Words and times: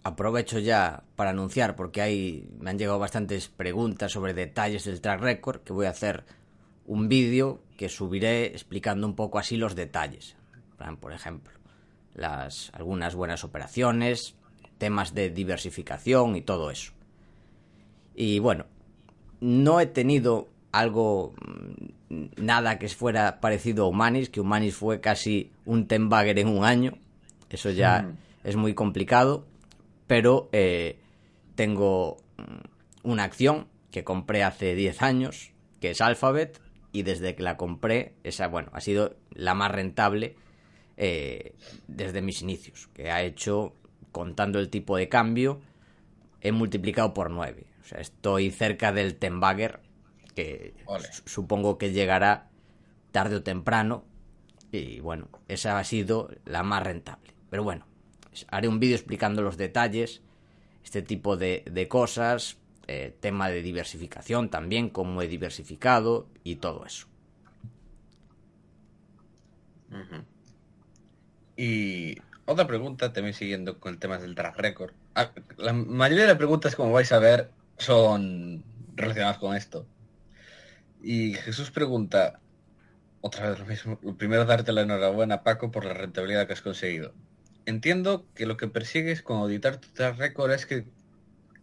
aprovecho 0.03 0.61
ya 0.61 1.03
para 1.15 1.29
anunciar 1.29 1.77
porque 1.77 2.01
hay 2.01 2.49
me 2.59 2.71
han 2.71 2.79
llegado 2.79 2.99
bastantes 2.99 3.49
preguntas 3.49 4.13
sobre 4.13 4.33
detalles 4.33 4.87
del 4.87 5.03
track 5.03 5.21
record 5.21 5.61
que 5.61 5.75
voy 5.75 5.85
a 5.85 5.91
hacer 5.91 6.25
un 6.91 7.09
vídeo 7.09 7.63
que 7.77 7.89
subiré 7.89 8.47
explicando 8.47 9.07
un 9.07 9.15
poco 9.15 9.39
así 9.39 9.57
los 9.57 9.77
detalles. 9.77 10.35
Por 10.99 11.13
ejemplo, 11.13 11.53
las, 12.15 12.73
algunas 12.75 13.15
buenas 13.15 13.45
operaciones, 13.45 14.35
temas 14.77 15.15
de 15.15 15.31
diversificación 15.31 16.35
y 16.35 16.43
todo 16.43 16.69
eso. 16.69 16.91
Y 18.17 18.41
bueno, 18.41 18.67
no 19.41 19.79
he 19.79 19.87
tenido 19.87 20.49
algo, 20.73 21.33
mm, 22.09 22.25
nada 22.43 22.81
que 22.81 22.89
fuera 22.89 23.41
parecido 23.41 23.85
a 23.85 23.89
Humanis, 23.89 24.29
que 24.29 24.41
Humanis 24.41 24.75
fue 24.75 25.01
casi 25.01 25.53
un 25.67 25.87
Tenbagger 25.87 26.41
en 26.41 26.49
un 26.49 26.65
año. 26.65 26.95
Eso 27.51 27.71
ya 27.71 28.03
mm. 28.03 28.49
es 28.49 28.57
muy 28.57 28.75
complicado. 28.75 29.47
Pero 30.09 30.49
eh, 30.51 30.99
tengo 31.55 32.17
mm, 32.37 33.09
una 33.09 33.23
acción 33.23 33.69
que 33.93 34.03
compré 34.03 34.43
hace 34.43 34.75
10 34.75 35.03
años, 35.03 35.53
que 35.81 35.91
es 35.91 36.01
Alphabet, 36.01 36.61
y 36.93 37.03
desde 37.03 37.35
que 37.35 37.43
la 37.43 37.57
compré, 37.57 38.15
esa, 38.25 38.49
bueno, 38.49 38.71
ha 38.73 38.81
sido 38.81 39.17
la 39.31 39.55
más 39.55 39.71
rentable 39.71 40.37
eh, 40.97 41.55
desde 41.87 42.21
mis 42.21 42.43
inicios, 42.43 42.89
que 42.95 43.11
ha 43.11 43.23
hecho, 43.23 43.75
contando 44.13 44.59
el 44.59 44.69
tipo 44.69 44.97
de 44.97 45.09
cambio, 45.09 45.61
he 46.41 46.53
multiplicado 46.53 47.15
por 47.15 47.31
9. 47.31 47.65
O 47.81 47.85
sea, 47.85 48.01
estoy 48.01 48.51
cerca 48.51 48.93
del 48.93 49.17
Tenbagger, 49.17 49.81
que 50.35 50.75
supongo 51.25 51.79
que 51.79 51.93
llegará 51.93 52.51
tarde 53.13 53.37
o 53.37 53.43
temprano, 53.43 54.05
y 54.73 55.01
bueno, 55.01 55.29
esa 55.49 55.79
ha 55.79 55.85
sido 55.85 56.31
la 56.45 56.63
más 56.63 56.83
rentable. 56.83 57.33
Pero 57.51 57.65
bueno, 57.65 57.87
haré 58.49 58.69
un 58.69 58.79
vídeo 58.79 58.95
explicando 58.95 59.43
los 59.43 59.57
detalles, 59.57 60.23
este 60.85 61.03
tipo 61.03 61.37
de, 61.37 61.65
de 61.71 61.89
cosas, 61.89 62.60
eh, 62.87 63.17
tema 63.21 63.49
de 63.51 63.63
diversificación 63.63 64.51
también, 64.51 64.91
cómo 64.91 65.23
he 65.23 65.29
diversificado 65.29 66.27
y 66.45 66.57
todo 66.57 66.85
eso. 66.85 67.07
Y 71.57 72.17
otra 72.47 72.67
pregunta, 72.67 73.13
también 73.13 73.35
siguiendo 73.35 73.79
con 73.79 73.93
el 73.93 73.99
tema 73.99 74.19
del 74.19 74.35
track 74.35 74.57
record. 74.59 74.93
Ah, 75.15 75.33
la 75.57 75.73
mayoría 75.73 76.23
de 76.23 76.29
las 76.31 76.39
preguntas, 76.39 76.75
como 76.75 76.93
vais 76.93 77.13
a 77.13 77.19
ver, 77.19 77.51
son 77.77 78.65
relacionadas 78.95 79.39
con 79.39 79.57
esto. 79.57 79.87
Y 81.03 81.35
Jesús 81.35 81.71
pregunta, 81.71 82.41
otra 83.21 83.51
vez 83.51 83.59
lo 83.59 83.67
mismo, 83.67 83.99
primero 84.17 84.45
darte 84.45 84.73
la 84.73 84.83
enhorabuena, 84.83 85.43
Paco, 85.43 85.71
por 85.71 85.85
la 85.85 85.95
rentabilidad 85.95 86.47
que 86.47 86.53
has 86.53 86.63
conseguido. 86.63 87.13
Entiendo 87.67 88.27
que 88.35 88.47
lo 88.47 88.57
que 88.57 88.69
persigues 88.69 89.23
con 89.23 89.39
auditar 89.39 89.77
tu 89.77 89.89
track 89.89 90.19
record 90.19 90.53
es 90.53 90.67
que 90.67 90.87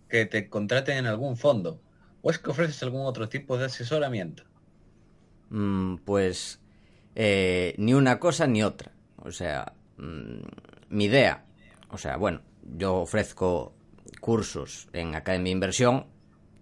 que 0.08 0.26
te 0.26 0.50
contraten 0.50 0.98
en 0.98 1.06
algún 1.06 1.38
fondo? 1.38 1.82
¿O 2.22 2.32
es 2.32 2.40
que 2.40 2.50
ofreces 2.50 2.82
algún 2.84 3.06
otro 3.06 3.30
tipo 3.30 3.58
de 3.58 3.66
asesoramiento? 3.66 4.44
Mm, 5.50 5.98
pues 5.98 6.60
eh, 7.16 7.74
ni 7.78 7.94
una 7.94 8.20
cosa 8.20 8.48
ni 8.48 8.64
otra. 8.64 8.92
O 9.24 9.32
sea, 9.32 9.74
mm, 9.98 10.42
mi 10.90 11.06
idea, 11.06 11.46
o 11.90 11.98
sea, 11.98 12.18
bueno, 12.18 12.42
yo 12.78 12.96
ofrezco 12.98 13.74
cursos 14.20 14.88
en 14.94 15.16
Academia 15.16 15.46
de 15.46 15.52
Inversión 15.52 16.06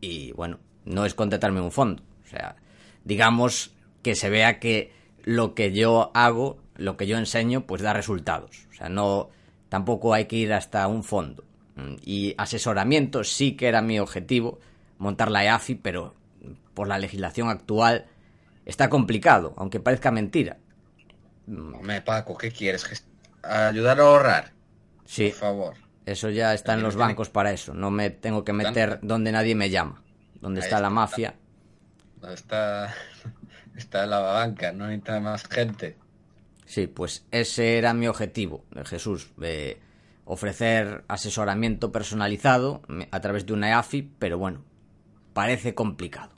y 0.02 0.32
bueno, 0.34 0.60
no 0.86 1.06
es 1.06 1.14
contratarme 1.14 1.62
un 1.62 1.72
fondo. 1.72 2.04
O 2.24 2.28
sea, 2.28 2.56
digamos 3.04 3.74
que 4.02 4.16
se 4.16 4.30
vea 4.30 4.60
que 4.60 4.92
lo 5.24 5.56
que 5.56 5.74
yo 5.74 6.12
hago, 6.14 6.58
lo 6.76 6.98
que 6.98 7.08
yo 7.08 7.18
enseño, 7.18 7.66
pues 7.66 7.82
da 7.82 7.94
resultados. 7.94 8.68
O 8.70 8.74
sea, 8.74 8.90
no, 8.90 9.30
tampoco 9.70 10.14
hay 10.14 10.26
que 10.26 10.36
ir 10.36 10.54
hasta 10.54 10.88
un 10.88 11.04
fondo. 11.04 11.44
Mm, 11.76 11.96
y 12.04 12.36
asesoramiento 12.38 13.24
sí 13.24 13.56
que 13.56 13.68
era 13.68 13.82
mi 13.82 14.00
objetivo, 14.00 14.60
montar 14.98 15.30
la 15.30 15.44
EAFI, 15.44 15.76
pero 15.76 16.16
por 16.74 16.88
la 16.88 16.98
legislación 16.98 17.50
actual 17.50 18.06
está 18.66 18.90
complicado, 18.90 19.54
aunque 19.58 19.80
parezca 19.80 20.12
mentira. 20.12 20.58
Me 21.48 22.02
Paco, 22.02 22.38
¿qué 22.38 22.52
quieres? 22.52 23.06
¿Ayudar 23.44 24.00
a 24.00 24.04
ahorrar? 24.04 24.52
Sí. 25.06 25.30
Por 25.30 25.40
favor. 25.40 25.74
Eso 26.06 26.30
ya 26.30 26.54
está 26.54 26.74
en 26.74 26.84
los 26.84 26.96
bancos 26.96 27.30
para 27.30 27.52
eso. 27.52 27.74
No 27.74 27.90
me 27.90 28.10
tengo 28.10 28.44
que 28.44 28.54
meter 28.54 29.00
donde 29.02 29.32
nadie 29.32 29.56
me 29.56 29.70
llama. 29.70 30.04
Donde 30.40 30.62
está, 30.62 30.80
la 30.80 30.92
mafia. 30.92 31.36
Donde 32.18 32.36
está, 32.36 32.94
está 33.76 34.06
la 34.06 34.20
banca, 34.20 34.72
no 34.72 34.88
necesita 34.88 35.20
más 35.20 35.48
gente. 35.48 35.98
Sí, 36.66 36.88
pues 36.88 37.26
ese 37.32 37.78
era 37.78 37.94
mi 37.94 38.08
objetivo, 38.08 38.66
Jesús. 38.86 39.32
Eh, 39.42 39.80
ofrecer 40.26 41.04
asesoramiento 41.08 41.92
personalizado 41.92 42.82
a 43.12 43.22
través 43.22 43.46
de 43.46 43.54
una 43.54 43.70
EAFI, 43.70 44.12
pero 44.20 44.38
bueno, 44.38 44.64
parece 45.34 45.74
complicado. 45.76 46.32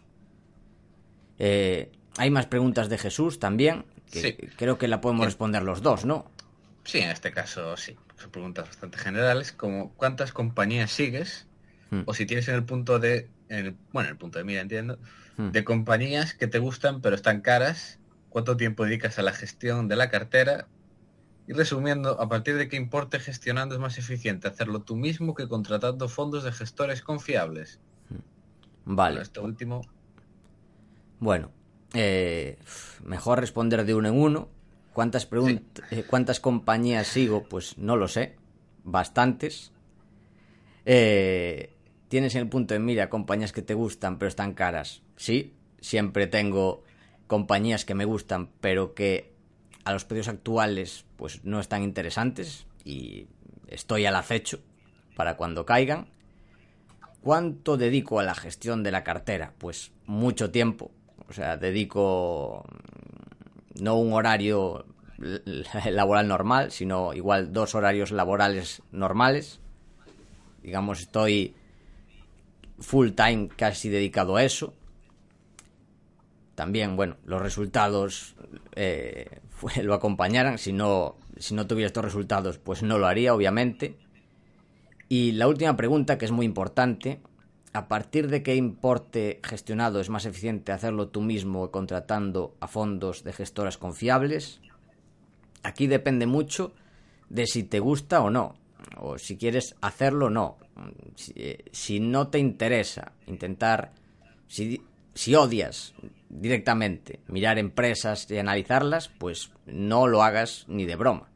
Eh, 1.39 1.91
hay 2.17 2.29
más 2.29 2.47
preguntas 2.47 2.89
de 2.89 2.97
Jesús 2.97 3.39
también, 3.39 3.85
que 4.11 4.49
creo 4.55 4.77
que 4.77 4.87
la 4.87 5.01
podemos 5.01 5.25
responder 5.25 5.63
los 5.63 5.81
dos, 5.81 6.05
¿no? 6.05 6.29
Sí, 6.83 6.99
en 6.99 7.09
este 7.11 7.31
caso 7.31 7.75
sí. 7.77 7.95
Son 8.17 8.31
preguntas 8.31 8.65
bastante 8.67 8.97
generales, 8.97 9.51
como 9.51 9.93
cuántas 9.93 10.31
compañías 10.31 10.91
sigues, 10.91 11.45
Hmm. 11.89 12.01
o 12.05 12.13
si 12.13 12.25
tienes 12.25 12.47
en 12.49 12.55
el 12.55 12.65
punto 12.65 12.99
de, 12.99 13.29
en 13.47 13.65
el- 13.67 13.77
bueno, 13.93 14.09
en 14.09 14.13
el 14.13 14.17
punto 14.17 14.39
de 14.39 14.43
mira, 14.43 14.59
entiendo, 14.61 14.99
Hmm. 15.37 15.51
de 15.51 15.63
compañías 15.63 16.33
que 16.33 16.47
te 16.47 16.59
gustan 16.59 16.99
pero 17.01 17.15
están 17.15 17.39
caras, 17.41 17.99
cuánto 18.29 18.57
tiempo 18.57 18.83
dedicas 18.83 19.19
a 19.19 19.21
la 19.21 19.31
gestión 19.31 19.87
de 19.87 19.95
la 19.95 20.09
cartera, 20.09 20.67
y 21.47 21.53
resumiendo, 21.53 22.19
a 22.21 22.27
partir 22.27 22.57
de 22.57 22.67
qué 22.67 22.75
importe 22.75 23.19
gestionando 23.19 23.73
es 23.75 23.81
más 23.81 23.97
eficiente 23.97 24.47
hacerlo 24.47 24.81
tú 24.81 24.95
mismo 24.95 25.33
que 25.33 25.47
contratando 25.47 26.09
fondos 26.09 26.43
de 26.43 26.51
gestores 26.51 27.01
confiables. 27.01 27.79
Vale. 28.85 29.13
Bueno, 29.15 29.21
esto 29.21 29.43
último, 29.43 29.81
Bueno, 31.19 31.51
eh, 31.93 32.59
mejor 33.03 33.39
responder 33.39 33.85
de 33.85 33.95
uno 33.95 34.09
en 34.09 34.15
uno. 34.15 34.49
¿Cuántas, 34.93 35.29
pregun- 35.29 35.63
eh, 35.91 36.03
¿Cuántas 36.07 36.39
compañías 36.39 37.07
sigo? 37.07 37.43
Pues 37.49 37.77
no 37.77 37.95
lo 37.95 38.07
sé. 38.07 38.35
Bastantes. 38.83 39.71
Eh, 40.85 41.73
¿Tienes 42.07 42.35
en 42.35 42.41
el 42.43 42.49
punto 42.49 42.73
de 42.73 42.79
mira 42.79 43.09
compañías 43.09 43.51
que 43.51 43.61
te 43.61 43.73
gustan 43.73 44.17
pero 44.19 44.29
están 44.29 44.53
caras? 44.53 45.01
Sí, 45.17 45.53
siempre 45.81 46.27
tengo 46.27 46.83
compañías 47.27 47.83
que 47.83 47.95
me 47.95 48.05
gustan 48.05 48.49
pero 48.61 48.93
que 48.93 49.33
a 49.83 49.91
los 49.93 50.05
precios 50.05 50.27
actuales 50.29 51.05
pues 51.17 51.43
no 51.43 51.59
están 51.59 51.83
interesantes 51.83 52.65
y 52.85 53.27
estoy 53.67 54.05
al 54.05 54.15
acecho 54.15 54.59
para 55.15 55.35
cuando 55.35 55.65
caigan. 55.65 56.07
¿Cuánto 57.21 57.75
dedico 57.75 58.19
a 58.19 58.23
la 58.23 58.35
gestión 58.35 58.83
de 58.83 58.91
la 58.91 59.03
cartera? 59.03 59.53
Pues 59.57 59.91
mucho 60.05 60.51
tiempo. 60.51 60.91
O 61.27 61.33
sea, 61.33 61.57
dedico 61.57 62.63
mm, 62.69 63.83
no 63.83 63.95
un 63.95 64.13
horario 64.13 64.85
laboral 65.91 66.27
normal, 66.27 66.71
sino 66.71 67.13
igual 67.13 67.51
dos 67.51 67.75
horarios 67.75 68.11
laborales 68.11 68.81
normales. 68.91 69.59
Digamos, 70.61 71.01
estoy 71.01 71.55
full 72.79 73.09
time 73.09 73.49
casi 73.49 73.89
dedicado 73.89 74.35
a 74.35 74.43
eso. 74.43 74.73
También, 76.55 76.95
bueno, 76.95 77.17
los 77.25 77.41
resultados 77.41 78.35
eh, 78.75 79.41
lo 79.83 79.93
acompañaran. 79.93 80.57
Si 80.57 80.73
no, 80.73 81.15
si 81.37 81.53
no 81.55 81.67
tuviera 81.67 81.87
estos 81.87 82.05
resultados, 82.05 82.57
pues 82.57 82.83
no 82.83 82.97
lo 82.97 83.07
haría, 83.07 83.33
obviamente. 83.33 83.97
Y 85.09 85.33
la 85.33 85.47
última 85.47 85.75
pregunta, 85.77 86.17
que 86.17 86.25
es 86.25 86.31
muy 86.31 86.45
importante, 86.45 87.21
¿a 87.73 87.87
partir 87.87 88.27
de 88.29 88.43
qué 88.43 88.55
importe 88.55 89.39
gestionado 89.43 89.99
es 89.99 90.09
más 90.09 90.25
eficiente 90.25 90.71
hacerlo 90.71 91.07
tú 91.09 91.21
mismo 91.21 91.71
contratando 91.71 92.55
a 92.59 92.67
fondos 92.67 93.23
de 93.23 93.33
gestoras 93.33 93.77
confiables? 93.77 94.59
Aquí 95.63 95.87
depende 95.87 96.27
mucho 96.27 96.73
de 97.29 97.45
si 97.45 97.63
te 97.63 97.79
gusta 97.79 98.21
o 98.21 98.29
no, 98.29 98.55
o 98.97 99.17
si 99.17 99.37
quieres 99.37 99.75
hacerlo 99.81 100.27
o 100.27 100.29
no. 100.29 100.57
Si, 101.15 101.33
eh, 101.35 101.65
si 101.71 101.99
no 101.99 102.27
te 102.27 102.39
interesa 102.39 103.13
intentar, 103.25 103.93
si, 104.47 104.81
si 105.17 105.33
odias 105.33 105.95
directamente 106.29 107.21
mirar 107.27 107.57
empresas 107.57 108.29
y 108.29 108.37
analizarlas, 108.37 109.09
pues 109.09 109.51
no 109.65 110.07
lo 110.07 110.21
hagas 110.21 110.65
ni 110.67 110.85
de 110.85 110.95
broma. 110.95 111.29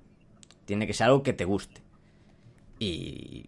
Tiene 0.65 0.85
que 0.85 0.93
ser 0.93 1.07
algo 1.07 1.23
que 1.23 1.33
te 1.33 1.45
guste 1.45 1.81
y, 2.77 3.47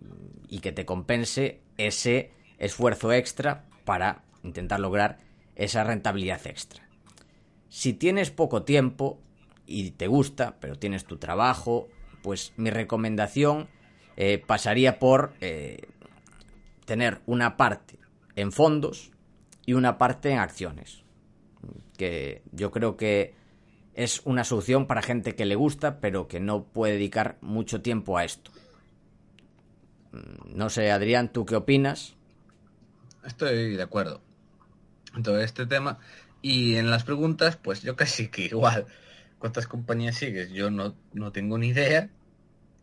que 0.61 0.71
te 0.71 0.85
compense 0.85 1.61
ese 1.77 2.31
esfuerzo 2.57 3.11
extra 3.11 3.65
para 3.85 4.23
intentar 4.43 4.79
lograr 4.79 5.19
esa 5.55 5.83
rentabilidad 5.83 6.45
extra. 6.47 6.87
Si 7.69 7.93
tienes 7.93 8.31
poco 8.31 8.63
tiempo 8.63 9.19
y 9.67 9.91
te 9.91 10.07
gusta, 10.07 10.57
pero 10.59 10.79
tienes 10.79 11.05
tu 11.05 11.17
trabajo, 11.17 11.89
pues 12.21 12.53
mi 12.55 12.69
recomendación 12.69 13.67
eh, 14.15 14.37
pasaría 14.37 14.99
por 14.99 15.33
eh, 15.41 15.89
tener 16.85 17.21
una 17.25 17.57
parte 17.57 17.99
en 18.35 18.51
fondos 18.51 19.12
y 19.65 19.73
una 19.73 19.97
parte 19.97 20.31
en 20.31 20.39
acciones. 20.39 21.03
Que 21.97 22.41
yo 22.51 22.71
creo 22.71 22.97
que 22.97 23.35
es 23.93 24.21
una 24.25 24.43
solución 24.43 24.87
para 24.87 25.01
gente 25.01 25.35
que 25.35 25.45
le 25.45 25.55
gusta, 25.55 25.99
pero 25.99 26.27
que 26.27 26.39
no 26.39 26.63
puede 26.63 26.93
dedicar 26.93 27.37
mucho 27.41 27.81
tiempo 27.81 28.17
a 28.17 28.25
esto. 28.25 28.51
No 30.47 30.69
sé, 30.69 30.91
Adrián, 30.91 31.31
¿tú 31.31 31.45
qué 31.45 31.55
opinas? 31.55 32.15
estoy 33.25 33.75
de 33.75 33.83
acuerdo 33.83 34.21
en 35.15 35.23
todo 35.23 35.39
este 35.41 35.65
tema. 35.65 35.99
Y 36.41 36.75
en 36.75 36.89
las 36.89 37.03
preguntas, 37.03 37.57
pues 37.57 37.81
yo 37.81 37.95
casi 37.95 38.27
que 38.27 38.43
igual. 38.45 38.85
¿Cuántas 39.39 39.67
compañías 39.67 40.15
sigues? 40.15 40.51
Yo 40.51 40.71
no, 40.71 40.95
no 41.13 41.31
tengo 41.31 41.57
ni 41.57 41.67
idea. 41.69 42.09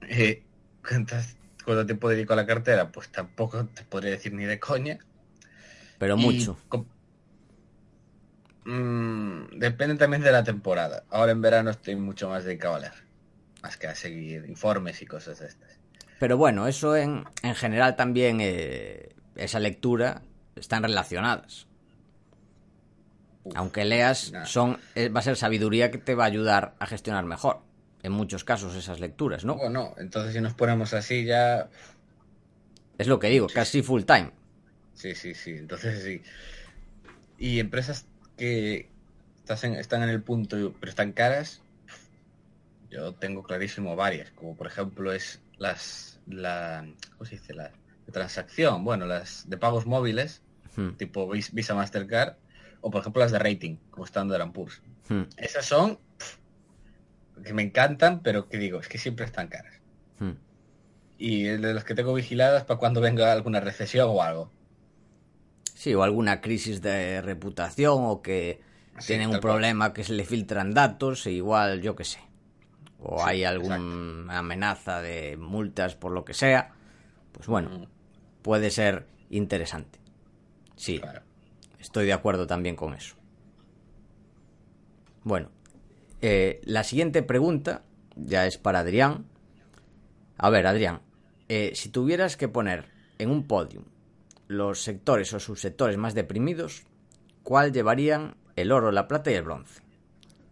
Eh, 0.09 0.43
¿cuántas, 0.87 1.37
¿Cuánto 1.65 1.87
tiempo 1.87 2.09
dedico 2.09 2.33
a 2.33 2.37
la 2.37 2.47
cartera? 2.47 2.91
Pues 2.91 3.11
tampoco 3.11 3.67
te 3.67 3.85
podría 3.85 4.13
decir 4.13 4.33
ni 4.33 4.45
de 4.45 4.59
coña. 4.59 4.99
Pero 6.01 6.17
mucho. 6.17 6.57
Mm, 8.65 9.59
depende 9.59 9.97
también 9.97 10.23
de 10.23 10.33
la 10.33 10.43
temporada. 10.43 11.05
Ahora 11.11 11.33
en 11.33 11.43
verano 11.43 11.69
estoy 11.71 11.95
mucho 11.95 12.31
más 12.31 12.45
dedicado 12.45 12.77
a 12.77 12.81
leer. 12.81 12.95
Más 13.63 13.77
que 13.77 13.87
a 13.87 13.95
seguir 13.95 14.47
informes 14.49 15.03
y 15.03 15.07
cosas 15.07 15.41
de 15.41 15.49
estas. 15.49 15.79
Pero 16.19 16.39
bueno, 16.39 16.67
eso 16.67 16.97
en, 16.97 17.25
en 17.43 17.55
general 17.55 17.97
también, 17.97 18.39
eh, 18.41 19.11
esa 19.37 19.61
lectura, 19.61 20.23
están 20.57 20.83
relacionadas. 20.83 21.67
Uf, 23.45 23.55
Aunque 23.55 23.85
leas, 23.85 24.33
nada. 24.33 24.47
son, 24.47 24.79
eh, 24.95 25.11
va 25.11 25.21
a 25.21 25.23
ser 25.23 25.37
sabiduría 25.37 25.91
que 25.91 25.99
te 25.99 26.15
va 26.15 26.25
a 26.25 26.29
ayudar 26.29 26.77
a 26.79 26.87
gestionar 26.87 27.27
mejor. 27.27 27.61
En 28.03 28.13
muchos 28.13 28.43
casos 28.45 28.75
esas 28.75 29.01
lecturas, 29.01 29.45
¿no? 29.45 29.57
Bueno, 29.57 29.95
entonces 29.99 30.33
si 30.33 30.41
nos 30.41 30.55
ponemos 30.55 30.95
así 30.95 31.27
ya... 31.27 31.69
Es 32.97 33.07
lo 33.07 33.19
que 33.19 33.29
digo, 33.29 33.49
casi 33.53 33.83
full 33.83 34.05
time. 34.05 34.33
Sí, 35.01 35.15
sí, 35.15 35.35
sí. 35.35 35.53
Entonces 35.53 36.03
sí. 36.03 36.23
Y 37.39 37.59
empresas 37.59 38.07
que 38.37 38.91
en- 39.63 39.75
están 39.75 40.03
en 40.03 40.11
el 40.11 40.23
punto, 40.23 40.75
pero 40.79 40.91
están 40.91 41.13
caras, 41.13 41.63
yo 42.91 43.15
tengo 43.15 43.43
clarísimo 43.43 43.97
varias, 43.97 44.31
como 44.33 44.57
por 44.57 44.67
ejemplo 44.67 45.13
es 45.13 45.41
las, 45.57 46.21
la, 46.27 46.87
¿cómo 47.17 47.25
se 47.25 47.37
dice? 47.37 47.55
La 47.55 47.73
de 48.07 48.13
transacción, 48.13 48.85
bueno, 48.85 49.07
las 49.07 49.49
de 49.49 49.57
pagos 49.57 49.87
móviles, 49.87 50.43
Hmm, 50.77 50.91
tipo 50.97 51.29
Vis- 51.29 51.53
Visa 51.53 51.75
Mastercard, 51.75 52.37
o 52.81 52.91
por 52.91 53.01
ejemplo 53.01 53.21
las 53.23 53.33
de 53.33 53.39
rating, 53.41 53.77
como 53.91 54.05
Standard 54.07 54.53
Poor's. 54.53 54.81
hmm, 55.09 55.23
Esas 55.37 55.65
son 55.67 55.99
que 57.43 57.55
me 57.55 57.63
encantan, 57.63 58.23
pero 58.23 58.49
que 58.49 58.59
digo, 58.59 58.79
es 58.81 58.89
que 58.89 58.99
siempre 58.99 59.25
están 59.25 59.49
caras. 59.49 59.75
hmm. 60.21 60.33
Y 61.19 61.43
de 61.45 61.75
las 61.75 61.85
que 61.85 61.95
tengo 61.95 62.15
vigiladas 62.15 62.65
para 62.65 62.79
cuando 62.79 63.01
venga 63.01 63.33
alguna 63.33 63.61
recesión 63.61 64.09
o 64.11 64.23
algo. 64.23 64.53
Sí, 65.83 65.95
o 65.95 66.03
alguna 66.03 66.43
crisis 66.43 66.83
de 66.83 67.23
reputación 67.23 67.99
o 68.13 68.21
que 68.21 68.61
Sí, 68.99 69.07
tienen 69.09 69.29
un 69.31 69.41
cual. 69.41 69.41
problema 69.41 69.95
que 69.95 70.05
se 70.05 70.13
le 70.13 70.25
filtran 70.27 70.75
datos, 70.75 71.25
e 71.27 71.33
igual, 71.33 71.81
yo 71.81 71.97
qué 71.97 72.05
sé. 72.05 72.21
O 72.99 73.17
Sí, 73.17 73.29
hay 73.31 73.45
alguna 73.45 73.77
amenaza 74.41 75.01
de 75.01 75.39
multas 75.39 75.95
por 75.97 76.13
lo 76.13 76.23
que 76.27 76.35
sea. 76.35 76.63
Pues 77.33 77.47
bueno, 77.47 77.71
Mm, 77.71 77.85
puede 78.43 78.71
ser 78.71 79.07
interesante. 79.31 79.99
Sí, 80.77 80.99
claro. 81.01 81.23
estoy 81.79 82.05
de 82.05 82.13
acuerdo 82.13 82.47
también 82.47 82.77
con 82.77 82.93
eso. 82.93 83.15
Bueno, 85.25 85.49
eh, 86.21 86.61
la 86.65 86.85
siguiente 86.85 87.23
pregunta 87.23 87.83
ya 88.17 88.47
es 88.47 88.59
para 88.59 88.81
Adrián. 88.81 89.25
A 90.39 90.51
ver, 90.51 90.67
Adrián, 90.67 91.01
eh, 91.49 91.73
si 91.75 91.89
tuvieras 91.89 92.37
que 92.37 92.49
poner 92.49 92.87
en 93.19 93.31
un 93.31 93.47
podium 93.47 93.85
los 94.51 94.83
sectores 94.83 95.33
o 95.33 95.39
subsectores 95.39 95.97
más 95.97 96.13
deprimidos, 96.15 96.83
¿cuál 97.45 97.73
llevarían 97.73 98.35
el 98.57 98.73
oro, 98.73 98.91
la 98.91 99.07
plata 99.07 99.31
y 99.31 99.35
el 99.35 99.45
bronce? 99.45 99.81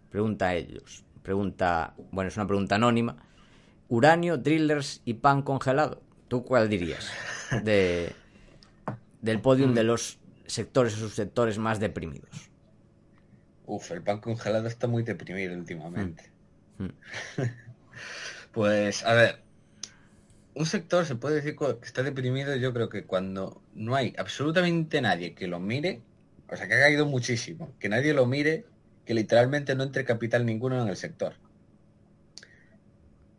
Pregunta 0.08 0.46
a 0.46 0.54
ellos. 0.54 1.04
Pregunta, 1.24 1.94
bueno, 2.12 2.28
es 2.28 2.36
una 2.36 2.46
pregunta 2.46 2.76
anónima. 2.76 3.16
Uranio, 3.88 4.38
drillers 4.38 5.02
y 5.04 5.14
pan 5.14 5.42
congelado. 5.42 6.00
¿Tú 6.28 6.44
cuál 6.44 6.68
dirías? 6.68 7.10
De, 7.64 8.14
del 9.20 9.40
podium 9.40 9.74
de 9.74 9.82
los 9.82 10.20
sectores 10.46 10.94
o 10.94 10.98
subsectores 10.98 11.58
más 11.58 11.80
deprimidos. 11.80 12.50
Uf, 13.66 13.90
el 13.90 14.02
pan 14.02 14.20
congelado 14.20 14.68
está 14.68 14.86
muy 14.86 15.02
deprimido 15.02 15.56
últimamente. 15.56 16.30
Mm. 16.78 16.86
pues, 18.52 19.04
a 19.04 19.14
ver, 19.14 19.42
un 20.58 20.66
sector 20.66 21.06
se 21.06 21.16
puede 21.16 21.36
decir 21.36 21.56
que 21.56 21.78
está 21.82 22.02
deprimido 22.02 22.54
yo 22.56 22.72
creo 22.74 22.88
que 22.90 23.06
cuando 23.06 23.62
no 23.74 23.94
hay 23.96 24.14
absolutamente 24.18 25.00
nadie 25.00 25.34
que 25.34 25.46
lo 25.48 25.60
mire, 25.60 26.02
o 26.48 26.56
sea, 26.56 26.68
que 26.68 26.74
ha 26.74 26.80
caído 26.80 27.06
muchísimo, 27.06 27.76
que 27.78 27.88
nadie 27.88 28.14
lo 28.14 28.26
mire, 28.26 28.66
que 29.04 29.14
literalmente 29.14 29.74
no 29.74 29.84
entre 29.84 30.04
capital 30.04 30.44
ninguno 30.46 30.82
en 30.82 30.88
el 30.88 30.96
sector. 30.96 31.34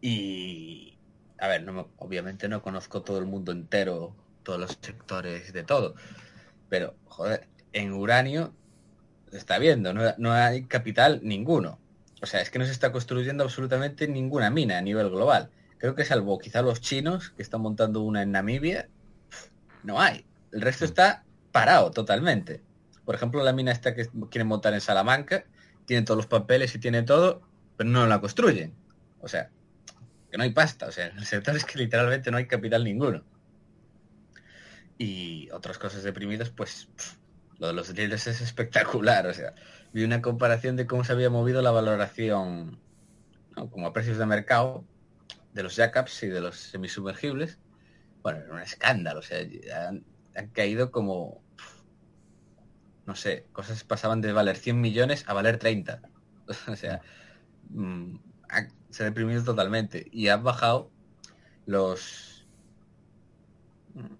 Y, 0.01 0.99
a 1.37 1.47
ver, 1.47 1.63
no 1.63 1.73
me- 1.73 1.85
obviamente 1.97 2.47
no 2.49 2.61
conozco 2.61 3.03
todo 3.03 3.19
el 3.19 3.25
mundo 3.25 3.51
entero, 3.51 4.15
todos 4.43 4.59
los 4.59 4.77
sectores 4.81 5.51
de 5.53 5.63
todo, 5.63 5.95
pero, 6.69 6.97
joder, 7.05 7.49
en 7.73 7.93
uranio 7.93 8.55
está 9.31 9.59
viendo, 9.59 9.93
no, 9.93 10.03
no 10.17 10.33
hay 10.33 10.67
capital 10.67 11.21
ninguno. 11.23 11.79
o 12.21 12.27
sea, 12.27 12.41
es 12.41 12.51
que 12.51 12.59
no 12.59 12.65
se 12.65 12.71
está 12.73 12.91
construyendo 12.91 13.43
absolutamente 13.45 14.07
ninguna 14.07 14.49
mina 14.51 14.77
a 14.79 14.81
nivel 14.81 15.09
global. 15.09 15.51
Creo 15.79 15.95
que 15.95 16.05
salvo 16.05 16.37
quizá 16.37 16.61
los 16.61 16.81
chinos 16.81 17.31
que 17.31 17.41
están 17.41 17.61
montando 17.61 18.01
una 18.01 18.21
en 18.21 18.31
Namibia, 18.31 18.89
no 19.83 19.99
hay. 19.99 20.25
El 20.51 20.61
resto 20.61 20.83
está 20.83 21.23
parado 21.53 21.91
totalmente. 21.91 22.61
Por 23.05 23.15
ejemplo, 23.15 23.43
la 23.43 23.53
mina 23.53 23.71
esta 23.71 23.95
que 23.95 24.07
quieren 24.29 24.47
montar 24.47 24.73
en 24.73 24.81
Salamanca, 24.81 25.45
tiene 25.85 26.05
todos 26.05 26.17
los 26.17 26.27
papeles 26.27 26.75
y 26.75 26.79
tiene 26.79 27.01
todo, 27.03 27.41
pero 27.77 27.89
no 27.89 28.05
la 28.07 28.19
construyen. 28.19 28.75
O 29.21 29.29
sea, 29.29 29.49
que 30.29 30.37
no 30.37 30.43
hay 30.43 30.51
pasta. 30.51 30.87
O 30.87 30.91
sea, 30.91 31.07
el 31.07 31.25
sector 31.25 31.55
es 31.55 31.63
que 31.63 31.79
literalmente 31.79 32.29
no 32.29 32.37
hay 32.37 32.45
capital 32.45 32.83
ninguno. 32.83 33.23
Y 34.97 35.49
otras 35.51 35.77
cosas 35.77 36.03
deprimidas, 36.03 36.49
pues 36.49 36.89
lo 37.57 37.67
de 37.67 37.73
los 37.73 37.93
dealers 37.95 38.27
es 38.27 38.41
espectacular. 38.41 39.27
O 39.27 39.33
sea, 39.33 39.53
vi 39.93 40.03
una 40.03 40.21
comparación 40.21 40.75
de 40.75 40.85
cómo 40.85 41.05
se 41.05 41.13
había 41.13 41.29
movido 41.29 41.61
la 41.61 41.71
valoración 41.71 42.79
como 43.71 43.87
a 43.87 43.93
precios 43.93 44.17
de 44.17 44.25
mercado 44.25 44.83
de 45.53 45.63
los 45.63 45.75
jackups 45.75 46.23
y 46.23 46.27
de 46.27 46.41
los 46.41 46.57
semisumergibles. 46.57 47.59
Bueno, 48.21 48.39
era 48.39 48.53
un 48.53 48.59
escándalo. 48.59 49.19
O 49.19 49.23
sea, 49.23 49.39
han, 49.87 50.03
caído 50.53 50.91
como 50.91 51.41
no 53.09 53.15
sé, 53.15 53.45
cosas 53.53 53.83
pasaban 53.83 54.21
de 54.21 54.31
valer 54.31 54.55
100 54.55 54.79
millones 54.79 55.23
a 55.27 55.33
valer 55.33 55.57
30. 55.57 55.99
o 56.67 56.75
sea, 56.75 57.01
mm, 57.69 58.17
se 58.91 59.03
ha 59.03 59.05
deprimido 59.05 59.43
totalmente. 59.43 60.07
Y 60.11 60.27
han 60.27 60.43
bajado 60.43 60.91
los... 61.65 62.45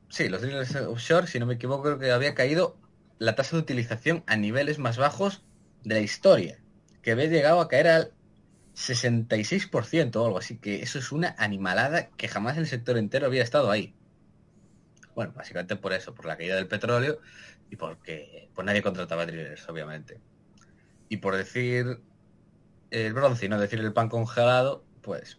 Sí, 0.09 0.27
los 0.27 0.41
drillers 0.41 0.75
offshore, 0.75 1.27
si 1.27 1.39
no 1.39 1.45
me 1.45 1.53
equivoco, 1.53 1.83
creo 1.83 2.00
que 2.00 2.12
había 2.12 2.33
caído 2.33 2.77
la 3.19 3.36
tasa 3.36 3.55
de 3.55 3.62
utilización 3.62 4.24
a 4.25 4.36
niveles 4.36 4.79
más 4.79 4.98
bajos 4.98 5.43
de 5.83 5.93
la 5.93 6.01
historia. 6.01 6.59
Que 7.03 7.12
había 7.12 7.25
llegado 7.25 7.62
a 7.62 7.67
caer 7.67 7.88
al 7.88 8.13
66% 8.79 10.15
o 10.15 10.25
algo 10.25 10.38
así. 10.38 10.57
Que 10.57 10.81
eso 10.81 11.00
es 11.00 11.12
una 11.12 11.36
animalada 11.38 12.09
que 12.12 12.27
jamás 12.27 12.57
el 12.57 12.67
sector 12.67 12.98
entero 12.98 13.27
había 13.27 13.43
estado 13.43 13.69
ahí. 13.69 13.93
Bueno, 15.15 15.33
básicamente 15.36 15.75
por 15.75 15.93
eso, 15.93 16.15
por 16.15 16.25
la 16.25 16.38
caída 16.38 16.55
del 16.55 16.67
petróleo 16.67 17.19
y 17.69 17.75
porque 17.75 18.50
pues 18.55 18.65
nadie 18.65 18.81
contrataba 18.81 19.25
drillers, 19.25 19.67
obviamente. 19.67 20.19
Y 21.09 21.17
por 21.17 21.36
decir 21.36 22.00
el 22.91 23.13
bronce 23.13 23.45
y 23.45 23.50
no 23.50 23.59
decir 23.59 23.79
el 23.79 23.93
pan 23.93 24.09
congelado, 24.09 24.83
pues 25.01 25.38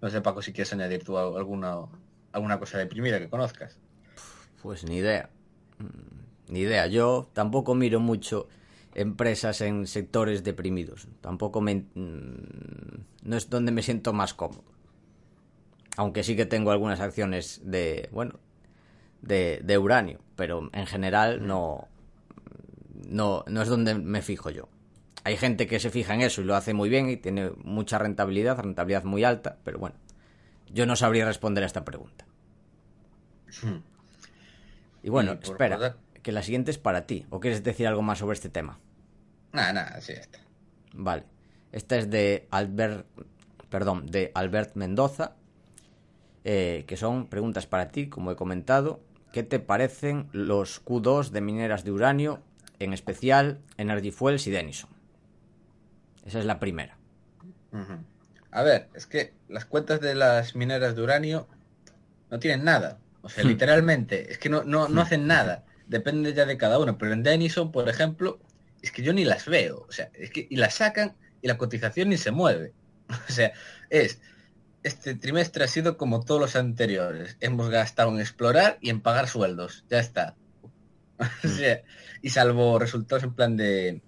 no 0.00 0.10
sé, 0.10 0.20
Paco, 0.20 0.42
si 0.42 0.52
quieres 0.52 0.72
añadir 0.72 1.04
tú 1.04 1.18
alguna, 1.18 1.76
alguna 2.32 2.58
cosa 2.58 2.78
deprimida 2.78 3.18
que 3.18 3.28
conozcas. 3.28 3.78
Pues 4.62 4.84
ni 4.84 4.96
idea. 4.96 5.30
Mm, 5.78 6.52
ni 6.52 6.60
idea. 6.60 6.86
Yo 6.86 7.28
tampoco 7.32 7.74
miro 7.74 8.00
mucho 8.00 8.48
empresas 8.94 9.60
en 9.60 9.86
sectores 9.86 10.44
deprimidos. 10.44 11.08
Tampoco 11.20 11.60
me... 11.60 11.86
Mm, 11.94 13.02
no 13.22 13.36
es 13.36 13.50
donde 13.50 13.72
me 13.72 13.82
siento 13.82 14.12
más 14.12 14.34
cómodo. 14.34 14.64
Aunque 15.96 16.22
sí 16.22 16.36
que 16.36 16.46
tengo 16.46 16.70
algunas 16.70 17.00
acciones 17.00 17.60
de, 17.64 18.08
bueno, 18.12 18.40
de, 19.22 19.78
uranio, 19.78 20.20
pero 20.36 20.68
en 20.72 20.86
general 20.86 21.46
no, 21.46 21.88
no, 23.08 23.44
no 23.46 23.62
es 23.62 23.68
donde 23.68 23.94
me 23.94 24.22
fijo 24.22 24.50
yo. 24.50 24.68
Hay 25.22 25.36
gente 25.36 25.66
que 25.66 25.80
se 25.80 25.90
fija 25.90 26.14
en 26.14 26.20
eso 26.20 26.42
y 26.42 26.44
lo 26.44 26.54
hace 26.54 26.74
muy 26.74 26.88
bien 26.88 27.08
y 27.08 27.16
tiene 27.16 27.50
mucha 27.62 27.98
rentabilidad, 27.98 28.58
rentabilidad 28.58 29.04
muy 29.04 29.24
alta, 29.24 29.56
pero 29.64 29.78
bueno, 29.78 29.96
yo 30.70 30.84
no 30.84 30.96
sabría 30.96 31.24
responder 31.24 31.62
a 31.62 31.66
esta 31.66 31.84
pregunta. 31.84 32.26
Hmm. 33.62 33.78
Y 35.02 35.08
bueno, 35.10 35.32
espera, 35.40 35.96
que 36.24 36.32
la 36.32 36.42
siguiente 36.42 36.72
es 36.72 36.78
para 36.78 37.06
ti. 37.06 37.26
¿O 37.30 37.38
quieres 37.38 37.62
decir 37.62 37.86
algo 37.86 38.02
más 38.02 38.18
sobre 38.18 38.34
este 38.34 38.48
tema? 38.48 38.80
Nada, 39.52 39.72
nada, 39.72 40.00
sí 40.00 40.12
está. 40.12 40.40
Vale. 40.94 41.22
Esta 41.70 41.96
es 41.96 42.10
de 42.10 42.48
Albert, 42.50 43.06
perdón, 43.68 44.06
de 44.06 44.32
Albert 44.34 44.74
Mendoza, 44.74 45.36
eh, 46.42 46.84
que 46.88 46.96
son 46.96 47.28
preguntas 47.28 47.66
para 47.66 47.90
ti, 47.90 48.08
como 48.08 48.32
he 48.32 48.36
comentado. 48.36 49.00
¿Qué 49.32 49.42
te 49.42 49.60
parecen 49.60 50.28
los 50.32 50.84
Q2 50.84 51.30
de 51.30 51.40
mineras 51.40 51.84
de 51.84 51.92
uranio, 51.92 52.42
en 52.78 52.92
especial 52.92 53.60
Energy 53.76 54.10
Fuels 54.10 54.46
y 54.46 54.50
Denison? 54.50 54.90
Esa 56.24 56.38
es 56.38 56.46
la 56.46 56.58
primera. 56.58 56.96
A 58.50 58.62
ver, 58.62 58.88
es 58.94 59.06
que 59.06 59.34
las 59.48 59.66
cuentas 59.66 60.00
de 60.00 60.14
las 60.14 60.54
mineras 60.54 60.96
de 60.96 61.02
uranio 61.02 61.48
no 62.30 62.38
tienen 62.38 62.64
nada. 62.64 62.98
O 63.22 63.28
sea, 63.28 63.44
hmm. 63.44 63.48
literalmente, 63.48 64.32
es 64.32 64.38
que 64.38 64.48
no, 64.48 64.62
no, 64.64 64.88
no 64.88 65.02
hacen 65.02 65.26
nada. 65.26 65.64
Depende 65.86 66.32
ya 66.32 66.46
de 66.46 66.56
cada 66.56 66.78
uno. 66.78 66.98
Pero 66.98 67.12
en 67.12 67.22
Denison, 67.22 67.72
por 67.72 67.88
ejemplo, 67.88 68.38
es 68.82 68.90
que 68.90 69.02
yo 69.02 69.12
ni 69.12 69.24
las 69.24 69.46
veo. 69.46 69.86
O 69.88 69.92
sea, 69.92 70.10
es 70.14 70.30
que 70.30 70.46
y 70.48 70.56
las 70.56 70.74
sacan 70.74 71.16
y 71.42 71.48
la 71.48 71.58
cotización 71.58 72.08
ni 72.08 72.16
se 72.16 72.30
mueve. 72.30 72.72
O 73.28 73.32
sea, 73.32 73.52
es 73.90 74.18
este 74.84 75.14
trimestre 75.14 75.64
ha 75.64 75.68
sido 75.68 75.96
como 75.96 76.24
todos 76.24 76.40
los 76.40 76.56
anteriores. 76.56 77.36
Hemos 77.40 77.70
gastado 77.70 78.10
en 78.10 78.20
explorar 78.20 78.78
y 78.80 78.90
en 78.90 79.00
pagar 79.00 79.28
sueldos. 79.28 79.84
Ya 79.88 79.98
está. 79.98 80.36
y 82.22 82.30
salvo 82.30 82.78
resultados 82.78 83.24
en 83.24 83.34
plan 83.34 83.56
de, 83.56 84.02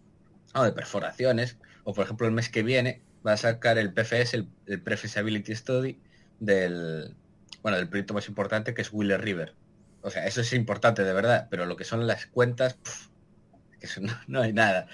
de 0.55 0.73
perforaciones, 0.73 1.57
o 1.85 1.95
por 1.95 2.05
ejemplo 2.05 2.27
el 2.27 2.35
mes 2.35 2.51
que 2.51 2.63
viene 2.63 3.03
va 3.27 3.33
a 3.33 3.37
sacar 3.37 3.79
el 3.79 3.93
PFS, 3.93 4.35
el, 4.35 4.49
el 4.67 4.83
Prefeasibility 4.83 5.55
Study, 5.55 5.99
del, 6.41 7.15
bueno, 7.63 7.79
del 7.79 7.89
proyecto 7.89 8.15
más 8.15 8.29
importante 8.29 8.75
que 8.75 8.83
es 8.83 8.93
Wheeler 8.93 9.21
River. 9.21 9.55
O 10.07 10.11
sea, 10.11 10.25
eso 10.25 10.41
es 10.41 10.53
importante 10.53 11.03
de 11.03 11.13
verdad, 11.13 11.49
pero 11.51 11.67
lo 11.67 11.75
que 11.75 11.83
son 11.83 12.07
las 12.07 12.27
cuentas, 12.27 12.79
que 13.81 13.87
eso 13.87 14.01
no, 14.29 14.41
hay 14.41 14.53
nada. 14.53 14.87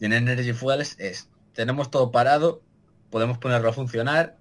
Y 0.00 0.06
en 0.06 0.12
Energy 0.12 0.52
Fuels 0.52 0.98
es, 0.98 1.28
tenemos 1.52 1.92
todo 1.92 2.10
parado, 2.10 2.60
podemos 3.08 3.38
ponerlo 3.38 3.68
a 3.68 3.72
funcionar, 3.72 4.36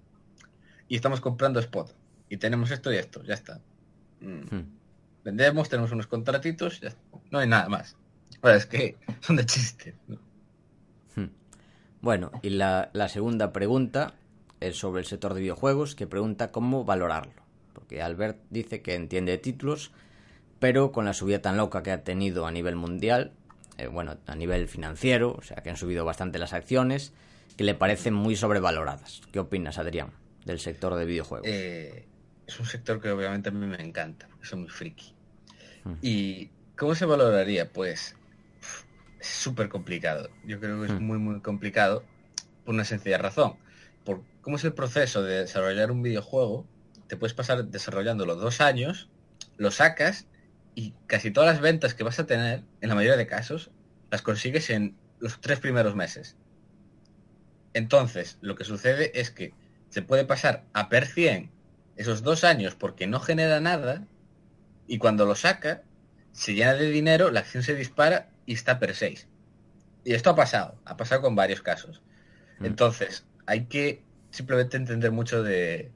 y 0.88 0.96
estamos 0.96 1.22
comprando 1.22 1.60
spot. 1.60 1.94
Y 2.30 2.38
tenemos 2.38 2.72
esto 2.72 2.92
y 2.92 2.98
esto, 2.98 3.24
ya 3.26 3.36
está. 3.36 3.62
Mm. 4.20 4.56
Hmm. 4.56 4.78
Vendemos, 5.24 5.70
tenemos 5.70 5.92
unos 5.92 6.08
contratitos, 6.08 6.82
ya 6.82 6.96
no 7.30 7.38
hay 7.38 7.48
nada 7.48 7.70
más. 7.70 7.96
es 8.42 8.66
que 8.66 8.98
son 9.22 9.36
de 9.36 9.46
chiste. 9.46 9.94
Hmm. 11.16 11.28
Bueno, 12.02 12.32
y 12.42 12.50
la, 12.50 12.90
la 12.94 13.08
segunda 13.08 13.54
pregunta 13.54 14.16
es 14.62 14.80
sobre 14.80 15.02
el 15.02 15.06
sector 15.06 15.36
de 15.36 15.42
videojuegos, 15.42 15.94
que 15.94 16.08
pregunta 16.08 16.52
cómo 16.52 16.86
valorarlo. 16.86 17.44
Porque 17.74 18.02
Albert 18.02 18.40
dice 18.50 18.82
que 18.82 18.96
entiende 18.96 19.38
títulos, 19.38 19.92
pero 20.60 20.92
con 20.92 21.06
la 21.06 21.14
subida 21.14 21.42
tan 21.42 21.58
loca 21.58 21.84
que 21.84 21.92
ha 21.92 22.04
tenido 22.04 22.46
a 22.46 22.52
nivel 22.52 22.76
mundial, 22.76 23.34
eh, 23.78 23.88
bueno, 23.88 24.18
a 24.26 24.36
nivel 24.36 24.68
financiero, 24.68 25.36
o 25.38 25.42
sea 25.42 25.58
que 25.58 25.70
han 25.70 25.78
subido 25.78 26.06
bastante 26.06 26.40
las 26.40 26.54
acciones, 26.54 27.14
que 27.56 27.64
le 27.64 27.76
parecen 27.76 28.14
muy 28.14 28.36
sobrevaloradas. 28.36 29.22
¿Qué 29.32 29.40
opinas, 29.40 29.78
Adrián? 29.78 30.12
del 30.48 30.60
sector 30.60 30.96
de 30.96 31.06
videojuegos? 31.06 31.48
Eh, 31.48 32.08
es 32.48 32.60
un 32.60 32.66
sector 32.66 33.00
que 33.00 33.12
obviamente 33.12 33.50
a 33.50 33.52
mí 33.52 33.68
me 33.68 33.84
encanta, 33.84 34.28
porque 34.30 34.48
soy 34.48 34.60
muy 34.60 34.70
friki. 34.70 35.14
Hmm. 35.84 35.96
¿Y 36.02 36.50
cómo 36.76 36.96
se 36.96 37.06
valoraría? 37.06 37.72
Pues 37.72 38.16
es 39.20 39.28
súper 39.28 39.70
complicado. 39.70 40.30
Yo 40.46 40.60
creo 40.60 40.80
que 40.80 40.88
es 40.88 40.94
hmm. 40.94 41.04
muy, 41.04 41.20
muy 41.20 41.42
complicado 41.42 42.04
por 42.66 42.74
una 42.74 42.86
sencilla 42.86 43.18
razón. 43.20 43.56
Por 44.06 44.24
cómo 44.42 44.56
es 44.56 44.64
el 44.64 44.74
proceso 44.74 45.22
de 45.22 45.42
desarrollar 45.42 45.92
un 45.92 46.02
videojuego, 46.02 46.66
te 47.08 47.18
puedes 47.18 47.34
pasar 47.34 47.66
desarrollándolo 47.66 48.36
dos 48.36 48.62
años, 48.62 49.10
lo 49.58 49.70
sacas 49.70 50.28
y 50.78 50.94
casi 51.08 51.32
todas 51.32 51.52
las 51.52 51.60
ventas 51.60 51.96
que 51.96 52.04
vas 52.04 52.20
a 52.20 52.28
tener, 52.28 52.62
en 52.82 52.90
la 52.90 52.94
mayoría 52.94 53.18
de 53.18 53.26
casos, 53.26 53.72
las 54.12 54.22
consigues 54.22 54.70
en 54.70 54.96
los 55.18 55.42
tres 55.42 55.60
primeros 55.60 55.96
meses. 55.96 56.36
Entonces, 57.74 58.38
lo 58.42 58.54
que 58.56 58.64
sucede 58.64 59.20
es 59.20 59.32
que 59.32 59.56
se 59.90 60.04
puede 60.04 60.24
pasar 60.24 60.66
a 60.74 60.88
per 60.88 61.08
100 61.08 61.50
esos 61.96 62.22
dos 62.22 62.44
años 62.44 62.76
porque 62.76 63.08
no 63.08 63.20
genera 63.20 63.60
nada 63.60 64.06
y 64.86 65.00
cuando 65.00 65.26
lo 65.26 65.34
saca 65.34 65.82
se 66.32 66.54
llena 66.54 66.76
de 66.76 66.92
dinero, 66.92 67.32
la 67.32 67.40
acción 67.40 67.64
se 67.64 67.74
dispara 67.74 68.30
y 68.46 68.54
está 68.54 68.78
per 68.78 68.94
6. 68.94 69.28
Y 70.04 70.14
esto 70.14 70.30
ha 70.30 70.36
pasado, 70.36 70.80
ha 70.86 70.96
pasado 70.96 71.24
con 71.24 71.36
varios 71.36 71.64
casos. 71.64 72.04
Mm. 72.60 72.66
Entonces, 72.66 73.26
hay 73.48 73.66
que 73.66 74.04
simplemente 74.30 74.78
entender 74.78 75.12
mucho 75.12 75.42
de, 75.42 75.90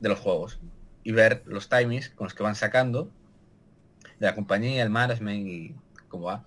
de, 0.00 0.08
los 0.10 0.18
juegos 0.18 0.60
y 1.02 1.12
ver 1.12 1.42
los 1.46 1.70
timings 1.70 2.10
con 2.10 2.26
los 2.26 2.34
que 2.34 2.42
van 2.42 2.56
sacando 2.56 3.10
de 4.18 4.26
la 4.26 4.34
compañía, 4.34 4.82
el 4.82 4.90
management 4.90 5.46
y 5.46 5.74
cómo 6.08 6.26
va. 6.26 6.44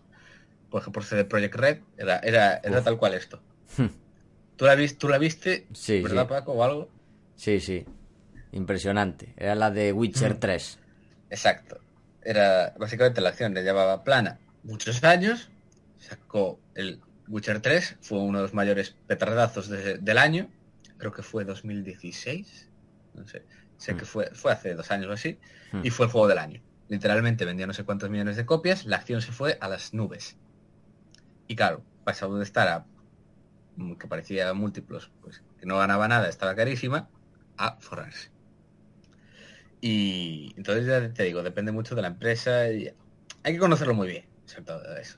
Por 0.70 0.82
ejemplo, 0.82 1.04
de 1.04 1.26
Project 1.26 1.56
Red 1.56 1.80
era, 1.98 2.20
era, 2.20 2.58
era 2.64 2.82
tal 2.82 2.98
cual 2.98 3.14
esto. 3.14 3.42
¿Tú 4.56 4.66
la, 4.66 4.76
viste, 4.76 4.98
tú 4.98 5.10
la 5.10 5.18
viste? 5.18 5.68
Sí. 5.74 6.02
¿Verdad, 6.02 6.28
Paco? 6.28 6.54
¿O 6.54 6.64
algo? 6.64 6.90
Sí, 7.36 7.60
sí. 7.60 7.86
Impresionante. 8.52 9.34
Era 9.38 9.56
la 9.56 9.72
de 9.72 9.92
Witcher 9.92 10.40
3. 10.40 10.80
Mm. 10.80 11.34
Exacto. 11.34 11.80
Era 12.24 12.74
básicamente 12.78 13.22
la 13.22 13.30
acción 13.30 13.54
le 13.54 13.64
llevaba 13.64 14.04
plana 14.04 14.40
muchos 14.64 15.04
años. 15.04 15.50
Sacó 15.98 16.60
el 16.76 17.02
Witcher 17.28 17.62
3. 17.62 17.98
Fue 18.02 18.20
uno 18.20 18.40
de 18.40 18.44
los 18.44 18.54
mayores 18.54 18.96
petardazos 19.08 19.70
del 19.70 20.18
año. 20.18 20.50
Creo 20.98 21.12
que 21.12 21.24
fue 21.24 21.46
2016. 21.46 22.70
No 23.16 23.28
sé. 23.28 23.44
Sé 23.78 23.96
que 23.96 24.04
mm. 24.04 24.06
fue, 24.06 24.26
fue 24.34 24.52
hace 24.52 24.76
dos 24.76 24.92
años 24.92 25.08
o 25.08 25.14
así. 25.14 25.40
Mm. 25.72 25.82
Y 25.86 25.90
fue 25.90 26.06
el 26.06 26.12
juego 26.12 26.28
del 26.28 26.38
año. 26.38 26.62
Literalmente 26.92 27.46
vendía 27.46 27.66
no 27.66 27.72
sé 27.72 27.86
cuántos 27.86 28.10
millones 28.10 28.36
de 28.36 28.46
copias. 28.46 28.86
La 28.86 28.98
acción 28.98 29.22
se 29.22 29.32
fue 29.32 29.58
a 29.62 29.70
las 29.70 29.94
nubes. 29.94 30.36
Y 31.48 31.56
claro, 31.56 31.86
pasó 32.04 32.36
de 32.36 32.44
estar 32.44 32.68
a 32.68 32.86
que 33.98 34.08
parecía 34.10 34.54
múltiplos, 34.54 35.10
pues 35.22 35.42
que 35.58 35.66
no 35.66 35.78
ganaba 35.78 36.10
nada, 36.10 36.28
estaba 36.28 36.54
carísima, 36.54 37.08
a 37.56 37.78
forrarse. 37.80 38.30
Y 39.80 40.54
entonces 40.58 40.86
ya 40.86 41.14
te 41.14 41.24
digo, 41.24 41.44
depende 41.44 41.72
mucho 41.72 41.96
de 41.96 42.02
la 42.02 42.10
empresa 42.10 42.70
y 42.70 42.94
hay 43.44 43.54
que 43.54 43.60
conocerlo 43.60 43.94
muy 43.94 44.10
bien, 44.10 44.26
sobre 44.44 44.66
todo 44.66 44.98
eso. 44.98 45.18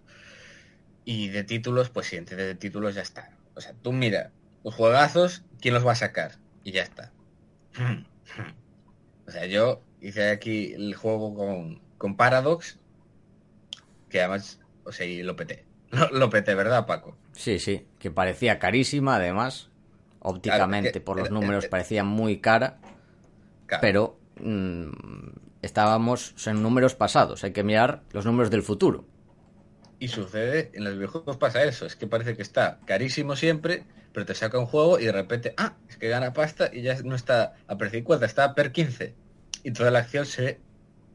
Y 1.06 1.30
de 1.30 1.44
títulos, 1.44 1.90
pues 1.90 2.06
sí, 2.06 2.18
entre 2.18 2.38
de 2.38 2.54
títulos 2.54 2.94
ya 2.94 3.02
está. 3.02 3.36
O 3.56 3.62
sea, 3.62 3.74
tú 3.74 3.94
mira, 3.94 4.32
los 4.64 4.76
juegazos, 4.76 5.44
¿quién 5.60 5.74
los 5.74 5.86
va 5.86 5.94
a 5.94 5.96
sacar? 5.96 6.34
Y 6.64 6.72
ya 6.72 6.84
está. 6.84 7.12
O 9.26 9.32
sea, 9.32 9.46
yo 9.46 9.82
hice 10.04 10.30
aquí 10.30 10.74
el 10.74 10.94
juego 10.94 11.34
con, 11.34 11.82
con 11.98 12.16
Paradox, 12.16 12.78
que 14.10 14.20
además, 14.20 14.60
o 14.84 14.92
sea, 14.92 15.06
y 15.06 15.24
lo 15.24 15.36
peté. 15.36 15.66
Lo, 16.12 16.30
peté, 16.32 16.56
¿verdad, 16.56 16.88
Paco? 16.88 17.16
Sí, 17.34 17.60
sí, 17.60 17.86
que 18.00 18.10
parecía 18.10 18.58
carísima 18.58 19.18
además. 19.18 19.70
Ópticamente, 20.20 21.02
por 21.02 21.20
los 21.20 21.30
números, 21.30 21.68
parecía 21.68 22.04
muy 22.04 22.40
cara. 22.40 22.80
Pero 23.82 24.18
mm, 24.40 24.88
estábamos 25.62 26.34
en 26.48 26.64
números 26.64 26.96
pasados. 26.96 27.44
Hay 27.44 27.52
que 27.52 27.64
mirar 27.64 28.02
los 28.12 28.26
números 28.26 28.50
del 28.50 28.64
futuro. 28.64 29.06
Y 30.00 30.08
sucede, 30.08 30.72
en 30.74 30.84
los 30.84 30.96
videojuegos 30.96 31.38
pasa 31.38 31.64
eso, 31.64 31.86
es 31.86 31.96
que 31.96 32.08
parece 32.08 32.36
que 32.36 32.42
está 32.42 32.80
carísimo 32.86 33.36
siempre, 33.36 33.86
pero 34.14 34.26
te 34.26 34.36
saca 34.36 34.60
un 34.60 34.66
juego 34.66 35.00
y 35.00 35.06
de 35.06 35.12
repente, 35.12 35.54
ah, 35.58 35.76
es 35.88 35.98
que 35.98 36.10
gana 36.10 36.34
pasta 36.34 36.70
y 36.74 36.82
ya 36.82 36.96
no 37.04 37.16
está 37.16 37.54
a 37.68 37.78
precio 37.78 38.00
50, 38.00 38.26
está 38.26 38.56
per 38.56 38.72
15. 38.72 39.14
Y 39.64 39.72
toda 39.72 39.92
la 39.92 40.00
acción 40.00 40.26
se 40.26 40.60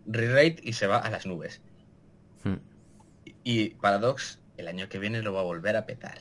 re-rate 0.07 0.57
y 0.63 0.73
se 0.73 0.87
va 0.87 0.99
a 0.99 1.11
las 1.11 1.27
nubes. 1.27 1.61
Hmm. 2.45 2.57
Y 3.45 3.71
Paradox 3.71 4.41
el 4.57 4.69
año 4.69 4.89
que 4.89 4.99
viene 4.99 5.23
lo 5.23 5.33
va 5.33 5.41
a 5.41 5.45
volver 5.45 5.77
a 5.77 5.87
petar. 5.87 6.19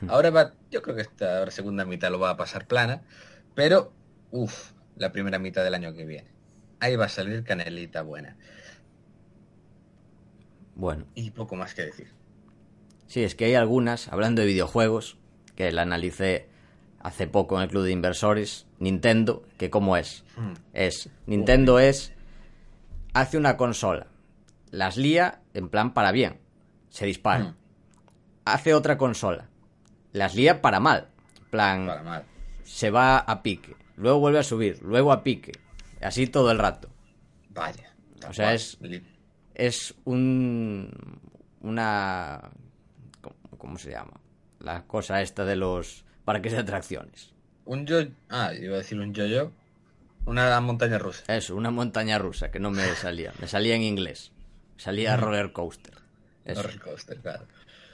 Hmm. 0.00 0.10
Ahora 0.10 0.30
va, 0.30 0.54
yo 0.70 0.82
creo 0.82 0.96
que 0.96 1.02
esta 1.02 1.50
segunda 1.50 1.84
mitad 1.84 2.10
lo 2.10 2.18
va 2.18 2.30
a 2.30 2.36
pasar 2.36 2.66
plana, 2.66 3.02
pero, 3.54 3.92
uff, 4.30 4.72
la 4.96 5.12
primera 5.12 5.38
mitad 5.38 5.62
del 5.64 5.74
año 5.74 5.94
que 5.94 6.04
viene. 6.04 6.28
Ahí 6.80 6.96
va 6.96 7.06
a 7.06 7.08
salir 7.08 7.44
canelita 7.44 8.02
buena. 8.02 8.36
Bueno. 10.74 11.06
Y 11.14 11.32
poco 11.32 11.56
más 11.56 11.74
que 11.74 11.82
decir. 11.82 12.08
Sí, 13.08 13.24
es 13.24 13.34
que 13.34 13.46
hay 13.46 13.54
algunas, 13.54 14.08
hablando 14.08 14.42
de 14.42 14.46
videojuegos, 14.46 15.18
que 15.56 15.72
la 15.72 15.82
analicé 15.82 16.47
hace 17.00 17.26
poco 17.26 17.56
en 17.56 17.62
el 17.62 17.68
club 17.68 17.84
de 17.84 17.92
inversores, 17.92 18.66
Nintendo, 18.78 19.42
que 19.56 19.70
cómo 19.70 19.96
es. 19.96 20.24
Hmm. 20.36 20.54
Es, 20.72 21.10
Nintendo 21.26 21.78
es, 21.78 22.12
hace 23.14 23.36
una 23.38 23.56
consola, 23.56 24.08
las 24.70 24.96
lía 24.96 25.40
en 25.54 25.68
plan 25.68 25.94
para 25.94 26.12
bien, 26.12 26.38
se 26.90 27.06
dispara. 27.06 27.44
Hmm. 27.44 27.56
Hace 28.44 28.74
otra 28.74 28.96
consola, 28.98 29.48
las 30.12 30.34
lía 30.34 30.62
para 30.62 30.80
mal, 30.80 31.08
plan, 31.50 31.86
para 31.86 32.02
mal. 32.02 32.24
se 32.64 32.90
va 32.90 33.18
a 33.18 33.42
pique, 33.42 33.76
luego 33.96 34.20
vuelve 34.20 34.38
a 34.38 34.44
subir, 34.44 34.80
luego 34.82 35.12
a 35.12 35.22
pique, 35.22 35.52
así 36.00 36.26
todo 36.26 36.50
el 36.50 36.58
rato. 36.58 36.88
Vaya. 37.50 37.94
O 38.28 38.32
sea, 38.32 38.52
es 38.54 38.78
es 39.54 39.94
un 40.04 40.90
una 41.60 42.50
¿cómo 43.58 43.76
se 43.78 43.90
llama? 43.90 44.20
La 44.60 44.86
cosa 44.86 45.20
esta 45.20 45.44
de 45.44 45.56
los 45.56 46.04
parques 46.28 46.52
de 46.52 46.58
atracciones. 46.58 47.32
Un 47.64 47.86
yo 47.86 48.00
ah, 48.28 48.52
iba 48.52 48.74
a 48.74 48.78
decir 48.78 49.00
un 49.00 49.14
yo-yo. 49.14 49.50
Una 50.26 50.60
montaña 50.60 50.98
rusa. 50.98 51.24
Eso, 51.34 51.56
una 51.56 51.70
montaña 51.70 52.18
rusa 52.18 52.50
que 52.50 52.60
no 52.60 52.70
me 52.70 52.84
salía, 52.96 53.32
me 53.40 53.48
salía 53.48 53.74
en 53.76 53.80
inglés. 53.82 54.30
Salía 54.76 55.16
roller 55.16 55.52
coaster. 55.52 55.94
Roller 56.44 56.80
coaster, 56.80 57.16
claro. 57.20 57.46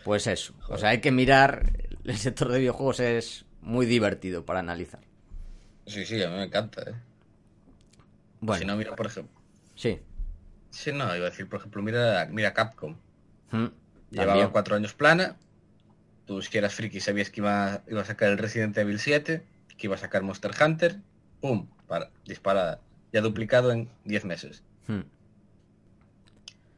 Pues 0.03 0.27
eso. 0.27 0.53
O 0.69 0.77
sea, 0.77 0.89
hay 0.89 1.01
que 1.01 1.13
mirar. 1.13 1.71
El 2.03 2.17
sector 2.17 2.51
de 2.51 2.59
videojuegos 2.59 2.99
es 2.99 3.45
muy 3.61 3.87
divertido 3.87 4.45
para 4.45 4.59
analizar. 4.59 5.01
Sí, 5.87 6.05
sí, 6.05 6.21
a 6.21 6.29
mí 6.29 6.35
me 6.35 6.45
encanta, 6.45 6.83
¿eh? 6.91 6.95
Bueno. 8.41 8.59
Si 8.59 8.67
no, 8.67 8.77
mira, 8.77 8.97
por 8.97 9.07
ejemplo. 9.07 9.41
Sí. 9.77 10.01
Sí, 10.71 10.91
no, 10.91 11.05
iba 11.15 11.29
a 11.29 11.31
decir, 11.31 11.49
por 11.49 11.61
ejemplo, 11.61 11.83
mira, 11.83 12.27
mira 12.33 12.53
Capcom. 12.53 12.97
Hmm, 13.53 13.69
Llevaba 14.11 14.51
cuatro 14.51 14.75
años 14.75 14.93
plana. 14.93 15.37
Tú, 16.27 16.41
si 16.41 16.57
eras 16.57 16.75
friki, 16.75 17.01
sabías 17.01 17.31
que 17.31 17.41
iba, 17.41 17.83
iba 17.87 18.01
a 18.01 18.05
sacar 18.05 18.31
el 18.31 18.39
Resident 18.39 18.77
Evil 18.79 18.99
7, 18.99 19.43
que 19.77 19.87
iba 19.87 19.95
a 19.95 19.99
sacar 19.99 20.23
Monster 20.23 20.53
Hunter. 20.61 21.01
¡Pum! 21.41 21.69
Para, 21.87 22.11
disparada. 22.25 22.81
Ya 23.13 23.21
duplicado 23.21 23.73
en 23.73 23.89
10 24.05 24.25
meses. 24.25 24.63
Hmm. 24.87 25.03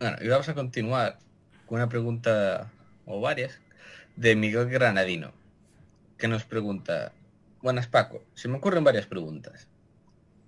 Bueno, 0.01 0.17
y 0.21 0.29
vamos 0.29 0.49
a 0.49 0.55
continuar 0.55 1.19
con 1.67 1.77
una 1.77 1.89
pregunta, 1.89 2.71
o 3.07 3.21
varias, 3.21 3.61
de 4.17 4.35
Miguel 4.35 4.69
Granadino, 4.69 5.33
que 6.19 6.29
nos 6.29 6.45
pregunta, 6.45 7.13
buenas 7.63 7.87
Paco, 7.87 8.25
se 8.35 8.49
me 8.49 8.57
ocurren 8.57 8.85
varias 8.85 9.07
preguntas. 9.07 9.69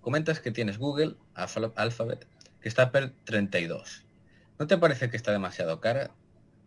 Comentas 0.00 0.40
que 0.40 0.50
tienes 0.50 0.78
Google, 0.78 1.16
Alphabet, 1.34 2.26
que 2.60 2.68
está 2.68 2.90
per 2.90 3.12
32. 3.24 4.04
¿No 4.58 4.66
te 4.66 4.78
parece 4.78 5.10
que 5.10 5.16
está 5.16 5.32
demasiado 5.32 5.80
cara? 5.80 6.10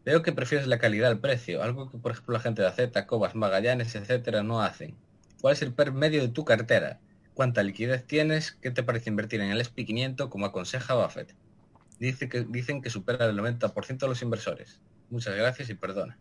Veo 0.03 0.21
que 0.23 0.31
prefieres 0.31 0.67
la 0.67 0.79
calidad 0.79 1.11
al 1.11 1.19
precio, 1.19 1.61
algo 1.61 1.89
que 1.89 1.97
por 1.97 2.11
ejemplo 2.11 2.33
la 2.33 2.39
gente 2.39 2.61
de 2.61 2.67
AZ, 2.67 3.05
Cobas, 3.05 3.35
Magallanes, 3.35 3.95
etcétera, 3.95 4.41
no 4.43 4.61
hacen. 4.61 4.95
¿Cuál 5.41 5.53
es 5.53 5.61
el 5.61 5.73
medio 5.93 6.21
de 6.21 6.29
tu 6.29 6.43
cartera? 6.43 6.99
¿Cuánta 7.33 7.63
liquidez 7.63 8.05
tienes? 8.05 8.51
¿Qué 8.51 8.71
te 8.71 8.83
parece 8.83 9.09
invertir 9.09 9.41
en 9.41 9.51
el 9.51 9.61
SP500 9.61 10.29
como 10.29 10.45
aconseja 10.45 10.95
Buffett? 10.95 11.33
Dicen 11.99 12.81
que 12.81 12.89
supera 12.89 13.25
el 13.25 13.37
90% 13.37 13.97
de 13.99 14.07
los 14.07 14.21
inversores. 14.21 14.79
Muchas 15.09 15.35
gracias 15.35 15.69
y 15.69 15.75
perdona. 15.75 16.17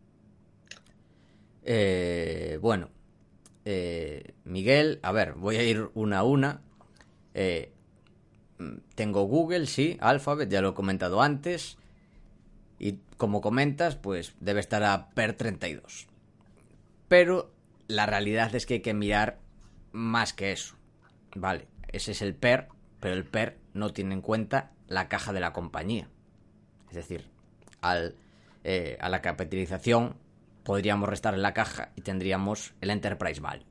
Eh, 1.62 2.58
bueno, 2.60 2.90
eh, 3.64 4.34
Miguel, 4.44 4.98
a 5.02 5.12
ver, 5.12 5.34
voy 5.34 5.56
a 5.56 5.62
ir 5.62 5.90
una 5.94 6.18
a 6.18 6.22
una. 6.22 6.60
Eh, 7.34 7.72
tengo 8.94 9.24
Google, 9.24 9.66
sí, 9.66 9.96
Alphabet, 10.00 10.50
ya 10.50 10.60
lo 10.60 10.70
he 10.70 10.74
comentado 10.74 11.22
antes. 11.22 11.78
Y 12.80 12.98
como 13.18 13.42
comentas, 13.42 13.94
pues 13.94 14.34
debe 14.40 14.58
estar 14.58 14.82
a 14.82 15.10
PER 15.10 15.34
32. 15.34 16.08
Pero 17.08 17.52
la 17.88 18.06
realidad 18.06 18.54
es 18.54 18.64
que 18.64 18.74
hay 18.74 18.80
que 18.80 18.94
mirar 18.94 19.38
más 19.92 20.32
que 20.32 20.50
eso. 20.50 20.76
Vale, 21.36 21.68
ese 21.88 22.12
es 22.12 22.22
el 22.22 22.34
PER, 22.34 22.68
pero 22.98 23.14
el 23.14 23.26
PER 23.26 23.58
no 23.74 23.92
tiene 23.92 24.14
en 24.14 24.22
cuenta 24.22 24.70
la 24.88 25.08
caja 25.08 25.34
de 25.34 25.40
la 25.40 25.52
compañía. 25.52 26.08
Es 26.88 26.96
decir, 26.96 27.26
al, 27.82 28.16
eh, 28.64 28.96
a 29.00 29.10
la 29.10 29.20
capitalización 29.20 30.16
podríamos 30.64 31.08
restar 31.08 31.36
la 31.36 31.52
caja 31.52 31.90
y 31.96 32.00
tendríamos 32.00 32.72
el 32.80 32.88
Enterprise 32.88 33.42
Value. 33.42 33.66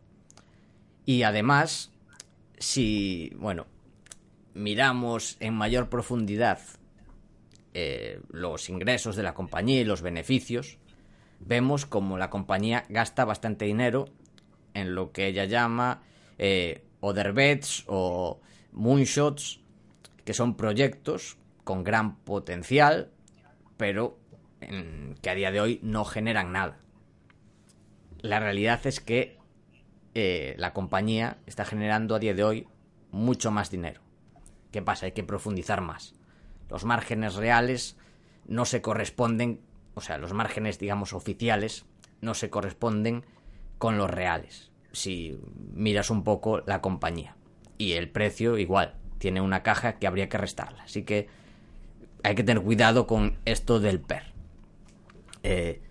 Y 1.05 1.23
además, 1.23 1.91
si, 2.59 3.33
bueno, 3.37 3.65
miramos 4.53 5.37
en 5.39 5.55
mayor 5.55 5.89
profundidad 5.89 6.59
eh, 7.73 8.21
los 8.29 8.69
ingresos 8.69 9.15
de 9.15 9.23
la 9.23 9.33
compañía 9.33 9.81
y 9.81 9.85
los 9.85 10.01
beneficios, 10.01 10.77
vemos 11.39 11.85
como 11.85 12.17
la 12.17 12.29
compañía 12.29 12.85
gasta 12.89 13.25
bastante 13.25 13.65
dinero 13.65 14.05
en 14.73 14.95
lo 14.95 15.11
que 15.11 15.27
ella 15.27 15.45
llama 15.45 16.03
eh, 16.37 16.83
other 16.99 17.33
bets 17.33 17.83
o 17.87 18.39
moonshots, 18.71 19.61
que 20.25 20.33
son 20.33 20.55
proyectos 20.55 21.37
con 21.63 21.83
gran 21.83 22.17
potencial, 22.17 23.11
pero 23.77 24.17
que 25.21 25.29
a 25.29 25.35
día 25.35 25.51
de 25.51 25.61
hoy 25.61 25.79
no 25.81 26.03
generan 26.03 26.51
nada. 26.51 26.79
La 28.21 28.39
realidad 28.39 28.85
es 28.85 28.99
que 28.99 29.37
eh, 30.13 30.55
la 30.57 30.73
compañía 30.73 31.37
está 31.45 31.63
generando 31.63 32.15
a 32.15 32.19
día 32.19 32.33
de 32.33 32.43
hoy 32.43 32.67
mucho 33.11 33.51
más 33.51 33.71
dinero. 33.71 34.01
¿Qué 34.71 34.81
pasa? 34.81 35.05
Hay 35.05 35.13
que 35.13 35.23
profundizar 35.23 35.81
más. 35.81 36.13
Los 36.69 36.85
márgenes 36.85 37.35
reales 37.35 37.97
no 38.47 38.65
se 38.65 38.81
corresponden, 38.81 39.61
o 39.95 40.01
sea, 40.01 40.17
los 40.17 40.33
márgenes, 40.33 40.79
digamos, 40.79 41.13
oficiales 41.13 41.85
no 42.21 42.33
se 42.33 42.49
corresponden 42.49 43.25
con 43.77 43.97
los 43.97 44.09
reales. 44.09 44.71
Si 44.91 45.39
miras 45.73 46.09
un 46.09 46.23
poco 46.23 46.61
la 46.65 46.81
compañía. 46.81 47.35
Y 47.77 47.93
el 47.93 48.09
precio 48.09 48.57
igual, 48.57 48.95
tiene 49.19 49.41
una 49.41 49.63
caja 49.63 49.99
que 49.99 50.07
habría 50.07 50.29
que 50.29 50.37
restarla. 50.37 50.83
Así 50.83 51.03
que 51.03 51.27
hay 52.23 52.35
que 52.35 52.43
tener 52.43 52.63
cuidado 52.63 53.07
con 53.07 53.37
esto 53.45 53.79
del 53.79 53.99
PER. 53.99 54.23
Eh, 55.43 55.81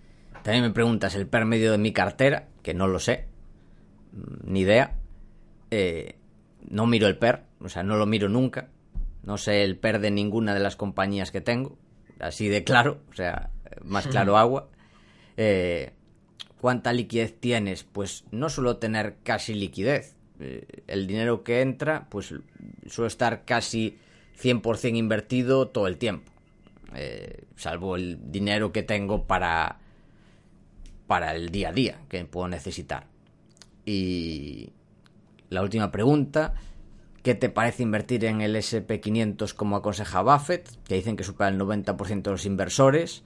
también 0.43 0.63
me 0.63 0.71
preguntas 0.71 1.15
el 1.15 1.27
PER 1.27 1.45
medio 1.45 1.71
de 1.71 1.77
mi 1.77 1.91
cartera, 1.91 2.47
que 2.61 2.73
no 2.73 2.87
lo 2.87 2.99
sé, 2.99 3.27
mm, 4.11 4.51
ni 4.51 4.61
idea. 4.61 4.95
Eh, 5.71 6.17
no 6.69 6.87
miro 6.87 7.07
el 7.07 7.17
PER, 7.17 7.43
o 7.59 7.69
sea, 7.69 7.83
no 7.83 7.97
lo 7.97 8.05
miro 8.05 8.29
nunca. 8.29 8.69
No 9.23 9.37
sé 9.37 9.63
el 9.63 9.77
PER 9.77 9.99
de 9.99 10.11
ninguna 10.11 10.53
de 10.53 10.59
las 10.59 10.75
compañías 10.75 11.31
que 11.31 11.41
tengo, 11.41 11.77
así 12.19 12.47
de 12.47 12.63
claro, 12.63 13.01
o 13.11 13.13
sea, 13.13 13.51
más 13.83 14.07
claro 14.07 14.37
agua. 14.37 14.69
Eh, 15.37 15.93
¿Cuánta 16.61 16.91
liquidez 16.91 17.39
tienes? 17.39 17.83
Pues 17.83 18.25
no 18.31 18.49
suelo 18.49 18.77
tener 18.77 19.17
casi 19.23 19.53
liquidez. 19.53 20.15
Eh, 20.39 20.65
el 20.87 21.07
dinero 21.07 21.43
que 21.43 21.61
entra, 21.61 22.07
pues 22.09 22.33
suele 22.87 23.07
estar 23.07 23.45
casi 23.45 23.97
100% 24.41 24.97
invertido 24.97 25.67
todo 25.67 25.87
el 25.87 25.97
tiempo. 25.97 26.31
Eh, 26.95 27.43
salvo 27.55 27.95
el 27.95 28.31
dinero 28.31 28.71
que 28.71 28.83
tengo 28.83 29.25
para 29.25 29.79
para 31.09 31.35
el 31.35 31.49
día 31.49 31.69
a 31.69 31.71
día 31.71 31.99
que 32.07 32.23
puedo 32.25 32.47
necesitar. 32.47 33.07
Y 33.83 34.69
la 35.49 35.63
última 35.63 35.91
pregunta, 35.91 36.53
¿qué 37.23 37.35
te 37.35 37.49
parece 37.49 37.83
invertir 37.83 38.25
en 38.25 38.41
el 38.41 38.55
SP500 38.55 39.53
como 39.53 39.75
aconseja 39.75 40.21
Buffett? 40.21 40.69
Que 40.85 40.95
dicen 40.95 41.15
que 41.15 41.23
supera 41.23 41.49
el 41.49 41.59
90% 41.59 42.21
de 42.21 42.31
los 42.31 42.45
inversores. 42.45 43.23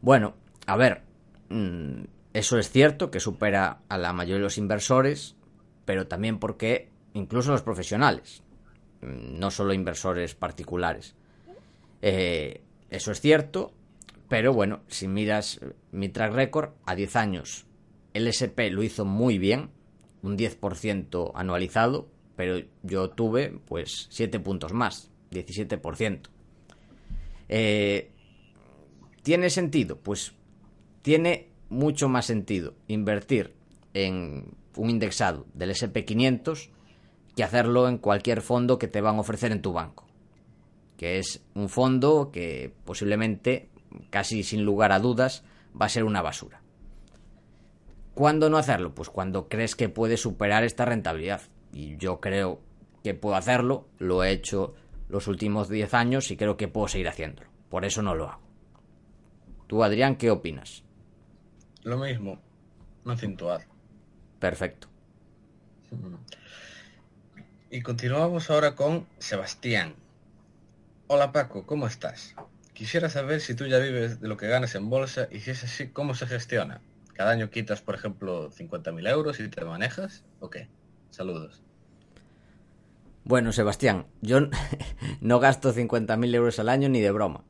Bueno, 0.00 0.34
a 0.66 0.76
ver, 0.76 1.02
mm, 1.48 2.04
eso 2.32 2.58
es 2.58 2.70
cierto, 2.70 3.10
que 3.10 3.20
supera 3.20 3.80
a 3.88 3.98
la 3.98 4.12
mayoría 4.12 4.38
de 4.38 4.44
los 4.44 4.58
inversores, 4.58 5.36
pero 5.84 6.06
también 6.06 6.38
porque 6.38 6.90
incluso 7.12 7.52
los 7.52 7.62
profesionales, 7.62 8.42
mm, 9.02 9.38
no 9.38 9.50
solo 9.50 9.72
inversores 9.72 10.34
particulares. 10.34 11.14
Eh, 12.02 12.60
eso 12.90 13.12
es 13.12 13.20
cierto, 13.20 13.72
pero 14.28 14.52
bueno, 14.52 14.80
si 14.88 15.08
miras 15.08 15.60
mi 15.92 16.08
track 16.08 16.32
record, 16.32 16.70
a 16.86 16.94
10 16.94 17.16
años 17.16 17.66
el 18.14 18.28
SP 18.30 18.70
lo 18.70 18.82
hizo 18.82 19.04
muy 19.04 19.38
bien, 19.38 19.70
un 20.22 20.38
10% 20.38 21.32
anualizado, 21.34 22.08
pero 22.36 22.58
yo 22.82 23.10
tuve 23.10 23.60
pues 23.66 24.06
7 24.10 24.40
puntos 24.40 24.72
más, 24.72 25.10
17%. 25.30 26.20
Eh, 27.48 28.10
¿Tiene 29.22 29.50
sentido? 29.50 29.98
Pues 29.98 30.34
tiene 31.02 31.48
mucho 31.68 32.08
más 32.08 32.26
sentido 32.26 32.74
invertir 32.88 33.54
en 33.94 34.56
un 34.76 34.90
indexado 34.90 35.46
del 35.54 35.70
SP500 35.70 36.70
que 37.36 37.44
hacerlo 37.44 37.88
en 37.88 37.98
cualquier 37.98 38.42
fondo 38.42 38.78
que 38.78 38.88
te 38.88 39.00
van 39.00 39.16
a 39.16 39.20
ofrecer 39.20 39.52
en 39.52 39.62
tu 39.62 39.72
banco. 39.72 40.06
Que 40.96 41.18
es 41.18 41.42
un 41.54 41.68
fondo 41.68 42.30
que 42.32 42.72
posiblemente, 42.84 43.70
casi 44.10 44.42
sin 44.42 44.64
lugar 44.64 44.92
a 44.92 45.00
dudas, 45.00 45.44
va 45.80 45.86
a 45.86 45.90
ser 45.90 46.04
una 46.04 46.22
basura. 46.22 46.62
¿Cuándo 48.14 48.48
no 48.48 48.58
hacerlo? 48.58 48.94
Pues 48.94 49.10
cuando 49.10 49.48
crees 49.48 49.74
que 49.74 49.88
puedes 49.88 50.20
superar 50.20 50.62
esta 50.62 50.84
rentabilidad. 50.84 51.42
Y 51.74 51.96
yo 51.96 52.20
creo 52.20 52.60
que 53.02 53.14
puedo 53.14 53.34
hacerlo, 53.34 53.88
lo 53.98 54.22
he 54.22 54.30
hecho 54.30 54.74
los 55.08 55.26
últimos 55.26 55.68
10 55.68 55.92
años 55.92 56.30
y 56.30 56.36
creo 56.36 56.56
que 56.56 56.68
puedo 56.68 56.86
seguir 56.86 57.08
haciéndolo. 57.08 57.50
Por 57.68 57.84
eso 57.84 58.00
no 58.00 58.14
lo 58.14 58.28
hago. 58.30 58.42
Tú, 59.66 59.82
Adrián, 59.82 60.14
¿qué 60.14 60.30
opinas? 60.30 60.84
Lo 61.82 61.98
mismo, 61.98 62.40
no 63.04 63.12
acentuado. 63.12 63.64
Perfecto. 64.38 64.88
Y 67.70 67.82
continuamos 67.82 68.50
ahora 68.50 68.76
con 68.76 69.08
Sebastián. 69.18 69.96
Hola 71.08 71.32
Paco, 71.32 71.66
¿cómo 71.66 71.88
estás? 71.88 72.36
Quisiera 72.72 73.08
saber 73.08 73.40
si 73.40 73.54
tú 73.54 73.66
ya 73.66 73.78
vives 73.80 74.20
de 74.20 74.28
lo 74.28 74.36
que 74.36 74.46
ganas 74.46 74.76
en 74.76 74.88
bolsa 74.90 75.26
y 75.30 75.40
si 75.40 75.50
es 75.50 75.64
así, 75.64 75.88
¿cómo 75.88 76.14
se 76.14 76.28
gestiona? 76.28 76.80
¿Cada 77.14 77.32
año 77.32 77.50
quitas, 77.50 77.82
por 77.82 77.96
ejemplo, 77.96 78.52
50.000 78.52 79.10
euros 79.10 79.40
y 79.40 79.48
te 79.48 79.64
manejas? 79.64 80.24
¿O 80.38 80.50
qué? 80.50 80.68
Saludos. 81.10 81.63
Bueno, 83.24 83.52
Sebastián, 83.52 84.06
yo 84.20 84.40
no 85.20 85.40
gasto 85.40 85.74
50.000 85.74 86.34
euros 86.34 86.58
al 86.58 86.68
año 86.68 86.88
ni 86.88 87.00
de 87.00 87.10
broma. 87.10 87.44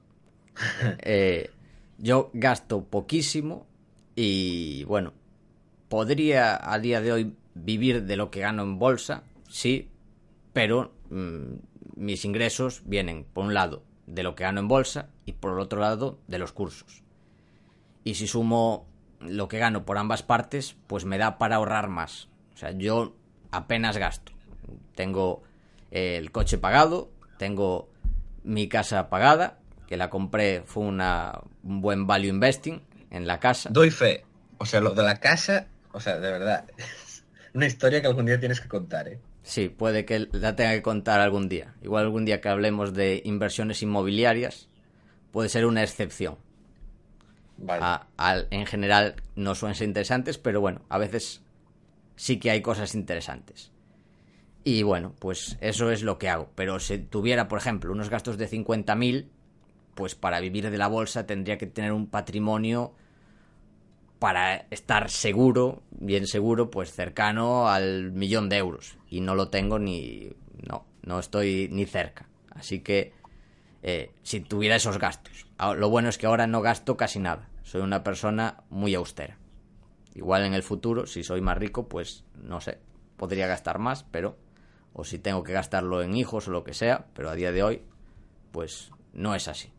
Eh, 1.02 1.50
yo 1.98 2.30
gasto 2.32 2.84
poquísimo 2.84 3.66
y 4.14 4.84
bueno, 4.84 5.12
podría 5.88 6.72
a 6.72 6.78
día 6.78 7.00
de 7.00 7.12
hoy 7.12 7.36
vivir 7.54 8.04
de 8.04 8.16
lo 8.16 8.30
que 8.30 8.40
gano 8.40 8.62
en 8.62 8.78
bolsa, 8.78 9.24
sí, 9.48 9.88
pero 10.52 10.92
mm, 11.10 11.54
mis 11.96 12.24
ingresos 12.24 12.82
vienen, 12.84 13.24
por 13.32 13.44
un 13.44 13.54
lado, 13.54 13.82
de 14.06 14.22
lo 14.22 14.34
que 14.34 14.44
gano 14.44 14.60
en 14.60 14.68
bolsa 14.68 15.08
y 15.24 15.32
por 15.32 15.52
el 15.52 15.58
otro 15.58 15.80
lado, 15.80 16.18
de 16.28 16.38
los 16.38 16.52
cursos. 16.52 17.02
Y 18.04 18.14
si 18.14 18.26
sumo 18.26 18.86
lo 19.20 19.48
que 19.48 19.58
gano 19.58 19.84
por 19.84 19.98
ambas 19.98 20.22
partes, 20.22 20.76
pues 20.86 21.04
me 21.04 21.18
da 21.18 21.38
para 21.38 21.56
ahorrar 21.56 21.88
más. 21.88 22.28
O 22.54 22.56
sea, 22.56 22.72
yo 22.72 23.14
apenas 23.50 23.96
gasto. 23.96 24.32
Tengo 24.94 25.42
el 25.94 26.32
coche 26.32 26.58
pagado, 26.58 27.10
tengo 27.38 27.88
mi 28.42 28.68
casa 28.68 29.08
pagada, 29.08 29.58
que 29.86 29.96
la 29.96 30.10
compré, 30.10 30.62
fue 30.66 30.82
una, 30.82 31.40
un 31.62 31.80
buen 31.80 32.06
value 32.06 32.28
investing 32.28 32.82
en 33.10 33.26
la 33.26 33.38
casa. 33.38 33.70
Doy 33.72 33.90
fe. 33.90 34.24
O 34.58 34.66
sea, 34.66 34.80
lo 34.80 34.90
de 34.90 35.04
la 35.04 35.20
casa, 35.20 35.68
o 35.92 36.00
sea, 36.00 36.18
de 36.18 36.32
verdad, 36.32 36.64
una 37.54 37.66
historia 37.66 38.00
que 38.00 38.08
algún 38.08 38.26
día 38.26 38.40
tienes 38.40 38.60
que 38.60 38.68
contar, 38.68 39.08
¿eh? 39.08 39.20
Sí, 39.44 39.68
puede 39.68 40.04
que 40.04 40.26
la 40.32 40.56
tenga 40.56 40.72
que 40.72 40.82
contar 40.82 41.20
algún 41.20 41.48
día. 41.48 41.74
Igual 41.82 42.04
algún 42.04 42.24
día 42.24 42.40
que 42.40 42.48
hablemos 42.48 42.94
de 42.94 43.20
inversiones 43.24 43.82
inmobiliarias, 43.82 44.68
puede 45.32 45.50
ser 45.50 45.66
una 45.66 45.82
excepción. 45.82 46.38
en 48.50 48.66
general 48.66 49.16
no 49.36 49.54
suelen 49.54 49.74
ser 49.76 49.86
interesantes, 49.86 50.38
pero 50.38 50.60
bueno, 50.60 50.80
a 50.88 50.98
veces 50.98 51.42
sí 52.16 52.38
que 52.38 52.50
hay 52.50 52.62
cosas 52.62 52.94
interesantes. 52.94 53.70
Y 54.64 54.82
bueno, 54.82 55.14
pues 55.18 55.58
eso 55.60 55.90
es 55.90 56.02
lo 56.02 56.18
que 56.18 56.30
hago. 56.30 56.50
Pero 56.54 56.80
si 56.80 56.98
tuviera, 56.98 57.48
por 57.48 57.58
ejemplo, 57.58 57.92
unos 57.92 58.08
gastos 58.08 58.38
de 58.38 58.48
50.000, 58.48 59.28
pues 59.94 60.14
para 60.14 60.40
vivir 60.40 60.70
de 60.70 60.78
la 60.78 60.88
bolsa 60.88 61.26
tendría 61.26 61.58
que 61.58 61.66
tener 61.66 61.92
un 61.92 62.06
patrimonio 62.06 62.94
para 64.18 64.66
estar 64.70 65.10
seguro, 65.10 65.82
bien 65.90 66.26
seguro, 66.26 66.70
pues 66.70 66.92
cercano 66.92 67.68
al 67.68 68.12
millón 68.12 68.48
de 68.48 68.56
euros. 68.56 68.96
Y 69.10 69.20
no 69.20 69.34
lo 69.34 69.48
tengo 69.48 69.78
ni... 69.78 70.32
No, 70.66 70.86
no 71.02 71.18
estoy 71.18 71.68
ni 71.70 71.84
cerca. 71.84 72.26
Así 72.50 72.80
que 72.80 73.12
eh, 73.82 74.12
si 74.22 74.40
tuviera 74.40 74.76
esos 74.76 74.98
gastos. 74.98 75.46
Lo 75.76 75.90
bueno 75.90 76.08
es 76.08 76.16
que 76.16 76.24
ahora 76.24 76.46
no 76.46 76.62
gasto 76.62 76.96
casi 76.96 77.18
nada. 77.18 77.50
Soy 77.64 77.82
una 77.82 78.02
persona 78.02 78.64
muy 78.70 78.94
austera. 78.94 79.36
Igual 80.14 80.44
en 80.44 80.54
el 80.54 80.62
futuro, 80.62 81.06
si 81.06 81.22
soy 81.22 81.42
más 81.42 81.58
rico, 81.58 81.86
pues 81.86 82.24
no 82.34 82.62
sé, 82.62 82.78
podría 83.18 83.46
gastar 83.46 83.78
más, 83.78 84.04
pero... 84.04 84.38
O 84.94 85.04
si 85.04 85.18
tengo 85.18 85.42
que 85.42 85.52
gastarlo 85.52 86.02
en 86.02 86.14
hijos 86.16 86.48
o 86.48 86.52
lo 86.52 86.64
que 86.64 86.72
sea, 86.72 87.06
pero 87.14 87.28
a 87.28 87.34
día 87.34 87.52
de 87.52 87.62
hoy, 87.62 87.82
pues 88.52 88.90
no 89.12 89.34
es 89.34 89.48
así. 89.48 89.72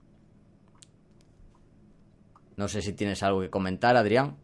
No 2.58 2.68
sé 2.68 2.82
si 2.82 2.94
tienes 2.94 3.24
algo 3.24 3.42
que 3.42 3.50
comentar, 3.50 3.96
Adrián. 3.96 4.38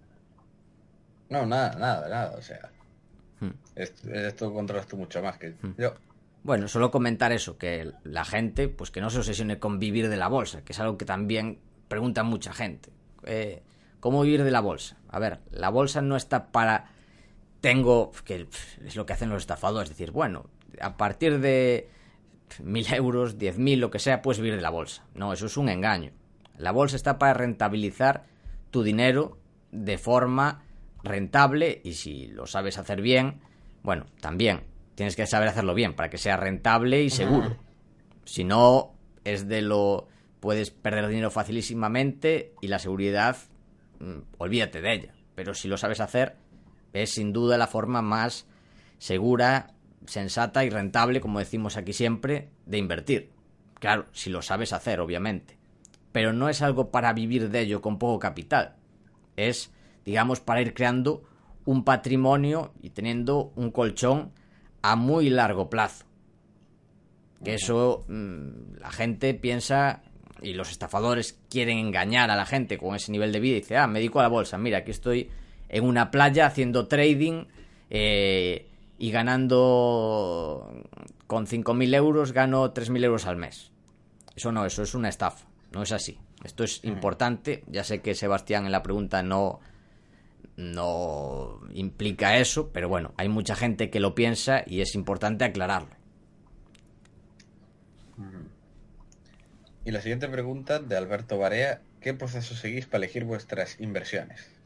No, 1.30 1.46
nada, 1.46 1.78
nada, 1.78 2.10
nada. 2.10 2.38
O 2.38 2.42
sea, 2.42 2.72
hmm. 3.40 3.52
esto, 3.76 4.54
controlas 4.54 4.88
tú 4.88 4.98
mucho 4.98 5.22
más 5.22 5.38
que 5.38 5.50
hmm. 5.50 5.76
yo. 5.78 5.94
Bueno, 6.44 6.68
solo 6.68 6.90
comentar 6.90 7.32
eso, 7.32 7.58
que 7.58 7.92
la 8.04 8.26
gente, 8.26 8.68
pues 8.68 8.90
que 8.90 9.00
no 9.00 9.10
se 9.10 9.20
obsesione 9.20 9.60
con 9.60 9.78
vivir 9.78 10.10
de 10.10 10.18
la 10.18 10.28
bolsa, 10.28 10.64
que 10.64 10.74
es 10.74 10.80
algo 10.80 10.98
que 10.98 11.06
también 11.06 11.60
pregunta 11.88 12.24
mucha 12.24 12.52
gente. 12.52 12.92
Eh, 13.24 13.62
¿Cómo 14.00 14.24
vivir 14.24 14.44
de 14.44 14.50
la 14.50 14.62
bolsa? 14.62 14.98
A 15.10 15.20
ver, 15.20 15.40
la 15.52 15.70
bolsa 15.70 16.02
no 16.02 16.16
está 16.16 16.52
para... 16.52 16.92
Tengo, 17.62 18.12
que 18.26 18.48
es 18.84 18.96
lo 18.96 19.06
que 19.06 19.14
hacen 19.14 19.30
los 19.30 19.44
estafadores, 19.44 19.92
es 19.92 19.96
decir, 19.96 20.12
bueno, 20.12 20.50
a 20.80 20.98
partir 20.98 21.40
de 21.40 21.90
mil 22.64 22.92
euros, 22.94 23.38
diez 23.38 23.58
mil, 23.58 23.80
lo 23.80 23.92
que 23.92 24.00
sea, 24.00 24.22
puedes 24.22 24.40
vivir 24.40 24.56
de 24.56 24.62
la 24.62 24.70
bolsa. 24.70 25.06
No, 25.16 25.34
eso 25.34 25.46
es 25.46 25.58
un 25.58 25.70
engaño. 25.70 26.12
La 26.58 26.72
bolsa 26.72 26.96
está 26.96 27.18
para 27.18 27.34
rentabilizar 27.34 28.26
tu 28.70 28.84
dinero 28.84 29.38
de 29.72 29.98
forma 29.98 30.64
rentable 31.04 31.82
y 31.84 31.94
si 31.94 32.28
lo 32.28 32.46
sabes 32.46 32.78
hacer 32.78 33.02
bien, 33.02 33.42
bueno, 33.84 34.06
también 34.20 34.64
tienes 34.96 35.16
que 35.16 35.26
saber 35.26 35.48
hacerlo 35.48 35.74
bien 35.74 35.96
para 35.96 36.10
que 36.10 36.18
sea 36.18 36.38
rentable 36.38 37.04
y 37.04 37.10
seguro. 37.10 37.58
Si 38.26 38.44
no, 38.44 38.94
es 39.24 39.48
de 39.48 39.62
lo... 39.62 40.08
puedes 40.40 40.72
perder 40.72 41.08
dinero 41.08 41.32
facilísimamente 41.32 42.54
y 42.62 42.68
la 42.68 42.80
seguridad, 42.80 43.38
mm, 44.00 44.20
olvídate 44.38 44.82
de 44.82 44.94
ella. 44.94 45.14
Pero 45.36 45.54
si 45.54 45.68
lo 45.68 45.78
sabes 45.78 46.00
hacer, 46.00 46.36
es 46.94 47.12
sin 47.12 47.34
duda 47.34 47.58
la 47.58 47.68
forma 47.68 48.02
más 48.02 48.46
segura, 49.00 49.74
sensata 50.06 50.64
y 50.66 50.70
rentable, 50.70 51.22
como 51.22 51.40
decimos 51.40 51.78
aquí 51.78 51.94
siempre, 51.94 52.50
de 52.66 52.78
invertir. 52.78 53.32
Claro, 53.80 54.06
si 54.12 54.30
lo 54.30 54.42
sabes 54.42 54.74
hacer, 54.74 55.00
obviamente 55.00 55.62
pero 56.12 56.34
no 56.34 56.50
es 56.50 56.62
algo 56.62 56.92
para 56.92 57.14
vivir 57.14 57.50
de 57.50 57.62
ello 57.62 57.82
con 57.82 57.98
poco 57.98 58.20
capital. 58.20 58.76
Es, 59.38 59.72
digamos, 60.06 60.40
para 60.40 60.62
ir 60.62 60.74
creando 60.74 61.24
un 61.66 61.84
patrimonio 61.84 62.74
y 62.82 62.90
teniendo 62.90 63.52
un 63.56 63.72
colchón 63.72 64.32
a 64.82 64.96
muy 64.96 65.30
largo 65.30 65.70
plazo. 65.70 66.06
Que 67.44 67.56
eso 67.56 68.06
mm, 68.08 68.78
la 68.80 68.92
gente 68.92 69.34
piensa 69.34 70.04
y 70.42 70.54
los 70.54 70.72
estafadores 70.72 71.40
quieren 71.50 71.78
engañar 71.78 72.30
a 72.32 72.36
la 72.36 72.46
gente 72.46 72.78
con 72.78 72.96
ese 72.96 73.12
nivel 73.12 73.32
de 73.32 73.40
vida 73.40 73.58
y 73.58 73.62
dice, 73.62 73.78
ah, 73.78 73.88
me 73.88 74.00
dedico 74.00 74.20
a 74.20 74.24
la 74.24 74.30
bolsa, 74.30 74.58
mira, 74.58 74.80
aquí 74.80 74.92
estoy 74.92 75.30
en 75.70 75.86
una 75.86 76.12
playa 76.12 76.48
haciendo 76.48 76.88
trading 76.88 77.46
eh, 77.90 78.68
y 79.02 79.10
ganando 79.10 80.72
con 81.26 81.48
5.000 81.48 81.96
euros, 81.96 82.34
gano 82.34 82.72
3.000 82.72 83.04
euros 83.04 83.26
al 83.26 83.36
mes. 83.36 83.72
Eso 84.36 84.52
no, 84.52 84.64
eso 84.64 84.84
es 84.84 84.94
una 84.94 85.10
estafa. 85.10 85.48
No 85.72 85.82
es 85.82 85.92
así. 85.92 86.20
Esto 86.44 86.64
es 86.64 86.84
importante. 86.84 87.64
Ya 87.66 87.84
sé 87.84 88.02
que 88.02 88.14
Sebastián 88.14 88.68
en 88.68 88.72
la 88.72 88.84
pregunta 88.84 89.24
no, 89.24 89.60
no 90.56 91.62
implica 91.74 92.38
eso, 92.38 92.70
pero 92.72 92.90
bueno, 92.90 93.16
hay 93.18 93.28
mucha 93.28 93.56
gente 93.56 93.90
que 93.90 94.00
lo 94.00 94.14
piensa 94.14 94.62
y 94.68 94.82
es 94.82 94.94
importante 94.94 95.46
aclararlo. 95.46 95.96
Y 99.84 99.90
la 99.90 100.02
siguiente 100.02 100.28
pregunta 100.28 100.78
de 100.78 100.96
Alberto 100.96 101.40
Barea, 101.40 101.82
¿qué 102.02 102.14
proceso 102.14 102.54
seguís 102.54 102.86
para 102.86 103.04
elegir 103.04 103.26
vuestras 103.26 103.80
inversiones? 103.80 104.61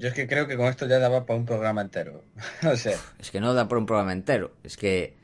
Yo 0.00 0.08
es 0.08 0.14
que 0.14 0.26
creo 0.26 0.46
que 0.46 0.56
con 0.56 0.66
esto 0.66 0.86
ya 0.86 0.98
daba 0.98 1.26
para 1.26 1.38
un 1.38 1.44
programa 1.44 1.82
entero. 1.82 2.24
o 2.64 2.74
sea, 2.74 2.96
Es 3.18 3.30
que 3.30 3.38
no 3.38 3.52
da 3.52 3.68
por 3.68 3.76
un 3.76 3.84
programa 3.84 4.14
entero. 4.14 4.54
Es 4.64 4.78
que 4.78 5.14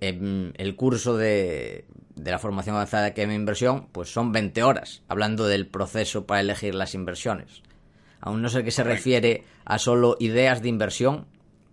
em, 0.00 0.52
el 0.56 0.76
curso 0.76 1.16
de, 1.16 1.86
de 2.14 2.30
la 2.30 2.38
formación 2.38 2.76
avanzada 2.76 3.02
de 3.02 3.08
Academia 3.08 3.32
de 3.32 3.40
Inversión, 3.40 3.88
pues 3.90 4.08
son 4.12 4.30
20 4.30 4.62
horas, 4.62 5.02
hablando 5.08 5.48
del 5.48 5.66
proceso 5.66 6.24
para 6.24 6.40
elegir 6.40 6.76
las 6.76 6.94
inversiones. 6.94 7.62
Aún 8.20 8.42
no 8.42 8.48
sé 8.48 8.62
que 8.62 8.70
se 8.70 8.84
refiere 8.84 9.42
a 9.64 9.78
solo 9.80 10.16
ideas 10.20 10.62
de 10.62 10.68
inversión, 10.68 11.26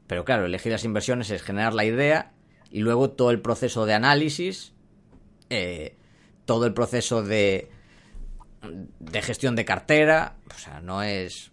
pero 0.08 0.26
claro, 0.26 0.48
elegir 0.48 0.72
las 0.72 0.86
inversiones 0.86 1.30
es 1.30 1.44
generar 1.44 1.76
la 1.76 1.86
idea 1.86 2.34
y 2.72 2.80
luego 2.80 3.12
todo 3.12 3.30
el 3.30 3.42
proceso 3.42 3.86
de 3.86 3.94
análisis, 3.94 4.74
eh, 5.52 5.96
todo 6.46 6.66
el 6.66 6.74
proceso 6.74 7.22
de, 7.22 7.70
de 9.00 9.22
gestión 9.22 9.56
de 9.56 9.66
cartera. 9.66 10.36
O 10.54 10.58
sea, 10.58 10.82
no 10.82 11.04
es. 11.04 11.53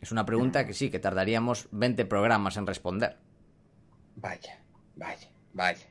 Es 0.00 0.12
una 0.12 0.24
pregunta 0.24 0.64
que 0.66 0.74
sí, 0.74 0.90
que 0.90 0.98
tardaríamos 0.98 1.68
20 1.72 2.04
programas 2.06 2.56
en 2.56 2.66
responder. 2.66 3.16
vaya, 4.16 4.60
vaya, 4.96 5.28
vaya. 5.52 5.86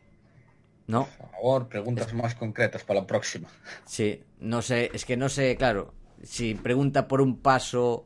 ¿No? 0.88 1.06
Por 1.18 1.30
favor, 1.32 1.68
preguntas 1.68 2.14
más 2.14 2.34
concretas 2.36 2.84
para 2.86 3.02
la 3.02 3.08
próxima. 3.08 3.50
Sí, 3.86 4.24
no 4.40 4.62
sé, 4.62 4.90
es 4.94 5.04
que 5.04 5.18
no 5.18 5.28
sé, 5.28 5.58
claro, 5.58 5.94
si 6.24 6.56
pregunta 6.56 7.10
por 7.10 7.20
un 7.20 7.38
paso 7.42 8.06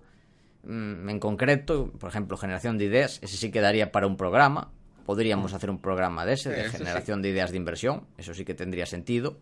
mm, 0.64 1.08
en 1.08 1.20
concreto, 1.20 1.92
por 2.00 2.10
ejemplo, 2.10 2.38
generación 2.38 2.80
de 2.80 2.86
ideas, 2.86 3.20
ese 3.22 3.38
sí 3.38 3.52
quedaría 3.52 3.92
para 3.92 4.08
un 4.08 4.18
programa. 4.18 4.72
Podríamos 5.06 5.54
hacer 5.54 5.70
un 5.70 5.80
programa 5.80 6.26
de 6.26 6.34
ese, 6.34 6.50
Sí, 6.56 6.62
de 6.62 6.70
sí. 6.72 6.78
generación 6.78 7.22
de 7.22 7.30
ideas 7.30 7.52
de 7.52 7.58
inversión, 7.58 8.08
eso 8.18 8.34
sí 8.34 8.44
que 8.46 8.56
tendría 8.56 8.88
sentido. 8.88 9.38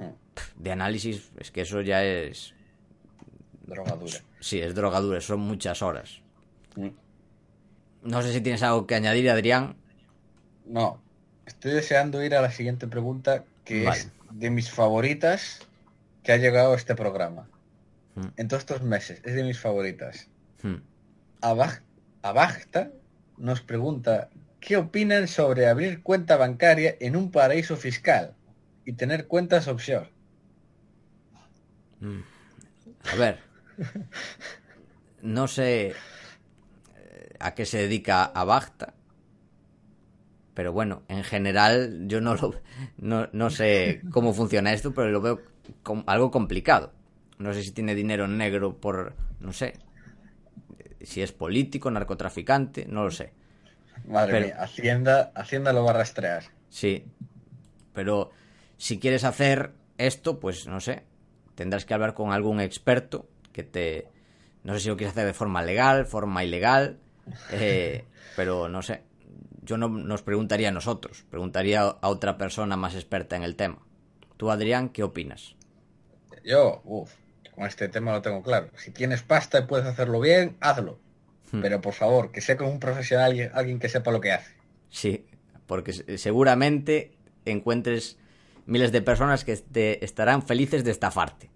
Mm. 0.00 0.62
De 0.62 0.72
análisis, 0.72 1.30
es 1.38 1.52
que 1.52 1.60
eso 1.60 1.80
ya 1.82 2.02
es, 2.04 2.52
Drogadura. 3.66 4.18
sí, 4.40 4.60
es 4.60 4.74
drogadura, 4.74 5.20
son 5.20 5.40
muchas 5.40 5.82
horas. 5.82 6.20
Mm. 6.76 6.88
No 8.02 8.22
sé 8.22 8.32
si 8.32 8.40
tienes 8.40 8.62
algo 8.62 8.86
que 8.86 8.94
añadir, 8.94 9.28
Adrián. 9.30 9.76
No, 10.66 11.00
estoy 11.46 11.72
deseando 11.72 12.22
ir 12.22 12.34
a 12.36 12.42
la 12.42 12.50
siguiente 12.52 12.86
pregunta, 12.86 13.44
que 13.64 13.84
Vale. 13.84 13.98
es 13.98 14.10
de 14.30 14.50
mis 14.50 14.70
favoritas 14.70 15.60
que 16.22 16.32
ha 16.32 16.36
llegado 16.36 16.72
a 16.72 16.76
este 16.76 16.94
programa. 16.94 17.48
Mm. 18.14 18.26
En 18.36 18.48
todos 18.48 18.60
estos 18.62 18.82
meses, 18.82 19.20
es 19.24 19.34
de 19.34 19.42
mis 19.42 19.58
favoritas. 19.58 20.28
Abaj- 21.42 21.82
Abajta 22.22 22.90
nos 23.36 23.60
pregunta, 23.60 24.30
¿qué 24.60 24.76
opinan 24.76 25.28
sobre 25.28 25.66
abrir 25.66 26.02
cuenta 26.02 26.36
bancaria 26.36 26.96
en 27.00 27.14
un 27.16 27.30
paraíso 27.30 27.76
fiscal 27.76 28.34
y 28.84 28.92
tener 28.92 29.26
cuentas 29.26 29.66
offshore? 29.68 30.10
A 33.12 33.14
ver. 33.16 33.38
No 35.22 35.48
sé 35.48 35.88
eh, 35.88 37.34
a 37.40 37.54
qué 37.54 37.64
se 37.66 37.78
dedica 37.78 38.24
Abacta. 38.24 38.94
Pero 40.54 40.72
bueno, 40.72 41.02
en 41.08 41.22
general 41.24 42.04
yo 42.06 42.20
no 42.20 42.34
lo 42.34 42.54
no, 42.98 43.28
no 43.32 43.50
sé 43.50 44.00
cómo 44.10 44.32
funciona 44.32 44.72
esto, 44.72 44.94
pero 44.94 45.10
lo 45.10 45.20
veo 45.20 45.40
como 45.82 46.04
algo 46.06 46.30
complicado. 46.30 46.92
No 47.38 47.52
sé 47.52 47.62
si 47.62 47.72
tiene 47.72 47.94
dinero 47.94 48.26
negro 48.26 48.78
por, 48.78 49.14
no 49.40 49.52
sé, 49.52 49.74
si 51.02 51.20
es 51.20 51.32
político, 51.32 51.90
narcotraficante, 51.90 52.86
no 52.86 53.04
lo 53.04 53.10
sé. 53.10 53.34
Madre 54.06 54.32
Pero- 54.32 54.46
mía, 54.46 54.56
Hacienda, 54.62 55.32
Hacienda 55.34 55.72
lo 55.74 55.84
va 55.84 55.90
a 55.90 55.94
rastrear. 55.94 56.44
Sí. 56.70 57.04
Pero 57.92 58.30
si 58.78 58.98
quieres 58.98 59.24
hacer 59.24 59.72
esto, 59.98 60.40
pues 60.40 60.66
no 60.66 60.80
sé. 60.80 61.04
Tendrás 61.54 61.84
que 61.84 61.94
hablar 61.94 62.14
con 62.14 62.32
algún 62.32 62.60
experto 62.60 63.28
que 63.56 63.62
te. 63.64 64.06
No 64.62 64.74
sé 64.74 64.80
si 64.80 64.88
lo 64.88 64.96
quieres 64.96 65.12
hacer 65.12 65.26
de 65.26 65.34
forma 65.34 65.62
legal, 65.62 66.06
forma 66.06 66.44
ilegal. 66.44 66.98
eh, 67.50 68.04
pero 68.36 68.68
no 68.68 68.82
sé. 68.82 69.02
Yo 69.62 69.76
no 69.78 69.88
nos 69.88 70.22
preguntaría 70.22 70.68
a 70.68 70.72
nosotros. 70.72 71.24
Preguntaría 71.30 71.80
a 71.80 72.08
otra 72.08 72.38
persona 72.38 72.76
más 72.76 72.94
experta 72.94 73.34
en 73.34 73.42
el 73.42 73.56
tema. 73.56 73.78
Tú, 74.36 74.50
Adrián, 74.50 74.90
¿qué 74.90 75.02
opinas? 75.02 75.56
Yo, 76.44 76.82
uff, 76.84 77.12
con 77.54 77.66
este 77.66 77.88
tema 77.88 78.12
lo 78.12 78.22
tengo 78.22 78.42
claro. 78.42 78.68
Si 78.76 78.92
tienes 78.92 79.22
pasta 79.22 79.58
y 79.58 79.62
puedes 79.66 79.86
hacerlo 79.86 80.20
bien, 80.20 80.56
hazlo. 80.60 81.00
Hmm. 81.50 81.62
Pero 81.62 81.80
por 81.80 81.94
favor, 81.94 82.30
que 82.30 82.40
sea 82.40 82.56
con 82.56 82.68
un 82.68 82.78
profesional, 82.78 83.26
alguien- 83.30 83.50
alguien 83.54 83.78
que 83.80 83.88
sepa 83.88 84.10
lo 84.12 84.20
que 84.20 84.32
hace. 84.32 84.52
Sí, 84.90 85.26
porque 85.66 85.92
se- 85.92 86.18
seguramente 86.18 87.16
encuentres 87.44 88.18
miles 88.66 88.92
de 88.92 89.02
personas 89.02 89.44
que 89.44 89.56
te 89.56 90.04
estarán 90.04 90.42
felices 90.46 90.84
de 90.84 90.90
estafarte. 90.92 91.50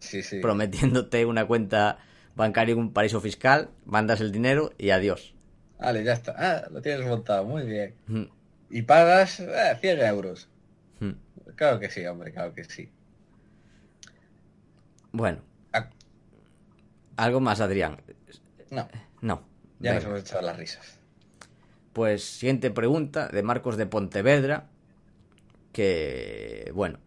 Sí, 0.00 0.22
sí. 0.22 0.40
prometiéndote 0.40 1.24
una 1.26 1.46
cuenta 1.46 1.98
bancaria 2.34 2.72
en 2.72 2.78
un 2.78 2.92
paraíso 2.92 3.20
fiscal, 3.20 3.70
mandas 3.84 4.20
el 4.20 4.32
dinero 4.32 4.72
y 4.78 4.90
adiós. 4.90 5.34
Vale, 5.78 6.02
ya 6.04 6.12
está. 6.14 6.34
Ah, 6.36 6.68
lo 6.70 6.82
tienes 6.82 7.06
montado, 7.06 7.44
muy 7.44 7.62
bien. 7.64 7.94
Mm, 8.06 8.24
Y 8.70 8.82
pagas 8.82 9.40
eh, 9.40 9.76
100 9.80 10.00
euros. 10.00 10.48
mm. 11.00 11.10
Claro 11.54 11.78
que 11.80 11.90
sí, 11.90 12.04
hombre, 12.06 12.32
claro 12.32 12.52
que 12.54 12.64
sí. 12.64 12.90
Bueno, 15.12 15.38
Ah, 15.72 15.88
algo 17.16 17.40
más, 17.40 17.60
Adrián. 17.60 17.98
no, 18.70 18.88
No. 19.20 19.42
ya 19.80 19.94
nos 19.94 20.02
Venga. 20.04 20.16
hemos 20.16 20.20
echado 20.28 20.42
las 20.42 20.56
risas. 20.56 20.98
Pues 21.92 22.22
siguiente 22.24 22.70
pregunta 22.70 23.28
de 23.28 23.42
Marcos 23.42 23.76
de 23.76 23.86
Pontevedra, 23.86 24.68
que, 25.72 26.70
bueno, 26.74 26.98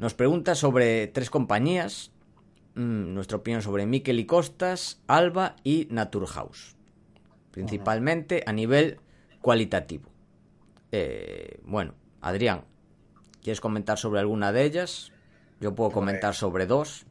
nos 0.00 0.14
pregunta 0.14 0.54
sobre 0.54 1.06
tres 1.08 1.28
compañías, 1.28 2.10
mm, 2.74 3.12
nuestra 3.12 3.36
opinión 3.36 3.60
sobre 3.60 3.84
Miquel 3.84 4.18
y 4.18 4.24
Costas, 4.24 5.02
Alba 5.06 5.56
y 5.62 5.88
Naturhaus, 5.90 6.74
principalmente 7.50 8.42
a 8.46 8.52
nivel 8.52 8.98
cualitativo. 9.42 10.10
Eh, 10.90 11.60
bueno, 11.64 11.94
Adrián, 12.22 12.64
¿quieres 13.42 13.60
comentar 13.60 13.98
sobre 13.98 14.20
alguna 14.20 14.52
de 14.52 14.64
ellas? 14.64 15.12
Yo 15.60 15.74
puedo 15.74 15.90
comentar 15.90 16.34
sobre 16.34 16.64
dos. 16.64 17.04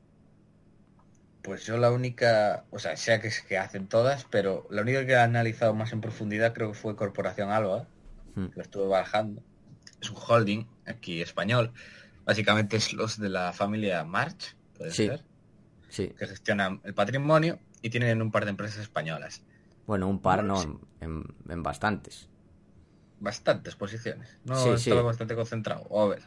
Pues 1.43 1.65
yo 1.67 1.77
la 1.77 1.91
única, 1.91 2.65
o 2.71 2.79
sea, 2.79 2.97
sé 2.97 3.21
que, 3.21 3.29
que 3.47 3.59
hacen 3.59 3.87
todas, 3.87 4.25
pero 4.31 4.67
la 4.71 4.81
única 4.81 5.05
que 5.05 5.11
he 5.11 5.19
analizado 5.19 5.75
más 5.75 5.93
en 5.93 6.01
profundidad 6.01 6.53
creo 6.53 6.69
que 6.69 6.77
fue 6.77 6.95
Corporación 6.95 7.51
Alba, 7.51 7.87
Hmm. 8.35 8.47
que 8.47 8.55
lo 8.55 8.61
estuve 8.63 8.87
barajando. 8.87 9.43
Es 10.01 10.09
un 10.09 10.17
holding 10.17 10.65
aquí 10.85 11.21
español. 11.21 11.71
Básicamente 12.29 12.77
es 12.77 12.93
los 12.93 13.17
de 13.19 13.27
la 13.27 13.53
familia 13.53 14.03
March, 14.03 14.55
puede 14.77 14.91
Sí. 14.91 15.07
ser, 15.07 15.23
Sí, 15.89 16.09
que 16.09 16.27
gestionan 16.27 16.79
el 16.83 16.93
patrimonio 16.93 17.57
y 17.81 17.89
tienen 17.89 18.21
un 18.21 18.29
par 18.31 18.43
de 18.45 18.51
empresas 18.51 18.77
españolas. 18.81 19.41
bueno, 19.87 20.07
un 20.07 20.19
par, 20.21 20.43
no, 20.43 20.61
sí. 20.61 20.69
en, 21.01 21.23
en 21.49 21.63
bastantes. 21.63 22.29
Bastantes 23.19 23.75
posiciones. 23.75 24.37
No 24.45 24.55
Sí, 24.55 24.69
estaba 24.69 25.01
bastante 25.01 25.33
concentrado. 25.33 25.81
O 25.89 26.03
a 26.03 26.09
ver. 26.09 26.21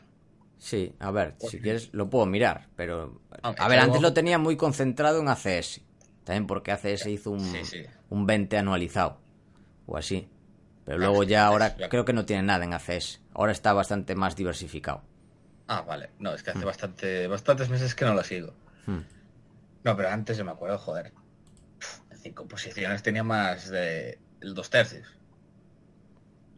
Sí, 0.58 0.92
a 0.98 1.12
ver, 1.12 1.36
si 1.38 1.46
Pues- 1.58 1.62
quieres 1.62 1.88
lo 1.92 2.10
puedo 2.10 2.26
mirar, 2.26 2.66
pero... 2.74 3.20
Ah, 3.44 3.54
A 3.56 3.68
ver, 3.68 3.78
antes 3.78 4.02
lo 4.02 4.12
tenía 4.12 4.38
muy 4.38 4.56
concentrado 4.56 5.20
en 5.20 5.28
ACS. 5.28 5.82
También 6.24 6.48
porque 6.48 6.72
ACS 6.72 7.06
hizo 7.06 7.30
un, 7.30 7.54
un 8.10 8.26
20 8.26 8.58
anualizado. 8.58 9.20
O 9.86 9.96
así. 9.96 10.28
Pero 10.84 10.96
Ah, 10.96 11.00
luego 11.00 11.22
ya 11.22 11.46
ahora 11.46 11.76
creo 11.88 12.04
que 12.04 12.12
no 12.12 12.24
tiene 12.26 12.42
nada 12.42 12.64
en 12.64 12.74
ACS. 12.74 13.20
Ahora 13.34 13.52
está 13.52 13.72
bastante 13.72 14.16
más 14.16 14.34
diversificado. 14.34 15.02
Ah, 15.68 15.82
vale. 15.82 16.10
No, 16.18 16.34
es 16.34 16.42
que 16.42 16.50
Hmm. 16.50 16.56
hace 16.56 16.64
bastante, 16.66 17.26
bastantes 17.28 17.68
meses 17.70 17.94
que 17.94 18.04
no 18.04 18.14
lo 18.14 18.22
sigo. 18.24 18.52
Hmm. 18.86 19.00
No, 19.84 19.96
pero 19.96 20.08
antes 20.10 20.36
yo 20.36 20.44
me 20.44 20.50
acuerdo, 20.52 20.78
joder. 20.78 21.12
En 22.10 22.18
cinco 22.18 22.46
posiciones 22.46 23.02
tenía 23.02 23.24
más 23.24 23.68
de 23.68 24.18
el 24.40 24.54
dos 24.54 24.70
tercios. 24.70 25.06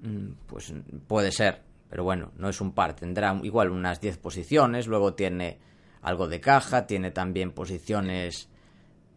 Mm, 0.02 0.32
Pues 0.46 0.72
mm, 0.72 0.98
puede 1.06 1.32
ser, 1.32 1.62
pero 1.88 2.04
bueno, 2.04 2.32
no 2.36 2.48
es 2.48 2.60
un 2.60 2.72
par. 2.72 2.94
Tendrá 2.94 3.38
igual 3.42 3.70
unas 3.70 4.00
10 4.00 4.18
posiciones, 4.18 4.86
luego 4.86 5.14
tiene 5.14 5.58
algo 6.02 6.28
de 6.28 6.40
caja, 6.40 6.86
tiene 6.86 7.10
también 7.10 7.52
posiciones 7.52 8.48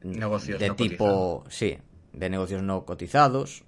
mm, 0.04 0.12
Negocios 0.18 0.60
de 0.60 0.68
no 0.70 0.76
tipo, 0.76 1.44
sí, 1.50 1.78
de 2.14 2.30
negocios 2.30 2.62
no 2.64 2.86
cotizados. 2.86 3.64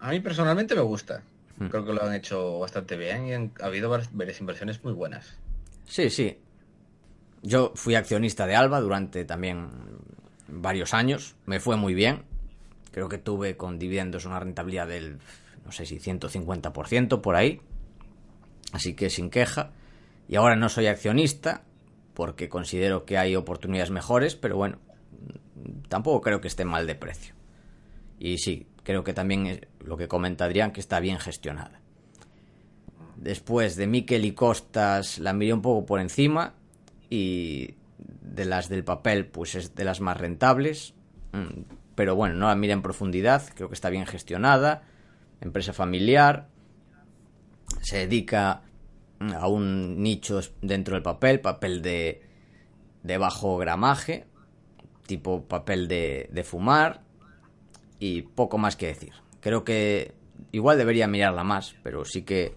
A 0.00 0.10
mí 0.10 0.20
personalmente 0.20 0.74
me 0.76 0.80
gusta. 0.82 1.22
Creo 1.58 1.84
que 1.84 1.92
lo 1.92 2.02
han 2.04 2.14
hecho 2.14 2.58
bastante 2.60 2.96
bien 2.96 3.26
y 3.26 3.32
han 3.34 3.52
ha 3.60 3.66
habido 3.66 3.90
var- 3.90 4.08
varias 4.12 4.40
inversiones 4.40 4.84
muy 4.84 4.92
buenas. 4.92 5.36
Sí, 5.86 6.08
sí. 6.10 6.38
Yo 7.42 7.72
fui 7.74 7.94
accionista 7.94 8.46
de 8.46 8.54
Alba 8.56 8.80
durante 8.80 9.24
también 9.24 9.68
varios 10.48 10.94
años. 10.94 11.34
Me 11.46 11.60
fue 11.60 11.76
muy 11.76 11.94
bien. 11.94 12.22
Creo 12.92 13.08
que 13.08 13.18
tuve 13.18 13.56
con 13.56 13.78
dividendos 13.78 14.24
una 14.24 14.38
rentabilidad 14.40 14.86
del, 14.88 15.18
no 15.64 15.72
sé 15.72 15.86
si 15.86 15.98
150% 15.98 17.22
por 17.22 17.36
ahí. 17.36 17.60
Así 18.72 18.94
que 18.94 19.10
sin 19.10 19.30
queja. 19.30 19.70
Y 20.28 20.36
ahora 20.36 20.56
no 20.56 20.68
soy 20.68 20.86
accionista 20.86 21.62
porque 22.14 22.48
considero 22.48 23.04
que 23.04 23.16
hay 23.18 23.34
oportunidades 23.36 23.90
mejores, 23.90 24.34
pero 24.36 24.56
bueno, 24.56 24.78
tampoco 25.88 26.20
creo 26.20 26.40
que 26.40 26.48
esté 26.48 26.64
mal 26.64 26.86
de 26.86 26.94
precio. 26.96 27.34
Y 28.18 28.38
sí, 28.38 28.66
creo 28.88 29.04
que 29.04 29.12
también 29.12 29.46
es 29.46 29.60
lo 29.84 29.98
que 29.98 30.08
comenta 30.08 30.46
Adrián, 30.46 30.72
que 30.72 30.80
está 30.80 30.98
bien 30.98 31.18
gestionada. 31.18 31.82
Después 33.16 33.76
de 33.76 33.86
Miquel 33.86 34.24
y 34.24 34.32
Costas 34.32 35.18
la 35.18 35.34
miré 35.34 35.52
un 35.52 35.60
poco 35.60 35.84
por 35.84 36.00
encima 36.00 36.54
y 37.10 37.74
de 37.98 38.46
las 38.46 38.70
del 38.70 38.84
papel, 38.84 39.26
pues 39.26 39.56
es 39.56 39.74
de 39.74 39.84
las 39.84 40.00
más 40.00 40.16
rentables. 40.16 40.94
Mm, 41.32 41.64
pero 41.96 42.16
bueno, 42.16 42.36
no 42.36 42.46
la 42.46 42.54
mira 42.54 42.72
en 42.72 42.80
profundidad, 42.80 43.42
creo 43.54 43.68
que 43.68 43.74
está 43.74 43.90
bien 43.90 44.06
gestionada. 44.06 44.84
Empresa 45.42 45.74
familiar. 45.74 46.48
Se 47.82 47.98
dedica 47.98 48.62
a 49.20 49.48
un 49.48 50.02
nicho 50.02 50.40
dentro 50.62 50.94
del 50.94 51.02
papel, 51.02 51.40
papel 51.40 51.82
de, 51.82 52.22
de 53.02 53.18
bajo 53.18 53.58
gramaje, 53.58 54.24
tipo 55.06 55.44
papel 55.44 55.88
de, 55.88 56.30
de 56.32 56.42
fumar 56.42 57.06
y 57.98 58.22
poco 58.22 58.58
más 58.58 58.76
que 58.76 58.86
decir. 58.86 59.12
Creo 59.40 59.64
que 59.64 60.12
igual 60.52 60.78
debería 60.78 61.06
mirarla 61.08 61.44
más, 61.44 61.74
pero 61.82 62.04
sí 62.04 62.22
que 62.22 62.54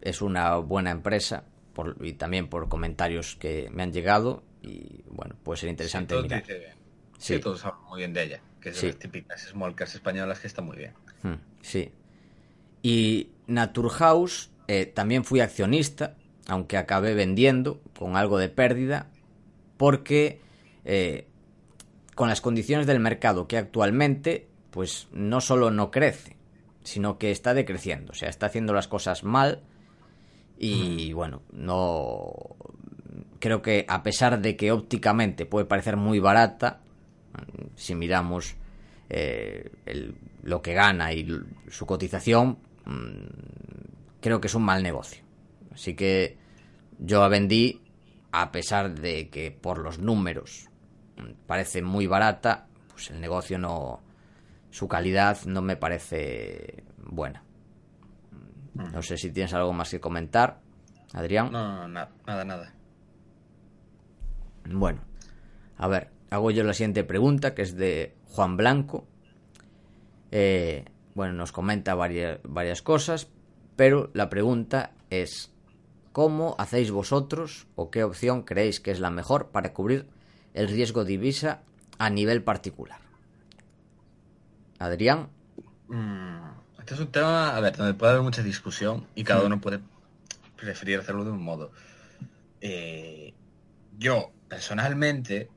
es 0.00 0.20
una 0.22 0.56
buena 0.56 0.90
empresa 0.90 1.44
por, 1.72 1.96
y 2.04 2.12
también 2.14 2.48
por 2.48 2.68
comentarios 2.68 3.36
que 3.36 3.68
me 3.72 3.82
han 3.82 3.92
llegado 3.92 4.42
y 4.62 5.02
bueno, 5.08 5.34
puede 5.42 5.60
ser 5.60 5.70
interesante 5.70 6.16
sí, 6.16 6.22
mirar. 6.22 6.40
Dice 6.42 6.58
bien. 6.58 6.72
Sí. 7.18 7.34
sí, 7.34 7.40
todos 7.40 7.64
hablan 7.64 7.84
muy 7.88 7.98
bien 7.98 8.12
de 8.12 8.22
ella, 8.24 8.40
que 8.60 8.68
es 8.70 8.74
de 8.76 8.80
Sí. 8.80 8.86
las 8.88 8.98
típicas 8.98 9.40
small 9.42 9.74
caps 9.74 9.94
españolas 9.94 10.40
que 10.40 10.46
está 10.46 10.62
muy 10.62 10.76
bien. 10.76 10.92
Hmm, 11.22 11.34
Sí. 11.62 11.90
Y 12.82 13.30
Naturhaus 13.46 14.50
eh, 14.68 14.86
también 14.86 15.24
fui 15.24 15.40
accionista, 15.40 16.16
aunque 16.48 16.76
acabé 16.76 17.14
vendiendo 17.14 17.80
con 17.98 18.16
algo 18.16 18.38
de 18.38 18.48
pérdida, 18.50 19.10
porque 19.78 20.40
eh, 20.84 21.26
con 22.14 22.28
las 22.28 22.40
condiciones 22.42 22.86
del 22.86 23.00
mercado 23.00 23.48
que 23.48 23.56
actualmente, 23.56 24.48
pues 24.74 25.06
no 25.12 25.40
solo 25.40 25.70
no 25.70 25.92
crece, 25.92 26.36
sino 26.82 27.16
que 27.16 27.30
está 27.30 27.54
decreciendo, 27.54 28.10
o 28.10 28.14
sea, 28.16 28.28
está 28.28 28.46
haciendo 28.46 28.72
las 28.74 28.88
cosas 28.88 29.22
mal 29.22 29.62
y 30.58 31.12
bueno, 31.12 31.42
no 31.52 32.32
creo 33.38 33.62
que 33.62 33.84
a 33.88 34.02
pesar 34.02 34.40
de 34.40 34.56
que 34.56 34.72
ópticamente 34.72 35.46
puede 35.46 35.66
parecer 35.66 35.96
muy 35.96 36.18
barata, 36.18 36.80
si 37.76 37.94
miramos 37.94 38.56
eh, 39.10 39.70
el- 39.86 40.16
lo 40.42 40.60
que 40.60 40.72
gana 40.74 41.12
y 41.12 41.28
su 41.68 41.86
cotización, 41.86 42.58
mm, 42.84 44.20
creo 44.20 44.40
que 44.40 44.48
es 44.48 44.54
un 44.56 44.62
mal 44.64 44.82
negocio. 44.82 45.22
Así 45.72 45.94
que 45.94 46.36
yo 46.98 47.20
la 47.20 47.28
vendí 47.28 47.80
a 48.32 48.50
pesar 48.50 48.98
de 48.98 49.28
que 49.28 49.50
por 49.52 49.78
los 49.78 49.98
números 50.00 50.68
mm, 51.18 51.46
parece 51.46 51.80
muy 51.82 52.06
barata, 52.08 52.66
pues 52.90 53.10
el 53.10 53.20
negocio 53.20 53.58
no, 53.58 54.00
su 54.74 54.88
calidad 54.88 55.38
no 55.46 55.62
me 55.62 55.76
parece 55.76 56.82
buena. 56.98 57.44
No 58.74 59.02
sé 59.02 59.16
si 59.16 59.30
tienes 59.30 59.54
algo 59.54 59.72
más 59.72 59.88
que 59.88 60.00
comentar, 60.00 60.58
Adrián. 61.12 61.52
No, 61.52 61.76
no, 61.76 61.88
na- 61.88 62.08
nada, 62.26 62.44
nada. 62.44 62.74
Bueno, 64.68 65.00
a 65.76 65.86
ver, 65.86 66.10
hago 66.30 66.50
yo 66.50 66.64
la 66.64 66.74
siguiente 66.74 67.04
pregunta, 67.04 67.54
que 67.54 67.62
es 67.62 67.76
de 67.76 68.16
Juan 68.26 68.56
Blanco. 68.56 69.06
Eh, 70.32 70.84
bueno, 71.14 71.34
nos 71.34 71.52
comenta 71.52 71.94
varias, 71.94 72.40
varias 72.42 72.82
cosas, 72.82 73.28
pero 73.76 74.10
la 74.12 74.28
pregunta 74.28 74.90
es, 75.08 75.52
¿cómo 76.10 76.56
hacéis 76.58 76.90
vosotros 76.90 77.68
o 77.76 77.92
qué 77.92 78.02
opción 78.02 78.42
creéis 78.42 78.80
que 78.80 78.90
es 78.90 78.98
la 78.98 79.10
mejor 79.10 79.50
para 79.50 79.72
cubrir 79.72 80.08
el 80.52 80.66
riesgo 80.66 81.04
divisa 81.04 81.62
a 81.98 82.10
nivel 82.10 82.42
particular? 82.42 83.03
Adrián, 84.78 85.28
Mm, 85.88 86.54
Este 86.78 86.94
es 86.94 87.00
un 87.00 87.12
tema, 87.12 87.56
a 87.56 87.60
ver, 87.60 87.76
donde 87.76 87.94
puede 87.94 88.12
haber 88.12 88.24
mucha 88.24 88.42
discusión 88.42 89.06
y 89.14 89.24
cada 89.24 89.44
uno 89.44 89.60
puede 89.60 89.80
preferir 90.56 90.98
hacerlo 90.98 91.24
de 91.24 91.30
un 91.30 91.42
modo. 91.42 91.72
Eh, 92.60 93.34
yo, 93.98 94.32
personalmente, 94.48 95.50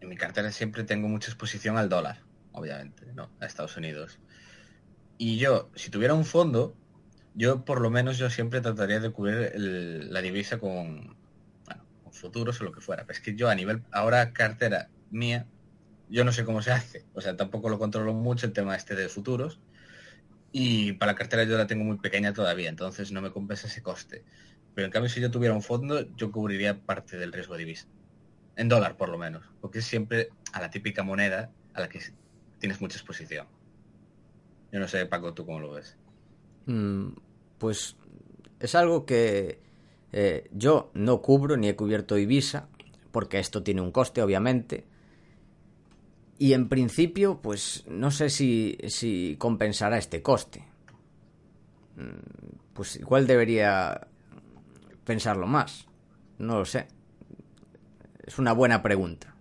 en 0.00 0.08
mi 0.08 0.16
cartera 0.16 0.50
siempre 0.52 0.84
tengo 0.84 1.08
mucha 1.08 1.30
exposición 1.30 1.76
al 1.78 1.88
dólar, 1.88 2.20
obviamente, 2.52 3.06
¿no? 3.14 3.30
A 3.40 3.46
Estados 3.46 3.76
Unidos. 3.76 4.18
Y 5.18 5.38
yo, 5.38 5.70
si 5.74 5.90
tuviera 5.90 6.14
un 6.14 6.24
fondo, 6.24 6.74
yo 7.34 7.64
por 7.64 7.80
lo 7.80 7.90
menos 7.90 8.18
yo 8.18 8.28
siempre 8.30 8.60
trataría 8.60 9.00
de 9.00 9.10
cubrir 9.10 9.52
el- 9.54 10.12
la 10.12 10.20
divisa 10.20 10.58
con, 10.58 11.16
bueno, 11.66 11.84
con 12.02 12.12
futuros 12.12 12.60
o 12.60 12.64
lo 12.64 12.72
que 12.72 12.80
fuera. 12.80 13.04
Pero 13.04 13.18
es 13.18 13.24
que 13.24 13.34
yo 13.36 13.48
a 13.48 13.54
nivel, 13.54 13.82
ahora 13.92 14.32
cartera 14.32 14.88
mía, 15.10 15.46
yo 16.12 16.24
no 16.24 16.32
sé 16.32 16.44
cómo 16.44 16.62
se 16.62 16.72
hace. 16.72 17.06
O 17.14 17.20
sea, 17.20 17.36
tampoco 17.36 17.68
lo 17.68 17.78
controlo 17.78 18.12
mucho 18.12 18.46
el 18.46 18.52
tema 18.52 18.76
este 18.76 18.94
de 18.94 19.08
futuros. 19.08 19.60
Y 20.52 20.92
para 20.92 21.12
la 21.12 21.18
cartera 21.18 21.44
yo 21.44 21.56
la 21.56 21.66
tengo 21.66 21.84
muy 21.84 21.96
pequeña 21.96 22.34
todavía, 22.34 22.68
entonces 22.68 23.10
no 23.10 23.22
me 23.22 23.32
compensa 23.32 23.66
ese 23.66 23.82
coste. 23.82 24.22
Pero 24.74 24.84
en 24.84 24.92
cambio, 24.92 25.08
si 25.08 25.20
yo 25.20 25.30
tuviera 25.30 25.54
un 25.54 25.62
fondo, 25.62 26.06
yo 26.14 26.30
cubriría 26.30 26.78
parte 26.78 27.16
del 27.16 27.32
riesgo 27.32 27.54
de 27.54 27.60
divisa. 27.60 27.86
En 28.56 28.68
dólar, 28.68 28.98
por 28.98 29.08
lo 29.08 29.16
menos. 29.16 29.42
Porque 29.62 29.78
es 29.78 29.86
siempre 29.86 30.28
a 30.52 30.60
la 30.60 30.70
típica 30.70 31.02
moneda 31.02 31.50
a 31.72 31.80
la 31.80 31.88
que 31.88 32.00
tienes 32.58 32.80
mucha 32.82 32.98
exposición. 32.98 33.46
Yo 34.70 34.80
no 34.80 34.88
sé, 34.88 35.06
Paco, 35.06 35.32
tú 35.32 35.46
cómo 35.46 35.60
lo 35.60 35.72
ves. 35.72 35.96
Mm, 36.66 37.08
pues 37.58 37.96
es 38.60 38.74
algo 38.74 39.06
que 39.06 39.60
eh, 40.12 40.48
yo 40.52 40.90
no 40.92 41.22
cubro 41.22 41.56
ni 41.56 41.68
he 41.68 41.76
cubierto 41.76 42.18
Ibiza, 42.18 42.68
porque 43.10 43.38
esto 43.38 43.62
tiene 43.62 43.80
un 43.80 43.90
coste, 43.92 44.22
obviamente. 44.22 44.84
Y 46.38 46.54
en 46.54 46.68
principio, 46.68 47.40
pues 47.40 47.84
no 47.88 48.10
sé 48.10 48.28
si, 48.30 48.76
si 48.88 49.36
compensará 49.38 49.98
este 49.98 50.22
coste. 50.22 50.64
Mm, 51.96 52.56
Pues 52.74 52.96
igual 52.96 53.26
debería 53.26 54.08
pensarlo 55.04 55.46
más. 55.46 55.86
No 56.38 56.58
lo 56.58 56.64
sé. 56.64 56.88
Es 58.26 58.38
una 58.38 58.52
buena 58.52 58.82
pregunta. 58.82 59.34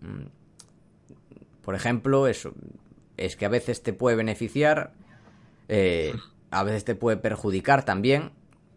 Mm, 0.00 0.26
Por 1.62 1.74
ejemplo, 1.74 2.26
eso. 2.26 2.52
Es 3.16 3.36
que 3.36 3.46
a 3.46 3.50
veces 3.50 3.82
te 3.82 3.92
puede 3.92 4.16
beneficiar 4.16 4.92
eh, 5.68 6.12
a 6.50 6.64
veces 6.64 6.84
te 6.84 6.96
puede 6.96 7.16
perjudicar 7.16 7.84
también, 7.84 8.32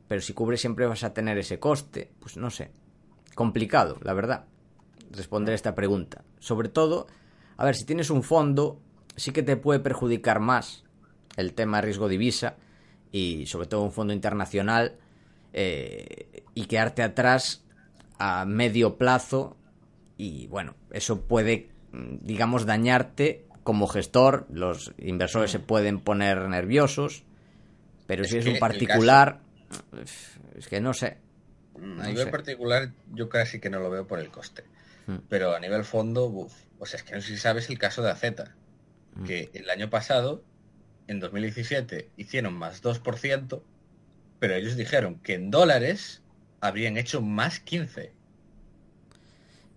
pero 0.08 0.22
si 0.22 0.34
cubres 0.34 0.62
siempre 0.62 0.86
vas 0.86 1.04
a 1.04 1.14
tener 1.14 1.40
ese 1.40 1.58
coste. 1.60 2.12
Pues 2.20 2.38
no 2.38 2.52
sé. 2.52 2.70
Complicado, 3.34 3.98
la 4.04 4.14
verdad, 4.14 4.46
responder 5.12 5.54
esta 5.56 5.76
pregunta. 5.76 6.24
Sobre 6.40 6.70
todo, 6.70 7.08
a 7.58 7.66
ver, 7.66 7.76
si 7.76 7.86
tienes 7.86 8.10
un 8.10 8.24
fondo, 8.24 8.80
sí 9.16 9.32
que 9.32 9.44
te 9.44 9.58
puede 9.58 9.80
perjudicar 9.80 10.40
más 10.40 10.84
el 11.38 11.54
tema 11.54 11.78
de 11.78 11.84
riesgo 11.84 12.08
divisa 12.08 12.56
y 13.12 13.46
sobre 13.48 13.68
todo 13.68 13.82
un 13.84 13.92
fondo 13.92 14.14
internacional 14.14 14.98
eh, 15.54 16.44
y 16.56 16.66
quedarte 16.66 17.04
atrás 17.04 17.64
a 18.20 18.46
medio 18.46 18.98
plazo 18.98 19.58
y 20.18 20.48
bueno, 20.48 20.76
eso 20.92 21.22
puede, 21.22 21.70
mm, 21.92 22.18
digamos, 22.22 22.66
dañarte 22.66 23.46
como 23.64 23.88
gestor, 23.88 24.46
los 24.52 24.94
inversores 24.98 25.52
se 25.52 25.60
pueden 25.60 26.00
poner 26.00 26.50
nerviosos, 26.50 27.24
pero 28.08 28.24
Es 28.24 28.30
si 28.30 28.38
es 28.38 28.46
un 28.46 28.60
particular, 28.60 29.40
es 30.58 30.68
que 30.68 30.82
no 30.82 30.94
sé. 30.94 31.18
A 31.76 31.80
No 31.80 32.04
nivel 32.04 32.26
sé. 32.26 32.32
particular, 32.32 32.92
yo 33.14 33.30
casi 33.30 33.60
que 33.60 33.70
no 33.70 33.80
lo 33.80 33.90
veo 33.90 34.08
por 34.08 34.20
el 34.20 34.30
coste. 34.30 34.64
Mm. 35.08 35.16
Pero 35.30 35.56
a 35.56 35.60
nivel 35.60 35.84
fondo, 35.84 36.26
uf, 36.26 36.54
o 36.80 36.86
sea, 36.86 36.98
es 36.98 37.04
que 37.04 37.16
no 37.16 37.22
sé 37.22 37.28
si 37.30 37.38
sabes 37.38 37.70
el 37.70 37.78
caso 37.78 38.02
de 38.02 38.12
AZ, 38.12 38.24
Mm. 39.16 39.24
que 39.26 39.52
el 39.54 39.70
año 39.70 39.90
pasado, 39.92 40.44
en 41.08 41.20
2017, 41.20 42.10
hicieron 42.18 42.54
más 42.56 42.82
2%, 42.82 43.62
pero 44.40 44.56
ellos 44.56 44.76
dijeron 44.76 45.20
que 45.20 45.36
en 45.36 45.52
dólares 45.52 46.22
habrían 46.62 46.98
hecho 46.98 47.22
más 47.22 47.60
15. 47.60 48.12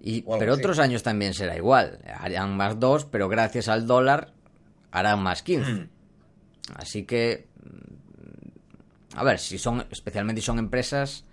Y, 0.00 0.22
pero 0.22 0.52
así. 0.54 0.60
otros 0.62 0.78
años 0.78 1.02
también 1.02 1.34
será 1.34 1.54
igual. 1.56 1.98
Harán 2.18 2.56
más 2.56 2.78
2, 2.80 3.04
pero 3.06 3.28
gracias 3.28 3.68
al 3.68 3.86
dólar 3.86 4.32
harán 4.90 5.20
más 5.22 5.42
15. 5.42 5.70
Mm. 5.72 5.88
Así 6.76 7.04
que, 7.04 7.46
mm, 7.62 9.18
a 9.18 9.22
ver, 9.24 9.38
si 9.38 9.58
son, 9.58 9.84
especialmente 9.90 10.40
si 10.40 10.46
son 10.46 10.58
empresas 10.58 11.24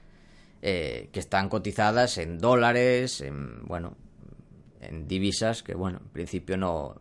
eh, 0.65 1.09
que 1.11 1.19
están 1.19 1.49
cotizadas 1.49 2.17
en 2.17 2.39
dólares, 2.39 3.19
en, 3.19 3.65
bueno, 3.65 3.97
en 4.79 5.09
divisas, 5.09 5.61
que 5.61 5.75
bueno, 5.75 5.99
en 6.01 6.07
principio 6.07 6.55
no, 6.55 6.95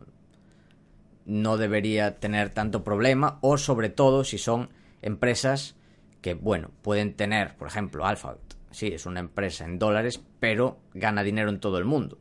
no 1.23 1.55
debería 1.55 2.19
tener 2.19 2.49
tanto 2.49 2.83
problema, 2.83 3.39
o 3.39 3.57
sobre 3.57 3.87
todo 3.87 4.25
si 4.25 4.37
son 4.37 4.67
empresas 5.01 5.77
que, 6.19 6.33
bueno, 6.33 6.71
pueden 6.81 7.13
tener, 7.13 7.55
por 7.55 7.69
ejemplo, 7.69 8.05
Alphabet, 8.05 8.41
sí, 8.71 8.87
es 8.87 9.05
una 9.05 9.21
empresa 9.21 9.63
en 9.63 9.79
dólares, 9.79 10.21
pero 10.41 10.81
gana 10.93 11.23
dinero 11.23 11.49
en 11.49 11.61
todo 11.61 11.77
el 11.77 11.85
mundo. 11.85 12.17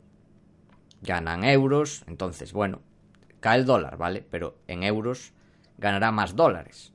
Ganan 1.00 1.42
euros, 1.42 2.04
entonces, 2.06 2.52
bueno, 2.52 2.82
cae 3.40 3.58
el 3.58 3.66
dólar, 3.66 3.96
¿vale? 3.96 4.24
Pero 4.30 4.58
en 4.68 4.84
euros 4.84 5.32
ganará 5.76 6.12
más 6.12 6.36
dólares. 6.36 6.92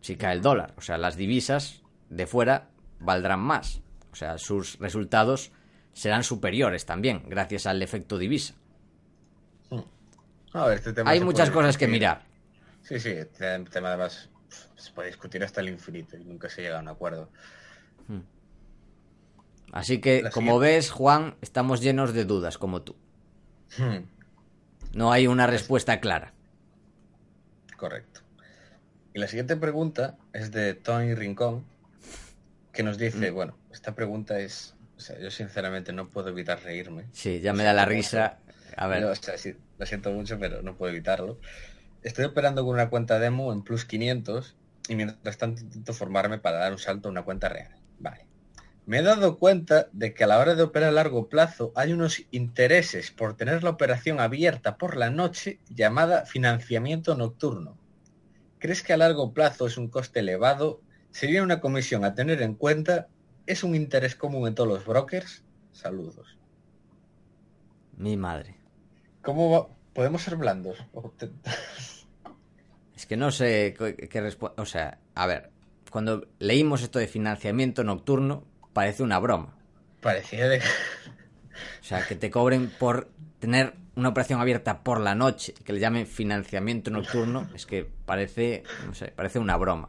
Si 0.00 0.16
cae 0.16 0.34
el 0.34 0.40
dólar, 0.40 0.72
o 0.78 0.80
sea, 0.80 0.96
las 0.96 1.18
divisas 1.18 1.82
de 2.10 2.26
fuera 2.26 2.70
valdrán 3.00 3.40
más. 3.40 3.80
O 4.12 4.16
sea, 4.16 4.38
sus 4.38 4.78
resultados 4.78 5.52
serán 5.92 6.24
superiores 6.24 6.86
también, 6.86 7.22
gracias 7.28 7.66
al 7.66 7.82
efecto 7.82 8.18
divisa. 8.18 8.54
A 10.52 10.66
ver, 10.66 10.78
este 10.78 10.92
tema 10.94 11.10
Hay 11.10 11.20
muchas 11.20 11.50
cosas 11.50 11.76
que 11.76 11.86
mirar. 11.88 12.22
Sí, 12.82 12.98
sí, 12.98 13.10
este 13.10 13.58
tema 13.70 13.88
además 13.88 14.30
se 14.76 14.92
puede 14.92 15.08
discutir 15.08 15.44
hasta 15.44 15.60
el 15.60 15.68
infinito 15.68 16.16
y 16.16 16.24
nunca 16.24 16.48
se 16.48 16.62
llega 16.62 16.78
a 16.78 16.82
un 16.82 16.88
acuerdo. 16.88 17.30
Así 19.72 20.00
que, 20.00 20.22
La 20.22 20.30
como 20.30 20.52
siguiente. 20.52 20.76
ves, 20.76 20.90
Juan, 20.90 21.36
estamos 21.42 21.82
llenos 21.82 22.14
de 22.14 22.24
dudas, 22.24 22.56
como 22.56 22.80
tú. 22.82 22.96
Hmm, 23.76 24.04
No 24.94 25.12
hay 25.12 25.26
una 25.26 25.46
respuesta 25.46 26.00
clara. 26.00 26.32
correcto. 27.76 28.22
Y 29.14 29.18
la 29.20 29.28
siguiente 29.28 29.56
pregunta 29.56 30.16
es 30.32 30.50
de 30.52 30.74
Tony 30.74 31.14
Rincón, 31.14 31.64
que 32.78 32.84
nos 32.84 32.96
Mm. 32.96 33.00
dice, 33.00 33.30
bueno, 33.32 33.58
esta 33.72 33.92
pregunta 33.96 34.38
es, 34.38 34.76
o 34.96 35.00
sea, 35.00 35.18
yo 35.18 35.32
sinceramente 35.32 35.92
no 35.92 36.10
puedo 36.10 36.28
evitar 36.28 36.62
reírme. 36.62 37.06
Sí, 37.10 37.40
ya 37.40 37.52
me 37.52 37.64
da 37.64 37.72
la 37.72 37.84
risa. 37.84 38.38
A 38.76 38.86
ver, 38.86 39.00
Yo, 39.02 39.10
o 39.10 39.14
sea, 39.16 39.36
sí, 39.36 39.56
lo 39.78 39.84
siento 39.84 40.12
mucho, 40.12 40.38
pero 40.38 40.62
no 40.62 40.76
puedo 40.76 40.92
evitarlo. 40.92 41.40
Estoy 42.04 42.26
operando 42.26 42.64
con 42.64 42.74
una 42.74 42.88
cuenta 42.88 43.18
demo 43.18 43.52
en 43.52 43.62
Plus 43.64 43.84
500 43.84 44.54
y 44.88 44.94
mientras 44.94 45.38
tanto 45.38 45.60
intento 45.60 45.92
formarme 45.92 46.38
para 46.38 46.58
dar 46.58 46.70
un 46.70 46.78
salto 46.78 47.08
a 47.08 47.10
una 47.10 47.22
cuenta 47.24 47.48
real. 47.48 47.74
Vale. 47.98 48.26
Me 48.86 48.98
he 49.00 49.02
dado 49.02 49.38
cuenta 49.38 49.88
de 49.90 50.14
que 50.14 50.22
a 50.22 50.28
la 50.28 50.38
hora 50.38 50.54
de 50.54 50.62
operar 50.62 50.90
a 50.90 50.92
largo 50.92 51.28
plazo 51.28 51.72
hay 51.74 51.92
unos 51.92 52.22
intereses 52.30 53.10
por 53.10 53.36
tener 53.36 53.64
la 53.64 53.70
operación 53.70 54.20
abierta 54.20 54.76
por 54.76 54.96
la 54.96 55.10
noche 55.10 55.58
llamada 55.68 56.26
financiamiento 56.26 57.16
nocturno. 57.16 57.76
¿Crees 58.60 58.84
que 58.84 58.92
a 58.92 58.96
largo 58.98 59.32
plazo 59.34 59.66
es 59.66 59.76
un 59.78 59.88
coste 59.88 60.20
elevado? 60.20 60.80
¿Sería 61.18 61.42
una 61.42 61.58
comisión 61.60 62.04
a 62.04 62.14
tener 62.14 62.40
en 62.42 62.54
cuenta? 62.54 63.08
¿Es 63.44 63.64
un 63.64 63.74
interés 63.74 64.14
común 64.14 64.46
en 64.46 64.54
todos 64.54 64.68
los 64.68 64.86
brokers? 64.86 65.42
Saludos. 65.72 66.38
mi 67.96 68.16
madre. 68.16 68.54
¿Cómo 69.22 69.50
va? 69.50 69.68
¿Podemos 69.94 70.22
ser 70.22 70.36
blandos? 70.36 70.78
Es 72.94 73.06
que 73.06 73.16
no 73.16 73.30
sé 73.32 73.74
qué, 73.76 74.22
respo- 74.22 74.54
O 74.56 74.64
sea, 74.64 74.98
a 75.16 75.26
ver, 75.26 75.50
cuando 75.90 76.26
leímos 76.38 76.82
esto 76.82 76.98
de 77.00 77.06
financiamiento 77.08 77.82
nocturno, 77.84 78.44
parece 78.72 79.02
una 79.02 79.18
broma. 79.18 79.56
Parecía 80.00 80.48
de... 80.48 80.58
O 80.58 81.82
sea, 81.84 82.04
que 82.06 82.14
te 82.16 82.30
cobren 82.30 82.70
por 82.78 83.08
tener 83.40 83.74
una 83.96 84.08
operación 84.10 84.40
abierta 84.40 84.82
por 84.84 85.00
la 85.00 85.14
noche, 85.16 85.54
que 85.64 85.72
le 85.72 85.80
llamen 85.80 86.06
financiamiento 86.06 86.90
nocturno, 86.90 87.48
es 87.54 87.66
que 87.66 87.84
parece, 88.04 88.62
no 88.86 88.94
sé, 88.94 89.08
parece 89.08 89.38
una 89.40 89.56
broma. 89.56 89.88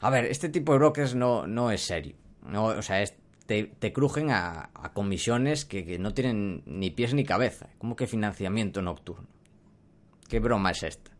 A 0.00 0.10
ver, 0.10 0.26
este 0.26 0.48
tipo 0.48 0.72
de 0.72 0.78
brokers 0.78 1.14
no, 1.14 1.46
no 1.46 1.70
es 1.70 1.82
serio. 1.82 2.14
No, 2.46 2.66
o 2.66 2.82
sea, 2.82 3.02
es- 3.02 3.16
te, 3.46 3.64
te 3.64 3.92
crujen 3.92 4.30
a, 4.30 4.70
a 4.74 4.92
comisiones 4.92 5.64
que, 5.64 5.84
que 5.84 5.98
no 5.98 6.12
tienen 6.14 6.62
ni 6.66 6.90
pies 6.90 7.14
ni 7.14 7.24
cabeza. 7.24 7.68
¿Cómo 7.78 7.96
que 7.96 8.06
financiamiento 8.06 8.82
nocturno? 8.82 9.26
¿Qué 10.28 10.38
broma 10.40 10.70
es 10.72 10.82
esta? 10.82 11.10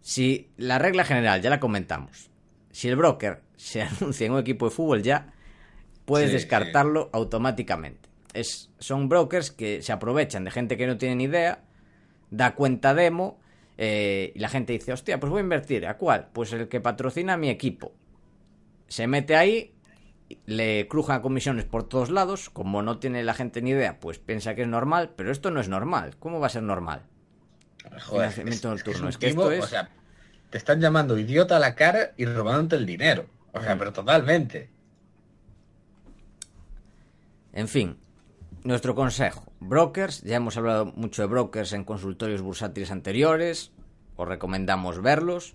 Si 0.00 0.50
la 0.56 0.78
regla 0.78 1.04
general, 1.04 1.40
ya 1.40 1.50
la 1.50 1.60
comentamos, 1.60 2.30
si 2.70 2.88
el 2.88 2.96
broker 2.96 3.42
se 3.56 3.82
anuncia 4.00 4.26
en 4.26 4.32
un 4.32 4.38
equipo 4.40 4.66
de 4.66 4.70
fútbol 4.74 5.02
ya, 5.02 5.32
puedes 6.04 6.30
Sí, 6.30 6.36
descartarlo 6.36 7.10
automáticamente. 7.12 8.08
Es, 8.32 8.70
son 8.78 9.08
brokers 9.08 9.50
que 9.50 9.82
se 9.82 9.92
aprovechan 9.92 10.44
de 10.44 10.50
gente 10.50 10.76
que 10.76 10.86
no 10.86 10.98
tiene 10.98 11.16
ni 11.16 11.24
idea, 11.24 11.64
da 12.30 12.54
cuenta 12.54 12.94
demo 12.94 13.38
eh, 13.78 14.32
y 14.34 14.38
la 14.38 14.48
gente 14.48 14.72
dice, 14.72 14.92
hostia, 14.92 15.18
pues 15.20 15.30
voy 15.30 15.40
a 15.40 15.42
invertir. 15.42 15.86
¿A 15.86 15.96
cuál? 15.96 16.28
Pues 16.32 16.52
el 16.52 16.68
que 16.68 16.80
patrocina 16.80 17.36
mi 17.36 17.48
equipo. 17.50 17.92
Se 18.88 19.06
mete 19.06 19.36
ahí, 19.36 19.74
le 20.46 20.86
crujan 20.88 21.20
comisiones 21.22 21.64
por 21.64 21.88
todos 21.88 22.10
lados, 22.10 22.50
como 22.50 22.82
no 22.82 22.98
tiene 22.98 23.22
la 23.24 23.34
gente 23.34 23.62
ni 23.62 23.70
idea, 23.70 23.98
pues 24.00 24.18
piensa 24.18 24.54
que 24.54 24.62
es 24.62 24.68
normal, 24.68 25.12
pero 25.16 25.30
esto 25.32 25.50
no 25.50 25.60
es 25.60 25.68
normal. 25.68 26.16
¿Cómo 26.18 26.40
va 26.40 26.46
a 26.46 26.50
ser 26.50 26.62
normal? 26.62 27.02
Joder, 28.06 28.32
un 28.40 28.48
es 28.48 29.18
que 29.18 29.28
esto 29.28 29.50
es- 29.52 29.64
O 29.64 29.66
sea, 29.66 29.90
te 30.50 30.58
están 30.58 30.80
llamando 30.80 31.18
idiota 31.18 31.56
a 31.56 31.60
la 31.60 31.74
cara 31.74 32.12
y 32.16 32.24
robándote 32.26 32.76
el 32.76 32.86
dinero. 32.86 33.26
O 33.52 33.60
sea, 33.60 33.74
Mm. 33.74 33.78
pero 33.78 33.92
totalmente. 33.92 34.70
En 37.52 37.68
fin, 37.68 37.96
nuestro 38.64 38.94
consejo. 38.94 39.52
Brokers, 39.60 40.22
ya 40.22 40.36
hemos 40.36 40.56
hablado 40.56 40.86
mucho 40.86 41.22
de 41.22 41.28
brokers 41.28 41.72
en 41.72 41.84
consultorios 41.84 42.42
bursátiles 42.42 42.90
anteriores, 42.90 43.70
os 44.16 44.26
recomendamos 44.26 45.00
verlos, 45.00 45.54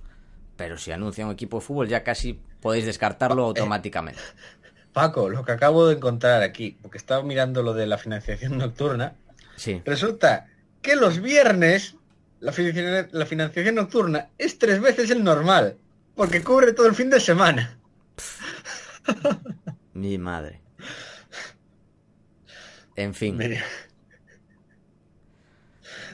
pero 0.55 0.77
si 0.77 0.91
anuncia 0.91 1.25
un 1.25 1.31
equipo 1.31 1.59
de 1.59 1.65
fútbol 1.65 1.87
ya 1.87 2.03
casi 2.03 2.39
podéis 2.61 2.85
descartarlo 2.85 3.45
automáticamente. 3.45 4.21
Paco, 4.93 5.29
lo 5.29 5.45
que 5.45 5.51
acabo 5.51 5.87
de 5.87 5.95
encontrar 5.95 6.41
aquí, 6.41 6.77
porque 6.81 6.97
estaba 6.97 7.23
mirando 7.23 7.61
lo 7.61 7.73
de 7.73 7.85
la 7.85 7.97
financiación 7.97 8.57
nocturna, 8.57 9.15
Sí, 9.59 9.81
resulta 9.83 10.47
que 10.81 10.95
los 10.95 11.19
viernes 11.19 11.97
la 12.39 12.53
financiación, 12.53 13.09
la 13.11 13.25
financiación 13.25 13.75
nocturna 13.75 14.29
es 14.37 14.57
tres 14.57 14.79
veces 14.79 15.09
el 15.11 15.21
normal, 15.21 15.77
porque 16.15 16.41
cubre 16.41 16.71
todo 16.71 16.87
el 16.87 16.95
fin 16.95 17.09
de 17.09 17.19
semana. 17.19 17.77
mi 19.93 20.17
madre. 20.17 20.61
En 22.99 23.13
fin. 23.13 23.37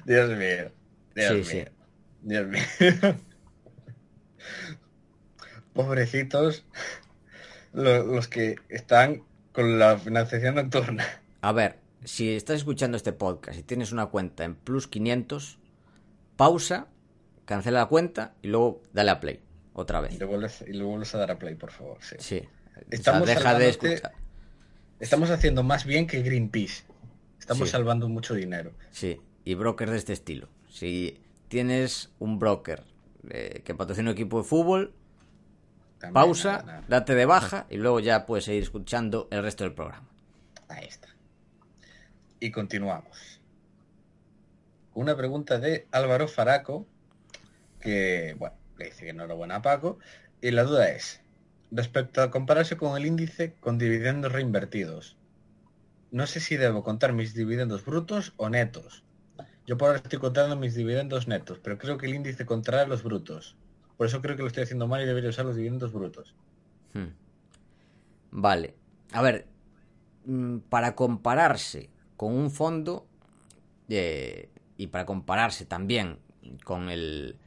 Dios 0.06 0.30
mío. 0.38 0.72
Dios 1.16 1.48
Sí, 1.48 1.56
mío. 1.56 1.66
sí. 1.66 1.66
Dios 2.22 2.48
mío. 2.48 3.16
Pobrecitos 5.74 6.64
lo- 7.74 8.06
los, 8.06 8.28
que 8.28 8.56
están 8.70 9.24
con 9.52 9.80
la 9.80 9.98
financiación 9.98 10.56
nocturna. 10.56 11.06
a 11.42 11.52
ver, 11.52 11.80
si 12.04 12.34
estás 12.36 12.58
escuchando 12.58 12.96
este 12.98 13.14
podcast 13.14 13.58
y 13.60 13.64
tienes 13.64 13.92
una 13.92 14.06
cuenta 14.08 14.44
en 14.46 14.56
Plus 14.56 14.88
500, 14.88 15.58
pausa, 16.38 16.88
cancela 17.46 17.80
la 17.80 17.86
cuenta 17.88 18.36
y 18.42 18.48
luego 18.48 18.82
dale 18.94 19.12
a 19.12 19.20
play 19.20 19.42
otra 19.74 20.00
Y 20.00 20.04
vez. 20.04 20.28
vuelves, 20.28 20.64
y 20.68 20.74
le 20.74 20.84
vuelves 20.84 21.14
a 21.16 21.18
dar 21.18 21.32
a 21.32 21.40
play, 21.40 21.56
por 21.56 21.72
favor. 21.72 21.98
sí. 22.02 22.16
Sí. 22.20 22.38
O 22.38 22.74
sea, 22.76 22.84
Estamos 22.92 23.28
deja 23.28 23.58
de 23.58 23.70
escuchar. 23.70 24.12
Estamos 25.00 25.30
haciendo 25.30 25.64
más 25.64 25.86
bien 25.86 26.08
que 26.08 26.22
Greenpeace. 26.22 26.84
Estamos 27.40 27.68
Sí. 27.70 27.74
salvando 27.74 28.08
mucho 28.10 28.34
dinero. 28.34 28.72
Sí, 28.92 29.22
y 29.44 29.54
brokers 29.56 29.92
de 29.92 29.98
este 29.98 30.14
estilo. 30.14 30.48
Si 30.70 31.20
tienes 31.48 32.12
un 32.20 32.40
broker 32.40 32.84
eh, 33.30 33.62
que 33.66 33.74
patrocina 33.76 34.10
un 34.12 34.14
equipo 34.16 34.38
de 34.40 34.44
fútbol, 34.48 34.94
También, 36.00 36.14
pausa, 36.14 36.52
nada, 36.52 36.64
nada. 36.66 36.84
date 36.88 37.16
de 37.16 37.26
baja 37.26 37.66
y 37.70 37.78
luego 37.78 38.00
ya 38.00 38.26
puedes 38.26 38.46
seguir 38.46 38.62
escuchando 38.64 39.28
el 39.32 39.42
resto 39.42 39.64
del 39.64 39.74
programa. 39.74 40.08
Ahí 40.68 40.86
está. 40.88 41.08
Y 42.40 42.52
continuamos. 42.52 43.42
Una 44.94 45.16
pregunta 45.18 45.58
de 45.60 45.88
Álvaro 45.92 46.28
Faraco, 46.28 46.86
que, 47.82 48.36
bueno, 48.38 48.56
le 48.78 48.86
dice 48.86 49.04
que 49.04 49.10
enhorabuena 49.10 49.56
a 49.58 49.62
Paco. 49.62 49.98
Y 50.42 50.52
la 50.52 50.64
duda 50.64 50.90
es, 50.90 51.22
respecto 51.76 52.22
a 52.22 52.32
compararse 52.32 52.78
con 52.78 52.98
el 52.98 53.06
índice 53.06 53.54
con 53.60 53.78
dividendos 53.78 54.32
reinvertidos, 54.32 55.18
no 56.12 56.28
sé 56.28 56.40
si 56.40 56.58
debo 56.58 56.84
contar 56.84 57.14
mis 57.14 57.34
dividendos 57.34 57.84
brutos 57.84 58.34
o 58.38 58.50
netos. 58.50 59.04
Yo 59.68 59.78
por 59.78 59.88
ahora 59.88 60.02
estoy 60.04 60.20
contando 60.20 60.56
mis 60.56 60.76
dividendos 60.76 61.28
netos, 61.28 61.60
pero 61.60 61.78
creo 61.78 61.98
que 61.98 62.06
el 62.06 62.16
índice 62.16 62.46
contará 62.46 62.86
los 62.86 63.04
brutos. 63.04 63.56
Por 63.98 64.08
eso 64.08 64.22
creo 64.22 64.36
que 64.36 64.44
lo 64.44 64.48
estoy 64.48 64.64
haciendo 64.64 64.88
mal 64.88 65.02
y 65.02 65.06
debería 65.06 65.30
usar 65.30 65.46
los 65.46 65.56
dividendos 65.56 65.92
brutos. 65.92 66.36
Hmm. 66.94 67.14
Vale. 68.32 68.76
A 69.12 69.22
ver, 69.22 69.48
mm, 70.26 70.58
para 70.70 70.96
compararse 70.96 71.90
con 72.16 72.34
un 72.34 72.52
fondo 72.52 73.08
eh, 73.90 74.50
y 74.78 74.88
para 74.88 75.06
compararse 75.06 75.66
también 75.66 76.20
con 76.64 76.90
el 76.90 77.38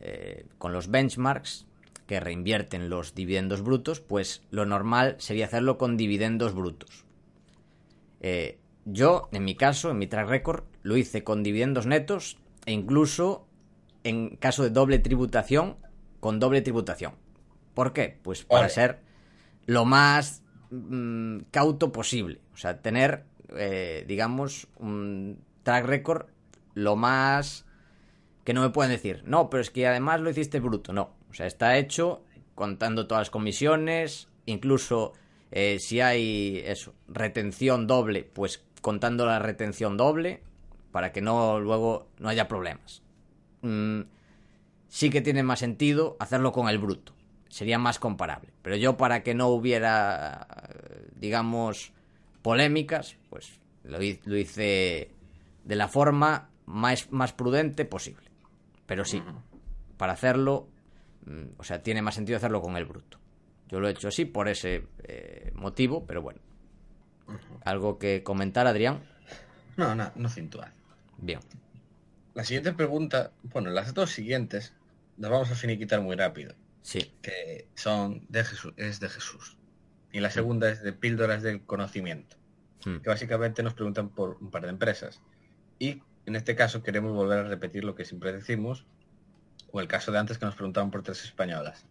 eh, 0.00 0.46
con 0.58 0.72
los 0.72 0.90
benchmarks 0.90 1.66
que 2.06 2.20
reinvierten 2.20 2.88
los 2.88 3.14
dividendos 3.14 3.62
brutos, 3.62 4.00
pues 4.00 4.42
lo 4.50 4.64
normal 4.64 5.16
sería 5.18 5.46
hacerlo 5.46 5.78
con 5.78 5.96
dividendos 5.96 6.54
brutos. 6.54 7.04
Eh, 8.20 8.58
yo, 8.84 9.28
en 9.32 9.44
mi 9.44 9.56
caso, 9.56 9.90
en 9.90 9.98
mi 9.98 10.06
track 10.06 10.28
record, 10.28 10.64
lo 10.82 10.96
hice 10.96 11.24
con 11.24 11.42
dividendos 11.42 11.86
netos 11.86 12.38
e 12.64 12.72
incluso 12.72 13.46
en 14.04 14.36
caso 14.36 14.62
de 14.62 14.70
doble 14.70 15.00
tributación, 15.00 15.76
con 16.20 16.38
doble 16.38 16.62
tributación. 16.62 17.14
¿Por 17.74 17.92
qué? 17.92 18.18
Pues 18.22 18.44
para 18.44 18.68
ser 18.68 19.00
lo 19.66 19.84
más 19.84 20.42
mm, 20.70 21.38
cauto 21.50 21.90
posible. 21.90 22.40
O 22.54 22.56
sea, 22.56 22.80
tener, 22.80 23.24
eh, 23.56 24.04
digamos, 24.06 24.68
un 24.78 25.40
track 25.64 25.84
record 25.84 26.26
lo 26.74 26.94
más 26.94 27.66
que 28.44 28.54
no 28.54 28.62
me 28.62 28.70
pueden 28.70 28.92
decir. 28.92 29.24
No, 29.26 29.50
pero 29.50 29.60
es 29.60 29.70
que 29.70 29.88
además 29.88 30.20
lo 30.20 30.30
hiciste 30.30 30.60
bruto. 30.60 30.92
No. 30.92 31.15
O 31.36 31.38
sea, 31.38 31.46
está 31.46 31.76
hecho 31.76 32.22
contando 32.54 33.06
todas 33.06 33.20
las 33.20 33.30
comisiones, 33.30 34.28
incluso 34.46 35.12
eh, 35.50 35.78
si 35.80 36.00
hay 36.00 36.62
eso, 36.64 36.94
retención 37.08 37.86
doble, 37.86 38.24
pues 38.24 38.64
contando 38.80 39.26
la 39.26 39.38
retención 39.38 39.98
doble, 39.98 40.42
para 40.92 41.12
que 41.12 41.20
no 41.20 41.60
luego 41.60 42.08
no 42.18 42.30
haya 42.30 42.48
problemas. 42.48 43.02
Mm, 43.60 44.04
sí 44.88 45.10
que 45.10 45.20
tiene 45.20 45.42
más 45.42 45.58
sentido 45.58 46.16
hacerlo 46.20 46.52
con 46.52 46.70
el 46.70 46.78
bruto. 46.78 47.12
Sería 47.50 47.78
más 47.78 47.98
comparable. 47.98 48.54
Pero 48.62 48.76
yo 48.76 48.96
para 48.96 49.22
que 49.22 49.34
no 49.34 49.48
hubiera, 49.48 50.46
digamos, 51.16 51.92
polémicas, 52.40 53.18
pues 53.28 53.60
lo, 53.84 53.98
lo 53.98 54.36
hice 54.38 55.10
de 55.64 55.76
la 55.76 55.88
forma 55.88 56.48
más, 56.64 57.12
más 57.12 57.34
prudente 57.34 57.84
posible. 57.84 58.26
Pero 58.86 59.04
sí, 59.04 59.22
para 59.98 60.14
hacerlo, 60.14 60.68
o 61.58 61.64
sea, 61.64 61.82
tiene 61.82 62.02
más 62.02 62.14
sentido 62.14 62.36
hacerlo 62.36 62.60
con 62.62 62.76
el 62.76 62.84
bruto. 62.84 63.18
Yo 63.68 63.80
lo 63.80 63.88
he 63.88 63.90
hecho 63.90 64.08
así 64.08 64.24
por 64.24 64.48
ese 64.48 64.86
eh, 65.04 65.50
motivo, 65.54 66.06
pero 66.06 66.22
bueno, 66.22 66.40
¿Algo 67.64 67.98
que 67.98 68.22
comentar, 68.22 68.66
Adrián? 68.68 69.00
No, 69.76 69.94
no, 69.96 70.12
no 70.14 70.28
cintual. 70.28 70.72
Bien. 71.18 71.40
La 72.34 72.44
siguiente 72.44 72.72
pregunta, 72.72 73.32
bueno, 73.42 73.70
las 73.70 73.94
dos 73.94 74.12
siguientes 74.12 74.72
las 75.18 75.30
vamos 75.30 75.50
a 75.50 75.56
finiquitar 75.56 76.00
muy 76.00 76.14
rápido, 76.14 76.54
Sí. 76.82 77.12
que 77.22 77.66
son 77.74 78.24
de 78.28 78.44
Jesús, 78.44 78.74
es 78.76 79.00
de 79.00 79.08
Jesús. 79.08 79.56
Y 80.12 80.20
la 80.20 80.30
segunda 80.30 80.70
es 80.70 80.82
de 80.82 80.92
píldoras 80.92 81.42
del 81.42 81.62
conocimiento, 81.62 82.36
Mm. 82.84 82.98
que 82.98 83.08
básicamente 83.10 83.64
nos 83.64 83.74
preguntan 83.74 84.10
por 84.10 84.36
un 84.40 84.50
par 84.52 84.62
de 84.62 84.68
empresas. 84.68 85.20
Y 85.80 86.02
en 86.26 86.36
este 86.36 86.54
caso 86.54 86.84
queremos 86.84 87.12
volver 87.12 87.40
a 87.40 87.48
repetir 87.48 87.82
lo 87.84 87.96
que 87.96 88.04
siempre 88.04 88.32
decimos, 88.32 88.86
o 89.76 89.80
el 89.80 89.88
caso 89.88 90.10
de 90.10 90.18
antes 90.18 90.38
que 90.38 90.46
nos 90.46 90.54
preguntaban 90.54 90.90
por 90.90 91.02
tres 91.02 91.22
españolas. 91.24 91.84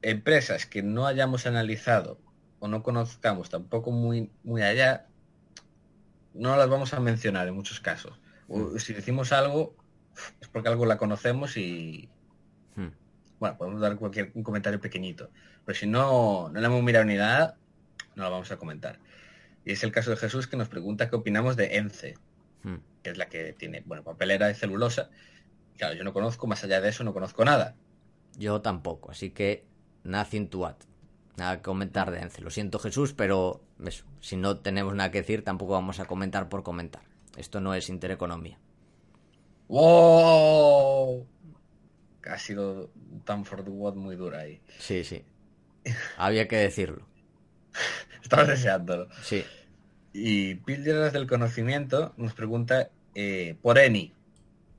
Empresas 0.00 0.64
que 0.64 0.82
no 0.82 1.06
hayamos 1.06 1.46
analizado 1.46 2.18
o 2.58 2.68
no 2.68 2.82
conozcamos 2.82 3.50
tampoco 3.50 3.90
muy, 3.90 4.30
muy 4.44 4.62
allá, 4.62 5.06
no 6.32 6.56
las 6.56 6.70
vamos 6.70 6.94
a 6.94 7.00
mencionar 7.00 7.48
en 7.48 7.54
muchos 7.54 7.80
casos. 7.80 8.18
O 8.48 8.78
si 8.78 8.94
decimos 8.94 9.32
algo, 9.32 9.76
es 10.40 10.48
porque 10.48 10.70
algo 10.70 10.86
la 10.86 10.96
conocemos 10.96 11.56
y, 11.58 12.08
Mm. 12.76 12.88
bueno, 13.40 13.56
podemos 13.58 13.80
dar 13.80 13.96
cualquier 13.96 14.32
un 14.34 14.42
comentario 14.42 14.80
pequeñito. 14.80 15.30
Pero 15.66 15.78
si 15.78 15.86
no, 15.86 16.48
no 16.50 16.60
le 16.60 16.66
hemos 16.66 16.82
mirado 16.82 17.04
ni 17.04 17.16
nada, 17.16 17.58
no 18.14 18.24
lo 18.24 18.30
vamos 18.30 18.50
a 18.52 18.56
comentar. 18.56 19.00
Y 19.66 19.72
es 19.72 19.82
el 19.82 19.92
caso 19.92 20.10
de 20.10 20.16
Jesús 20.16 20.46
que 20.46 20.56
nos 20.56 20.68
pregunta 20.68 21.10
qué 21.10 21.16
opinamos 21.16 21.56
de 21.56 21.76
ENCE, 21.76 22.14
Mm. 22.62 22.76
que 23.02 23.10
es 23.10 23.18
la 23.18 23.28
que 23.28 23.52
tiene, 23.52 23.82
bueno, 23.84 24.02
papelera 24.02 24.46
de 24.46 24.54
celulosa. 24.54 25.10
Claro, 25.76 25.94
yo 25.94 26.04
no 26.04 26.12
conozco, 26.12 26.46
más 26.46 26.62
allá 26.64 26.80
de 26.80 26.88
eso 26.88 27.04
no 27.04 27.12
conozco 27.12 27.44
nada. 27.44 27.76
Yo 28.36 28.60
tampoco, 28.60 29.10
así 29.10 29.30
que 29.30 29.66
nothing 30.04 30.48
to 30.48 30.66
add. 30.66 30.76
Nada 31.36 31.56
que 31.56 31.62
comentar 31.62 32.10
de 32.10 32.20
Ence. 32.20 32.40
Lo 32.40 32.50
siento, 32.50 32.78
Jesús, 32.78 33.12
pero 33.12 33.62
eso, 33.84 34.04
si 34.20 34.36
no 34.36 34.58
tenemos 34.58 34.94
nada 34.94 35.10
que 35.10 35.20
decir, 35.20 35.44
tampoco 35.44 35.72
vamos 35.72 36.00
a 36.00 36.06
comentar 36.06 36.48
por 36.48 36.62
comentar. 36.62 37.02
Esto 37.36 37.60
no 37.60 37.74
es 37.74 37.90
intereconomía. 37.90 38.58
¡Wow! 39.68 41.26
Ha 42.24 42.38
sido 42.38 42.90
un 43.12 43.20
tan 43.20 43.44
for 43.44 43.64
the 43.64 43.70
what 43.70 43.94
muy 43.94 44.16
dura 44.16 44.40
ahí. 44.40 44.60
Sí, 44.78 45.04
sí. 45.04 45.24
Había 46.16 46.48
que 46.48 46.56
decirlo. 46.56 47.06
Estaba 48.22 48.44
deseándolo. 48.44 49.08
Sí. 49.22 49.44
Y 50.12 50.54
Píldoras 50.54 51.12
del 51.12 51.26
Conocimiento 51.26 52.14
nos 52.16 52.32
pregunta 52.32 52.90
eh, 53.14 53.56
por 53.60 53.78
Eni, 53.78 54.14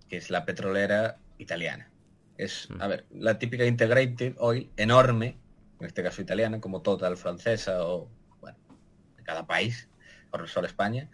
que 0.09 0.17
es 0.17 0.29
la 0.29 0.45
petrolera 0.45 1.17
italiana. 1.37 1.89
Es, 2.37 2.67
a 2.79 2.87
ver, 2.87 3.05
la 3.11 3.39
típica 3.39 3.65
integrated 3.65 4.35
oil 4.37 4.69
enorme, 4.77 5.37
en 5.79 5.87
este 5.87 6.03
caso 6.03 6.21
italiana, 6.21 6.59
como 6.61 6.81
Total 6.81 7.17
francesa 7.17 7.83
o, 7.85 8.09
bueno, 8.39 8.57
de 9.17 9.23
cada 9.23 9.47
país, 9.47 9.89
por 10.29 10.47
solo 10.47 10.67
España. 10.67 11.09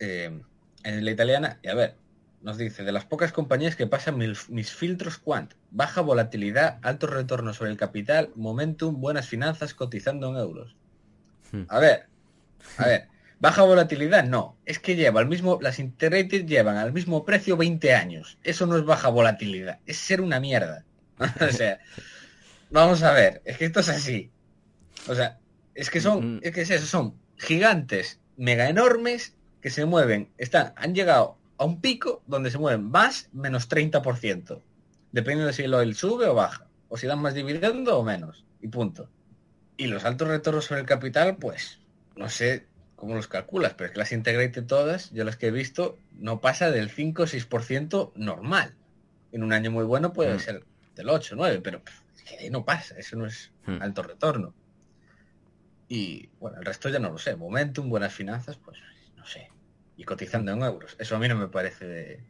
Eh, 0.00 0.42
en 0.82 1.04
la 1.04 1.10
italiana, 1.10 1.58
y 1.62 1.68
a 1.68 1.74
ver, 1.74 1.96
nos 2.42 2.56
dice, 2.56 2.84
de 2.84 2.92
las 2.92 3.04
pocas 3.04 3.32
compañías 3.32 3.76
que 3.76 3.86
pasan 3.86 4.16
mis, 4.16 4.48
mis 4.48 4.72
filtros 4.72 5.18
quant, 5.18 5.52
baja 5.70 6.00
volatilidad, 6.00 6.78
alto 6.82 7.06
retorno 7.06 7.52
sobre 7.52 7.70
el 7.70 7.76
capital, 7.76 8.30
momentum, 8.34 9.00
buenas 9.00 9.28
finanzas, 9.28 9.74
cotizando 9.74 10.30
en 10.30 10.36
euros. 10.36 10.74
Hmm. 11.52 11.64
A 11.68 11.78
ver, 11.78 12.06
a 12.78 12.86
ver, 12.86 13.08
baja 13.40 13.62
volatilidad, 13.62 14.24
no, 14.24 14.56
es 14.66 14.78
que 14.78 14.94
lleva 14.94 15.20
el 15.20 15.26
mismo, 15.26 15.58
las 15.60 15.78
integrated 15.78 16.44
llevan 16.44 16.76
al 16.76 16.92
mismo 16.92 17.24
precio 17.24 17.56
20 17.56 17.94
años. 17.94 18.38
Eso 18.44 18.66
no 18.66 18.76
es 18.76 18.84
baja 18.84 19.08
volatilidad, 19.08 19.80
es 19.86 19.96
ser 19.96 20.20
una 20.20 20.38
mierda. 20.38 20.84
o 21.40 21.52
sea, 21.52 21.80
vamos 22.70 23.02
a 23.02 23.12
ver, 23.12 23.42
es 23.44 23.56
que 23.56 23.64
esto 23.64 23.80
es 23.80 23.88
así. 23.88 24.30
O 25.08 25.14
sea, 25.14 25.38
es 25.74 25.90
que 25.90 26.00
son, 26.00 26.40
es 26.42 26.52
que 26.52 26.60
es 26.60 26.70
eso, 26.70 26.86
son 26.86 27.14
gigantes, 27.38 28.20
mega 28.36 28.68
enormes, 28.68 29.34
que 29.62 29.70
se 29.70 29.86
mueven, 29.86 30.30
están, 30.38 30.72
han 30.76 30.94
llegado 30.94 31.38
a 31.56 31.64
un 31.64 31.80
pico 31.80 32.22
donde 32.26 32.50
se 32.50 32.58
mueven 32.58 32.90
más 32.90 33.28
menos 33.32 33.68
30%, 33.68 34.60
dependiendo 35.12 35.46
de 35.46 35.52
si 35.52 35.62
el 35.62 35.74
oil 35.74 35.94
sube 35.94 36.26
o 36.26 36.34
baja, 36.34 36.66
o 36.88 36.96
si 36.96 37.06
dan 37.06 37.20
más 37.20 37.34
dividendo 37.34 37.98
o 37.98 38.04
menos, 38.04 38.44
y 38.60 38.68
punto. 38.68 39.08
Y 39.78 39.86
los 39.86 40.04
altos 40.04 40.28
retornos 40.28 40.66
sobre 40.66 40.82
el 40.82 40.86
capital, 40.86 41.36
pues, 41.36 41.80
no 42.16 42.28
sé 42.28 42.66
cómo 43.00 43.14
los 43.16 43.26
calculas, 43.26 43.74
pero 43.74 43.86
es 43.86 43.92
que 43.92 43.98
las 43.98 44.12
integrated 44.12 44.64
todas, 44.66 45.10
yo 45.10 45.24
las 45.24 45.36
que 45.36 45.48
he 45.48 45.50
visto, 45.50 45.98
no 46.12 46.40
pasa 46.40 46.70
del 46.70 46.90
5 46.90 47.24
o 47.24 47.26
6% 47.26 48.12
normal. 48.14 48.74
En 49.32 49.42
un 49.42 49.52
año 49.52 49.70
muy 49.72 49.84
bueno 49.84 50.12
puede 50.12 50.36
Mm. 50.36 50.40
ser 50.40 50.64
del 50.94 51.08
8 51.08 51.34
9, 51.36 51.60
pero 51.62 51.82
pff, 51.82 52.00
es 52.16 52.22
que 52.22 52.36
ahí 52.38 52.50
no 52.50 52.64
pasa, 52.64 52.96
eso 52.98 53.16
no 53.16 53.26
es 53.26 53.50
Hmm. 53.66 53.80
alto 53.82 54.02
retorno. 54.02 54.54
Y 55.88 56.28
bueno, 56.38 56.58
el 56.58 56.64
resto 56.64 56.88
ya 56.88 56.98
no 57.00 57.10
lo 57.10 57.18
sé. 57.18 57.34
Momentum, 57.36 57.88
buenas 57.88 58.12
finanzas, 58.14 58.56
pues 58.58 58.78
no 59.16 59.26
sé. 59.26 59.48
Y 59.96 60.04
cotizando 60.04 60.52
en 60.52 60.62
euros. 60.62 60.96
Eso 60.98 61.16
a 61.16 61.18
mí 61.18 61.26
no 61.28 61.36
me 61.36 61.48
parece 61.48 61.86
de- 61.86 62.24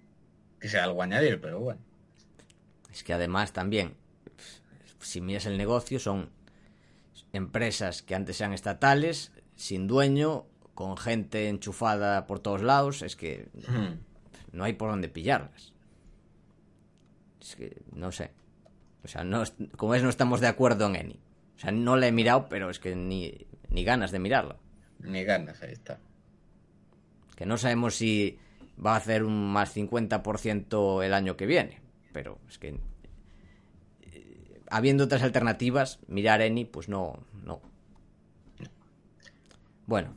que 0.58 0.68
sea 0.68 0.84
algo 0.84 1.02
a 1.02 1.04
añadir, 1.04 1.40
pero 1.40 1.60
bueno. 1.60 1.80
Es 2.92 3.04
que 3.04 3.12
además 3.12 3.52
también, 3.52 3.94
si 5.00 5.20
miras 5.20 5.46
el 5.46 5.56
negocio, 5.58 5.98
son 6.00 6.30
empresas 7.32 8.02
que 8.02 8.14
antes 8.14 8.40
eran 8.40 8.52
estatales, 8.52 9.32
sin 9.56 9.86
dueño, 9.86 10.46
con 10.80 10.96
gente 10.96 11.50
enchufada 11.50 12.26
por 12.26 12.40
todos 12.40 12.62
lados. 12.62 13.02
Es 13.02 13.14
que 13.14 13.48
Hmm. 13.68 13.98
no 14.52 14.64
hay 14.64 14.72
por 14.72 14.88
dónde 14.90 15.10
pillarlas. 15.10 15.74
Es 17.38 17.54
que 17.54 17.82
no 17.92 18.10
sé. 18.12 18.30
O 19.04 19.08
sea, 19.08 19.22
no, 19.24 19.42
como 19.76 19.94
es, 19.94 20.02
no 20.02 20.08
estamos 20.08 20.40
de 20.40 20.46
acuerdo 20.46 20.86
en 20.86 20.96
Eni. 20.96 21.20
O 21.56 21.58
sea, 21.58 21.70
no 21.70 21.96
la 21.96 22.06
he 22.06 22.12
mirado, 22.12 22.48
pero 22.48 22.70
es 22.70 22.78
que 22.78 22.96
ni, 22.96 23.46
ni 23.68 23.84
ganas 23.84 24.10
de 24.10 24.18
mirarla. 24.20 24.56
Ni 25.00 25.22
ganas, 25.24 25.62
ahí 25.62 25.72
está. 25.72 25.98
Que 27.36 27.44
no 27.44 27.58
sabemos 27.58 27.94
si 27.96 28.38
va 28.82 28.94
a 28.94 28.96
hacer 28.96 29.24
un 29.24 29.52
más 29.52 29.76
50% 29.76 31.04
el 31.04 31.12
año 31.12 31.36
que 31.36 31.44
viene. 31.44 31.82
Pero 32.14 32.38
es 32.48 32.58
que. 32.58 32.80
eh, 34.00 34.62
habiendo 34.70 35.04
otras 35.04 35.22
alternativas, 35.22 35.98
mirar 36.08 36.40
Eni, 36.40 36.64
pues 36.64 36.88
no. 36.88 37.18
no. 37.44 37.60
Bueno, 39.86 40.14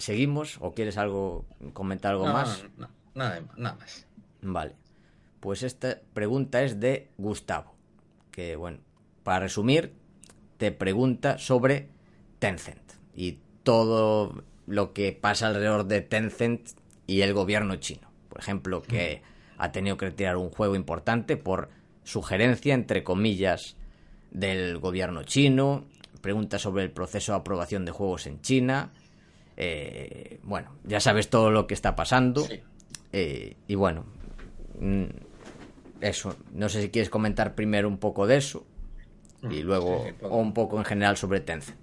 ¿seguimos? 0.00 0.58
¿O 0.60 0.72
quieres 0.74 0.96
algo 0.98 1.44
comentar 1.72 2.12
algo 2.12 2.26
No, 2.26 2.32
más? 2.32 2.64
no, 2.76 2.86
no, 2.86 2.88
nada, 3.14 3.40
más, 3.40 3.58
nada 3.58 3.76
más. 3.76 4.06
Vale. 4.42 4.74
Pues 5.40 5.62
esta 5.62 5.98
pregunta 6.12 6.62
es 6.62 6.80
de 6.80 7.08
Gustavo. 7.18 7.74
Que 8.30 8.56
bueno, 8.56 8.78
para 9.22 9.40
resumir, 9.40 9.92
te 10.58 10.72
pregunta 10.72 11.38
sobre 11.38 11.88
Tencent 12.38 12.92
y 13.14 13.38
todo 13.62 14.44
lo 14.66 14.92
que 14.92 15.12
pasa 15.12 15.46
alrededor 15.48 15.86
de 15.86 16.00
Tencent 16.00 16.68
y 17.06 17.22
el 17.22 17.32
gobierno 17.34 17.76
chino. 17.76 18.10
Por 18.28 18.38
ejemplo, 18.40 18.82
que 18.82 19.22
ha 19.58 19.72
tenido 19.72 19.96
que 19.96 20.06
retirar 20.06 20.36
un 20.36 20.50
juego 20.50 20.76
importante 20.76 21.36
por 21.36 21.70
sugerencia, 22.04 22.74
entre 22.74 23.02
comillas, 23.02 23.76
del 24.30 24.78
gobierno 24.78 25.24
chino. 25.24 25.84
Pregunta 26.20 26.58
sobre 26.58 26.84
el 26.84 26.90
proceso 26.90 27.32
de 27.32 27.38
aprobación 27.38 27.84
de 27.84 27.92
juegos 27.92 28.26
en 28.26 28.40
China. 28.40 28.92
Eh, 29.62 30.40
bueno, 30.42 30.72
ya 30.84 31.00
sabes 31.00 31.28
todo 31.28 31.50
lo 31.50 31.66
que 31.66 31.74
está 31.74 31.94
pasando. 31.94 32.42
Sí. 32.46 32.60
Eh, 33.12 33.56
y 33.68 33.74
bueno, 33.74 34.06
mm, 34.78 35.04
eso. 36.00 36.34
No 36.54 36.70
sé 36.70 36.80
si 36.80 36.88
quieres 36.88 37.10
comentar 37.10 37.54
primero 37.54 37.86
un 37.88 37.98
poco 37.98 38.26
de 38.26 38.36
eso 38.38 38.66
y 39.50 39.60
luego 39.62 39.98
Mm, 40.00 40.02
sí, 40.04 40.08
sí, 40.08 40.14
puedo. 40.18 40.32
o 40.32 40.36
un 40.38 40.54
poco 40.54 40.78
en 40.78 40.84
general 40.86 41.16
sobre 41.18 41.40
Tencent. 41.40 41.76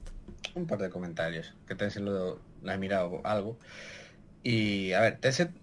Un 0.55 0.65
par 0.65 0.79
de 0.79 0.89
comentarios. 0.89 1.53
Que 1.67 1.75
Tencent 1.75 2.05
lo, 2.05 2.39
lo 2.63 2.71
he 2.71 2.77
mirado 2.79 3.21
algo. 3.23 3.57
Y 4.41 4.93
a 4.93 5.01
ver, 5.01 5.17
Tencent, 5.19 5.55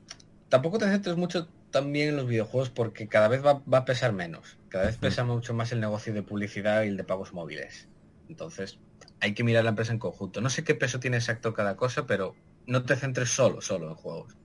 tampoco 0.48 0.78
te 0.78 0.84
centres 0.86 1.16
mucho 1.16 1.48
también 1.72 2.10
en 2.10 2.16
los 2.16 2.28
videojuegos 2.28 2.70
porque 2.70 3.08
cada 3.08 3.26
vez 3.26 3.44
va, 3.44 3.60
va 3.72 3.78
a 3.78 3.84
pesar 3.84 4.12
menos. 4.12 4.56
Cada 4.68 4.86
vez 4.86 4.98
pesa 4.98 5.24
mucho 5.24 5.52
más 5.52 5.72
el 5.72 5.80
negocio 5.80 6.12
de 6.14 6.22
publicidad 6.22 6.84
y 6.84 6.88
el 6.88 6.96
de 6.96 7.02
pagos 7.02 7.32
móviles. 7.32 7.88
Entonces, 8.28 8.78
hay 9.24 9.32
que 9.32 9.42
mirar 9.42 9.64
la 9.64 9.70
empresa 9.70 9.90
en 9.92 9.98
conjunto. 9.98 10.42
No 10.42 10.50
sé 10.50 10.64
qué 10.64 10.74
peso 10.74 11.00
tiene 11.00 11.16
exacto 11.16 11.54
cada 11.54 11.76
cosa, 11.76 12.06
pero 12.06 12.34
no 12.66 12.84
te 12.84 12.94
centres 12.94 13.30
solo, 13.30 13.62
solo 13.62 13.88
en 13.88 13.94
juegos. 13.94 14.36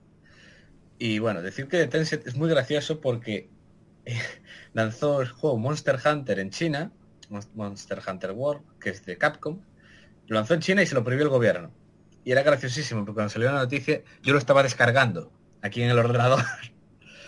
Y 0.98 1.18
bueno, 1.18 1.42
decir 1.42 1.68
que 1.68 1.86
Tencent 1.86 2.26
es 2.26 2.34
muy 2.34 2.48
gracioso 2.48 3.00
porque 3.00 3.50
eh, 4.06 4.18
lanzó 4.72 5.20
el 5.20 5.28
juego 5.28 5.58
Monster 5.58 5.98
Hunter 6.02 6.38
en 6.38 6.48
China, 6.50 6.92
Mon- 7.28 7.44
Monster 7.54 8.00
Hunter 8.06 8.32
World, 8.32 8.62
que 8.80 8.88
es 8.90 9.04
de 9.04 9.18
Capcom, 9.18 9.60
lo 10.26 10.34
lanzó 10.36 10.54
en 10.54 10.60
China 10.60 10.82
y 10.82 10.86
se 10.86 10.94
lo 10.94 11.04
prohibió 11.04 11.24
el 11.24 11.30
gobierno. 11.30 11.70
Y 12.24 12.32
era 12.32 12.42
graciosísimo, 12.42 13.00
porque 13.04 13.16
cuando 13.16 13.30
salió 13.30 13.52
la 13.52 13.58
noticia, 13.58 14.02
yo 14.22 14.32
lo 14.32 14.38
estaba 14.38 14.62
descargando 14.62 15.30
aquí 15.60 15.82
en 15.82 15.90
el 15.90 15.98
ordenador. 15.98 16.40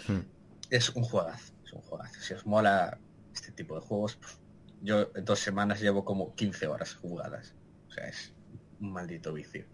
Hmm. 0.09 0.21
Es 0.71 0.89
un 0.89 1.03
juegazo, 1.03 1.53
es 1.67 1.73
un 1.75 1.83
juegazo. 1.83 2.19
Si 2.19 2.33
os 2.33 2.47
mola 2.47 2.99
este 3.35 3.53
tipo 3.53 3.75
de 3.75 3.83
juegos, 3.83 4.17
pf, 4.17 4.39
yo 4.83 5.07
dos 5.07 5.39
semanas 5.39 5.81
llevo 5.81 6.05
como 6.05 6.35
15 6.35 6.67
horas 6.67 6.95
jugadas. 6.95 7.55
O 7.89 7.93
sea, 7.93 8.09
es 8.09 8.33
un 8.81 8.93
maldito 8.93 9.33
vicio. 9.33 9.65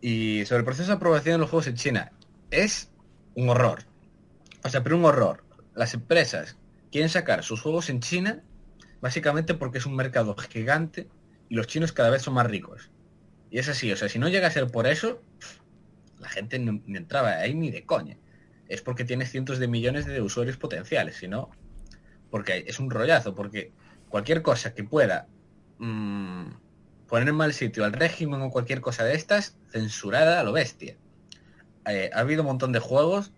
Y 0.00 0.44
sobre 0.46 0.60
el 0.60 0.64
proceso 0.64 0.88
de 0.88 0.96
aprobación 0.96 1.34
de 1.34 1.38
los 1.38 1.50
juegos 1.50 1.66
en 1.66 1.76
China, 1.76 2.12
es 2.50 2.90
un 3.34 3.48
horror. 3.48 3.84
O 4.64 4.68
sea, 4.68 4.82
pero 4.82 4.96
un 4.96 5.04
horror. 5.04 5.44
Las 5.74 5.94
empresas 5.94 6.56
quieren 6.90 7.10
sacar 7.10 7.44
sus 7.44 7.60
juegos 7.60 7.90
en 7.90 8.00
China 8.00 8.42
básicamente 9.00 9.54
porque 9.54 9.78
es 9.78 9.86
un 9.86 9.96
mercado 9.96 10.36
gigante 10.36 11.08
y 11.48 11.54
los 11.54 11.66
chinos 11.66 11.92
cada 11.92 12.10
vez 12.10 12.22
son 12.22 12.34
más 12.34 12.46
ricos. 12.46 12.90
Y 13.50 13.58
es 13.58 13.68
así, 13.68 13.90
o 13.90 13.96
sea, 13.96 14.08
si 14.08 14.18
no 14.18 14.28
llega 14.28 14.46
a 14.46 14.50
ser 14.50 14.68
por 14.68 14.86
eso, 14.86 15.22
la 16.18 16.28
gente 16.28 16.58
no, 16.58 16.80
entraba 16.86 17.38
ahí 17.38 17.54
ni 17.54 17.70
de 17.70 17.84
coña. 17.84 18.16
Es 18.68 18.82
porque 18.82 19.04
tienes 19.04 19.30
cientos 19.30 19.58
de 19.58 19.66
millones 19.66 20.06
de 20.06 20.20
usuarios 20.20 20.56
potenciales, 20.56 21.16
si 21.16 21.26
no, 21.26 21.50
porque 22.30 22.64
es 22.66 22.78
un 22.78 22.90
rollazo, 22.90 23.34
porque 23.34 23.72
cualquier 24.08 24.42
cosa 24.42 24.74
que 24.74 24.84
pueda 24.84 25.26
mmm, 25.78 26.46
poner 27.08 27.28
en 27.28 27.34
mal 27.34 27.52
sitio 27.52 27.84
al 27.84 27.92
régimen 27.92 28.40
o 28.40 28.50
cualquier 28.50 28.80
cosa 28.80 29.04
de 29.04 29.14
estas, 29.14 29.56
censurada 29.70 30.40
a 30.40 30.44
lo 30.44 30.52
bestia. 30.52 30.96
Eh, 31.86 32.10
ha 32.12 32.20
habido 32.20 32.42
un 32.42 32.48
montón 32.48 32.72
de 32.72 32.78
juegos 32.78 33.32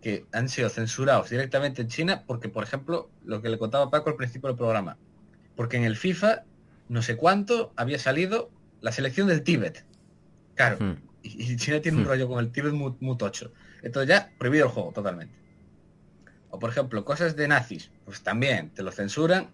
que 0.00 0.24
han 0.32 0.48
sido 0.48 0.68
censurados 0.68 1.30
directamente 1.30 1.82
en 1.82 1.88
China 1.88 2.22
porque, 2.26 2.48
por 2.48 2.62
ejemplo, 2.62 3.10
lo 3.24 3.42
que 3.42 3.48
le 3.48 3.58
contaba 3.58 3.90
Paco 3.90 4.10
al 4.10 4.16
principio 4.16 4.48
del 4.48 4.56
programa, 4.56 4.96
porque 5.56 5.76
en 5.76 5.84
el 5.84 5.96
FIFA, 5.96 6.44
no 6.88 7.02
sé 7.02 7.16
cuánto, 7.16 7.72
había 7.76 7.98
salido 7.98 8.50
la 8.80 8.92
selección 8.92 9.26
del 9.26 9.42
Tíbet. 9.42 9.84
Claro, 10.54 10.76
hmm. 10.78 10.96
y, 11.22 11.56
China 11.56 11.80
tiene 11.80 11.98
un 11.98 12.04
hmm. 12.04 12.08
rollo 12.08 12.28
con 12.28 12.38
el 12.38 12.52
Tíbet 12.52 12.72
muy, 12.72 12.94
muy, 13.00 13.16
tocho. 13.16 13.52
Entonces 13.82 14.08
ya, 14.08 14.30
prohibido 14.38 14.66
el 14.66 14.70
juego 14.70 14.92
totalmente. 14.92 15.34
O 16.50 16.58
por 16.58 16.70
ejemplo, 16.70 17.04
cosas 17.04 17.34
de 17.34 17.48
nazis, 17.48 17.90
pues 18.08 18.22
también 18.22 18.70
te 18.70 18.82
lo 18.82 18.90
censuran 18.90 19.50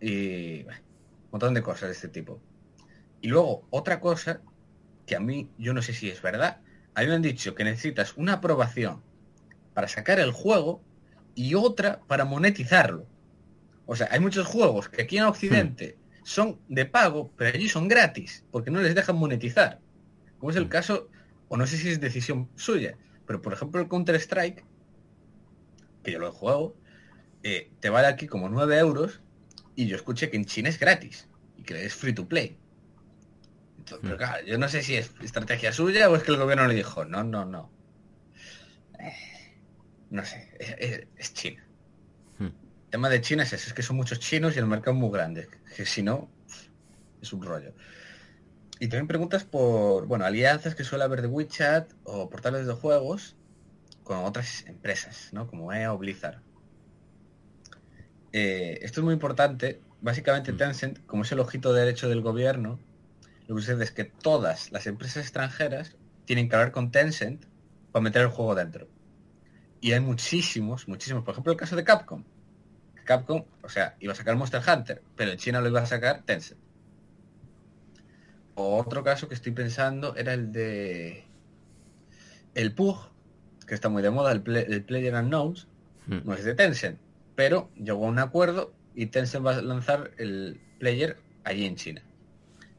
y 0.00 0.64
un 0.64 1.30
montón 1.30 1.54
de 1.54 1.62
cosas 1.62 1.82
de 1.82 1.92
este 1.92 2.08
tipo. 2.08 2.40
Y 3.20 3.28
luego, 3.28 3.64
otra 3.70 4.00
cosa 4.00 4.40
que 5.06 5.14
a 5.14 5.20
mí, 5.20 5.48
yo 5.56 5.72
no 5.72 5.82
sé 5.82 5.92
si 5.92 6.10
es 6.10 6.20
verdad, 6.20 6.62
a 6.96 7.00
mí 7.00 7.06
me 7.06 7.14
han 7.14 7.22
dicho 7.22 7.54
que 7.54 7.62
necesitas 7.62 8.16
una 8.16 8.32
aprobación 8.34 9.04
para 9.72 9.86
sacar 9.86 10.18
el 10.18 10.32
juego 10.32 10.82
y 11.36 11.54
otra 11.54 12.00
para 12.08 12.24
monetizarlo. 12.24 13.06
O 13.86 13.94
sea, 13.94 14.08
hay 14.10 14.18
muchos 14.18 14.48
juegos 14.48 14.88
que 14.88 15.02
aquí 15.02 15.18
en 15.18 15.24
Occidente 15.24 15.96
hmm. 15.96 16.20
son 16.24 16.60
de 16.68 16.86
pago, 16.86 17.30
pero 17.36 17.54
allí 17.54 17.68
son 17.68 17.86
gratis, 17.86 18.44
porque 18.50 18.72
no 18.72 18.80
les 18.80 18.96
dejan 18.96 19.14
monetizar. 19.14 19.78
Como 20.40 20.50
es 20.50 20.56
el 20.56 20.66
hmm. 20.66 20.70
caso, 20.70 21.08
o 21.46 21.56
no 21.56 21.68
sé 21.68 21.76
si 21.76 21.88
es 21.88 22.00
decisión 22.00 22.50
suya, 22.56 22.98
pero 23.28 23.40
por 23.40 23.52
ejemplo 23.52 23.80
el 23.80 23.86
Counter-Strike, 23.86 24.64
que 26.02 26.10
yo 26.10 26.18
lo 26.18 26.26
he 26.26 26.32
jugado, 26.32 26.81
eh, 27.42 27.70
te 27.80 27.90
vale 27.90 28.08
aquí 28.08 28.26
como 28.26 28.48
9 28.48 28.78
euros 28.78 29.20
y 29.74 29.86
yo 29.86 29.96
escuché 29.96 30.30
que 30.30 30.36
en 30.36 30.44
China 30.44 30.68
es 30.68 30.78
gratis 30.78 31.28
y 31.56 31.62
que 31.62 31.84
es 31.84 31.94
free 31.94 32.12
to 32.12 32.28
play. 32.28 32.56
pero 33.84 34.14
hmm. 34.14 34.18
claro, 34.18 34.46
yo 34.46 34.58
no 34.58 34.68
sé 34.68 34.82
si 34.82 34.96
es 34.96 35.10
estrategia 35.22 35.72
suya 35.72 36.08
o 36.10 36.16
es 36.16 36.22
que 36.22 36.30
el 36.30 36.38
gobierno 36.38 36.66
le 36.66 36.74
dijo, 36.74 37.04
no, 37.04 37.24
no, 37.24 37.44
no. 37.44 37.70
Eh, 38.98 39.12
no 40.10 40.24
sé, 40.24 40.50
es, 41.16 41.34
China. 41.34 41.64
Hmm. 42.38 42.46
El 42.46 42.90
tema 42.90 43.08
de 43.08 43.20
China 43.20 43.42
es 43.42 43.52
eso, 43.52 43.68
es 43.68 43.74
que 43.74 43.82
son 43.82 43.96
muchos 43.96 44.20
chinos 44.20 44.54
y 44.56 44.58
el 44.58 44.66
mercado 44.66 44.92
es 44.96 45.00
muy 45.00 45.10
grande. 45.10 45.48
Que 45.76 45.86
si 45.86 46.02
no, 46.02 46.30
es 47.20 47.32
un 47.32 47.42
rollo. 47.42 47.72
Y 48.78 48.88
también 48.88 49.06
preguntas 49.06 49.44
por, 49.44 50.06
bueno, 50.06 50.24
alianzas 50.24 50.74
que 50.74 50.84
suele 50.84 51.04
haber 51.04 51.22
de 51.22 51.28
WeChat 51.28 51.92
o 52.04 52.28
portales 52.28 52.66
de 52.66 52.72
juegos 52.72 53.36
con 54.02 54.18
otras 54.18 54.66
empresas, 54.66 55.28
¿no? 55.32 55.46
Como 55.46 55.72
EA 55.72 55.92
o 55.92 55.98
Blizzard. 55.98 56.40
Eh, 58.32 58.78
esto 58.82 59.00
es 59.00 59.04
muy 59.04 59.14
importante. 59.14 59.80
Básicamente 60.00 60.52
hmm. 60.52 60.56
Tencent, 60.56 61.06
como 61.06 61.22
es 61.22 61.32
el 61.32 61.40
ojito 61.40 61.72
derecho 61.72 62.08
del 62.08 62.22
gobierno, 62.22 62.78
lo 63.46 63.56
que 63.56 63.62
sucede 63.62 63.84
es 63.84 63.90
que 63.90 64.04
todas 64.04 64.72
las 64.72 64.86
empresas 64.86 65.22
extranjeras 65.22 65.96
tienen 66.24 66.48
que 66.48 66.56
hablar 66.56 66.72
con 66.72 66.90
Tencent 66.90 67.44
para 67.92 68.02
meter 68.02 68.22
el 68.22 68.28
juego 68.28 68.54
dentro. 68.54 68.88
Y 69.80 69.92
hay 69.92 70.00
muchísimos, 70.00 70.88
muchísimos. 70.88 71.24
Por 71.24 71.32
ejemplo, 71.32 71.52
el 71.52 71.58
caso 71.58 71.76
de 71.76 71.84
Capcom. 71.84 72.24
Capcom, 73.04 73.44
o 73.62 73.68
sea, 73.68 73.96
iba 74.00 74.12
a 74.12 74.16
sacar 74.16 74.36
Monster 74.36 74.62
Hunter, 74.66 75.02
pero 75.16 75.32
en 75.32 75.38
China 75.38 75.60
lo 75.60 75.68
iba 75.68 75.80
a 75.80 75.86
sacar 75.86 76.22
Tencent. 76.22 76.60
otro 78.54 79.02
caso 79.02 79.28
que 79.28 79.34
estoy 79.34 79.52
pensando 79.52 80.14
era 80.14 80.34
el 80.34 80.52
de 80.52 81.24
el 82.54 82.74
PUG, 82.74 83.10
que 83.66 83.74
está 83.74 83.88
muy 83.88 84.02
de 84.02 84.10
moda, 84.10 84.32
el, 84.32 84.42
Player 84.42 85.14
Unknowns, 85.14 85.66
hmm. 86.06 86.18
no 86.24 86.34
es 86.34 86.44
de 86.44 86.54
Tencent, 86.54 86.98
pero 87.34 87.70
llegó 87.76 88.06
a 88.06 88.08
un 88.08 88.18
acuerdo 88.18 88.72
y 88.94 89.06
Tencent 89.06 89.44
va 89.44 89.56
a 89.56 89.62
lanzar 89.62 90.10
el 90.18 90.60
Player 90.78 91.18
allí 91.44 91.64
en 91.64 91.76
China. 91.76 92.02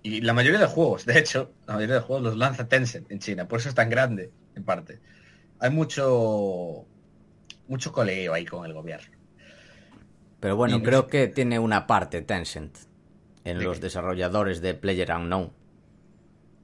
Y 0.01 0.22
la 0.22 0.34
mayoría 0.34 0.60
de 0.60 0.68
juegos, 0.68 1.06
de 1.06 1.18
hecho, 1.18 1.51
la 1.66 1.76
mayoría 1.76 1.95
de 1.95 2.01
juegos 2.01 2.24
los 2.24 2.38
lanza 2.38 2.68
Tencent 2.68 3.10
en 3.10 3.20
China, 3.20 3.47
por 3.47 3.60
eso 3.60 3.70
es 3.70 3.76
tan 3.76 3.89
grande, 3.89 4.32
en 4.56 4.64
parte. 4.64 4.99
Hay 5.60 5.70
mucho 5.70 6.86
mucho 7.68 7.91
coleo 7.91 8.34
ahí 8.34 8.45
con 8.45 8.66
el 8.66 8.74
gobierno. 8.74 9.18
Pero 10.39 10.58
bueno, 10.58 10.84
creo 10.84 11.08
que 11.08 11.28
tiene 11.28 11.58
una 11.58 11.88
parte 11.88 12.22
Tencent 12.22 12.78
en 13.45 13.64
los 13.64 13.80
desarrolladores 13.80 14.62
de 14.62 14.74
Player 14.74 15.12
Unknown. 15.12 15.54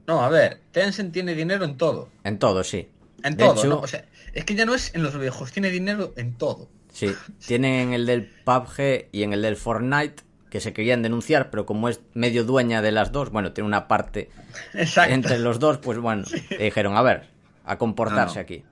No, 0.06 0.22
a 0.22 0.30
ver, 0.30 0.62
Tencent 0.72 1.14
tiene 1.14 1.34
dinero 1.34 1.64
en 1.64 1.78
todo. 1.78 2.10
En 2.24 2.40
todo, 2.40 2.64
sí. 2.64 2.90
En 3.24 3.38
todo, 3.38 3.64
¿no? 3.66 3.80
O 3.80 3.88
sea, 3.88 4.06
es 4.34 4.44
que 4.44 4.56
ya 4.56 4.66
no 4.66 4.76
es 4.76 4.94
en 4.96 5.04
los 5.04 5.18
viejos, 5.18 5.52
tiene 5.52 5.70
dinero 5.70 6.14
en 6.18 6.38
todo. 6.38 6.70
Sí, 7.00 7.16
tienen 7.48 7.76
en 7.76 7.94
el 7.94 8.06
del 8.06 8.26
PUBG 8.26 9.08
y 9.14 9.24
en 9.24 9.32
el 9.32 9.42
del 9.42 9.56
Fortnite 9.56 10.24
que 10.50 10.60
se 10.60 10.74
querían 10.74 11.02
denunciar, 11.02 11.50
pero 11.50 11.66
como 11.66 11.88
es 11.88 12.02
medio 12.14 12.44
dueña 12.44 12.82
de 12.82 12.92
las 12.92 13.14
dos, 13.14 13.30
bueno, 13.30 13.54
tiene 13.54 13.68
una 13.68 13.88
parte 13.88 14.30
entre 14.74 15.40
los 15.40 15.60
dos, 15.60 15.78
pues 15.78 15.98
bueno, 15.98 16.26
dijeron, 16.60 16.98
a 16.98 17.02
ver, 17.02 17.30
a 17.64 17.78
comportarse 17.78 18.42
aquí. 18.42 18.66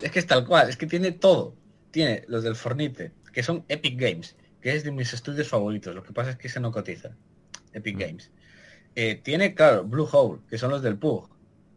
Es 0.00 0.12
que 0.12 0.20
es 0.20 0.28
tal 0.28 0.46
cual, 0.46 0.68
es 0.68 0.76
que 0.76 0.86
tiene 0.86 1.10
todo. 1.10 1.56
Tiene 1.90 2.22
los 2.28 2.44
del 2.44 2.54
Fornite, 2.54 3.10
que 3.32 3.42
son 3.42 3.64
Epic 3.66 3.98
Games, 3.98 4.36
que 4.60 4.76
es 4.76 4.84
de 4.84 4.92
mis 4.92 5.12
estudios 5.12 5.48
favoritos. 5.48 5.92
Lo 5.92 6.04
que 6.04 6.12
pasa 6.12 6.30
es 6.30 6.36
que 6.36 6.48
se 6.48 6.60
no 6.60 6.70
cotiza. 6.70 7.16
Epic 7.72 7.96
mm. 7.96 7.98
Games. 7.98 8.30
Eh, 8.94 9.20
tiene, 9.24 9.56
claro, 9.56 9.82
Blue 9.82 10.08
Hole, 10.12 10.38
que 10.48 10.56
son 10.56 10.70
los 10.70 10.82
del 10.82 10.98
PUG. 10.98 11.28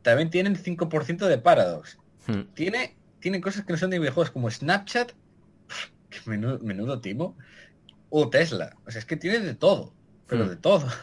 También 0.03 0.29
tienen 0.29 0.55
5% 0.55 1.25
de 1.25 1.37
Paradox. 1.39 1.97
Mm. 2.27 2.41
Tiene, 2.53 2.95
tiene 3.19 3.41
cosas 3.41 3.65
que 3.65 3.73
no 3.73 3.79
son 3.79 3.89
de 3.89 3.97
videojuegos 3.97 4.29
como 4.29 4.51
Snapchat, 4.51 5.13
menudo, 6.25 6.59
menudo 6.59 7.01
timo, 7.01 7.37
o 8.09 8.29
Tesla. 8.29 8.75
O 8.85 8.91
sea, 8.91 8.99
es 8.99 9.05
que 9.05 9.17
tiene 9.17 9.39
de 9.39 9.55
todo, 9.55 9.93
pero 10.27 10.45
mm. 10.45 10.49
de 10.49 10.55
todo. 10.55 10.87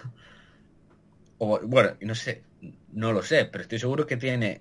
O, 1.43 1.59
bueno, 1.59 1.97
y 1.99 2.05
no 2.05 2.15
sé, 2.15 2.45
no 2.93 3.13
lo 3.15 3.23
sé, 3.23 3.47
pero 3.47 3.63
estoy 3.63 3.79
seguro 3.79 4.07
que 4.07 4.19
tiene 4.19 4.61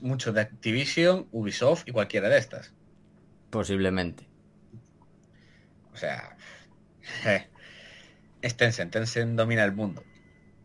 mucho 0.00 0.32
de 0.32 0.40
Activision, 0.40 1.28
Ubisoft 1.30 1.84
y 1.86 1.92
cualquiera 1.92 2.28
de 2.28 2.38
estas. 2.38 2.72
Posiblemente. 3.50 4.26
O 5.92 5.96
sea, 5.96 6.36
eh, 7.26 7.46
es 8.42 8.56
Tencent, 8.56 8.92
Tencent 8.92 9.36
domina 9.36 9.64
el 9.64 9.72
mundo. 9.72 10.02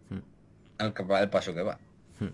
Hmm. 0.10 0.22
Al, 0.80 1.30
paso 1.30 1.54
que 1.54 1.62
va. 1.62 1.80
Hmm. 2.20 2.34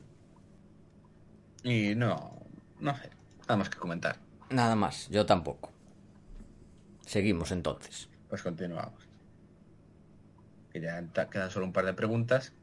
Y 1.64 1.96
no, 1.96 2.42
no 2.80 2.96
sé, 2.96 3.10
nada 3.42 3.58
más 3.58 3.70
que 3.70 3.78
comentar. 3.78 4.18
Nada 4.50 4.76
más, 4.76 5.10
yo 5.10 5.26
tampoco. 5.26 5.75
Seguimos 7.06 7.52
entonces. 7.52 8.10
Pues 8.30 8.42
continuamos. 8.42 9.08
Que 10.72 10.82
ya 10.82 11.04
quedan 11.30 11.52
solo 11.52 11.66
un 11.66 11.74
par 11.74 11.86
de 11.86 11.94
preguntas 11.94 12.54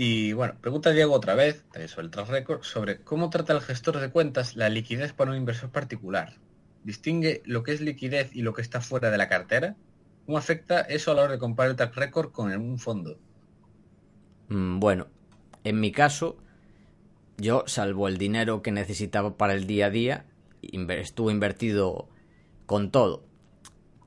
y 0.00 0.32
bueno, 0.32 0.54
pregunta 0.60 0.92
Diego 0.92 1.12
otra 1.12 1.34
vez, 1.34 1.64
también 1.72 1.88
sobre 1.88 2.04
el 2.04 2.12
track 2.12 2.28
record, 2.28 2.62
sobre 2.62 3.00
cómo 3.00 3.30
trata 3.30 3.52
el 3.52 3.60
gestor 3.60 3.98
de 3.98 4.10
cuentas 4.10 4.54
la 4.54 4.68
liquidez 4.68 5.12
para 5.12 5.32
un 5.32 5.36
inversor 5.36 5.70
particular. 5.70 6.34
¿Distingue 6.84 7.42
lo 7.46 7.64
que 7.64 7.72
es 7.72 7.80
liquidez 7.80 8.30
y 8.32 8.42
lo 8.42 8.54
que 8.54 8.62
está 8.62 8.80
fuera 8.80 9.10
de 9.10 9.18
la 9.18 9.28
cartera? 9.28 9.74
¿Cómo 10.24 10.38
afecta 10.38 10.82
eso 10.82 11.10
a 11.10 11.14
la 11.14 11.22
hora 11.22 11.32
de 11.32 11.40
comparar 11.40 11.70
el 11.70 11.76
track 11.76 11.96
record 11.96 12.30
con 12.30 12.52
un 12.52 12.78
fondo? 12.78 13.18
Mm, 14.50 14.78
bueno, 14.78 15.08
en 15.64 15.80
mi 15.80 15.90
caso, 15.90 16.36
yo, 17.36 17.64
salvo 17.66 18.06
el 18.06 18.18
dinero 18.18 18.62
que 18.62 18.70
necesitaba 18.70 19.36
para 19.36 19.54
el 19.54 19.66
día 19.66 19.86
a 19.86 19.90
día, 19.90 20.26
estuve 20.62 21.32
invertido 21.32 22.08
con 22.68 22.90
todo. 22.90 23.24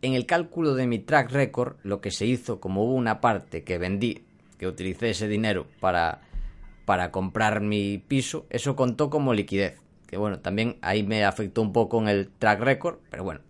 En 0.03 0.13
el 0.13 0.27
cálculo 0.27 0.75
de 0.75 0.85
mi 0.85 0.99
track 0.99 1.31
record, 1.31 1.77
lo 1.81 1.99
que 1.99 2.11
se 2.11 2.27
hizo, 2.27 2.61
como 2.61 2.83
hubo 2.83 2.93
una 2.93 3.19
parte 3.19 3.63
que 3.63 3.79
vendí 3.79 4.23
que 4.59 4.67
utilicé 4.67 5.09
ese 5.09 5.27
dinero 5.27 5.65
para, 5.79 6.21
para 6.85 7.09
comprar 7.09 7.61
mi 7.61 7.97
piso, 7.97 8.45
eso 8.51 8.75
contó 8.75 9.09
como 9.09 9.33
liquidez. 9.33 9.81
Que 10.05 10.15
bueno, 10.15 10.41
también 10.41 10.77
ahí 10.83 11.01
me 11.01 11.25
afectó 11.25 11.63
un 11.63 11.73
poco 11.73 11.99
en 12.01 12.07
el 12.07 12.29
track 12.29 12.59
record, 12.59 12.99
pero 13.09 13.23
bueno, 13.23 13.41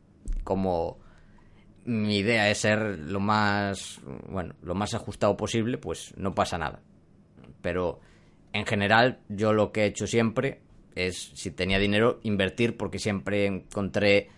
como 0.46 0.98
mi 1.84 2.20
idea 2.20 2.50
es 2.50 2.60
ser 2.60 2.98
lo 3.00 3.20
más, 3.20 4.00
bueno, 4.30 4.56
lo 4.62 4.76
más 4.76 4.94
ajustado 4.94 5.36
posible, 5.36 5.78
pues 5.78 6.14
no 6.16 6.34
pasa 6.34 6.58
nada. 6.58 6.80
Pero 7.62 8.00
en 8.54 8.66
general, 8.66 9.20
yo 9.28 9.52
lo 9.52 9.74
que 9.74 9.82
he 9.82 9.86
hecho 9.88 10.08
siempre 10.08 10.62
es, 10.96 11.32
si 11.36 11.52
tenía 11.52 11.80
dinero, 11.80 12.22
invertir 12.24 12.78
porque 12.78 12.98
siempre 12.98 13.46
encontré 13.46 14.30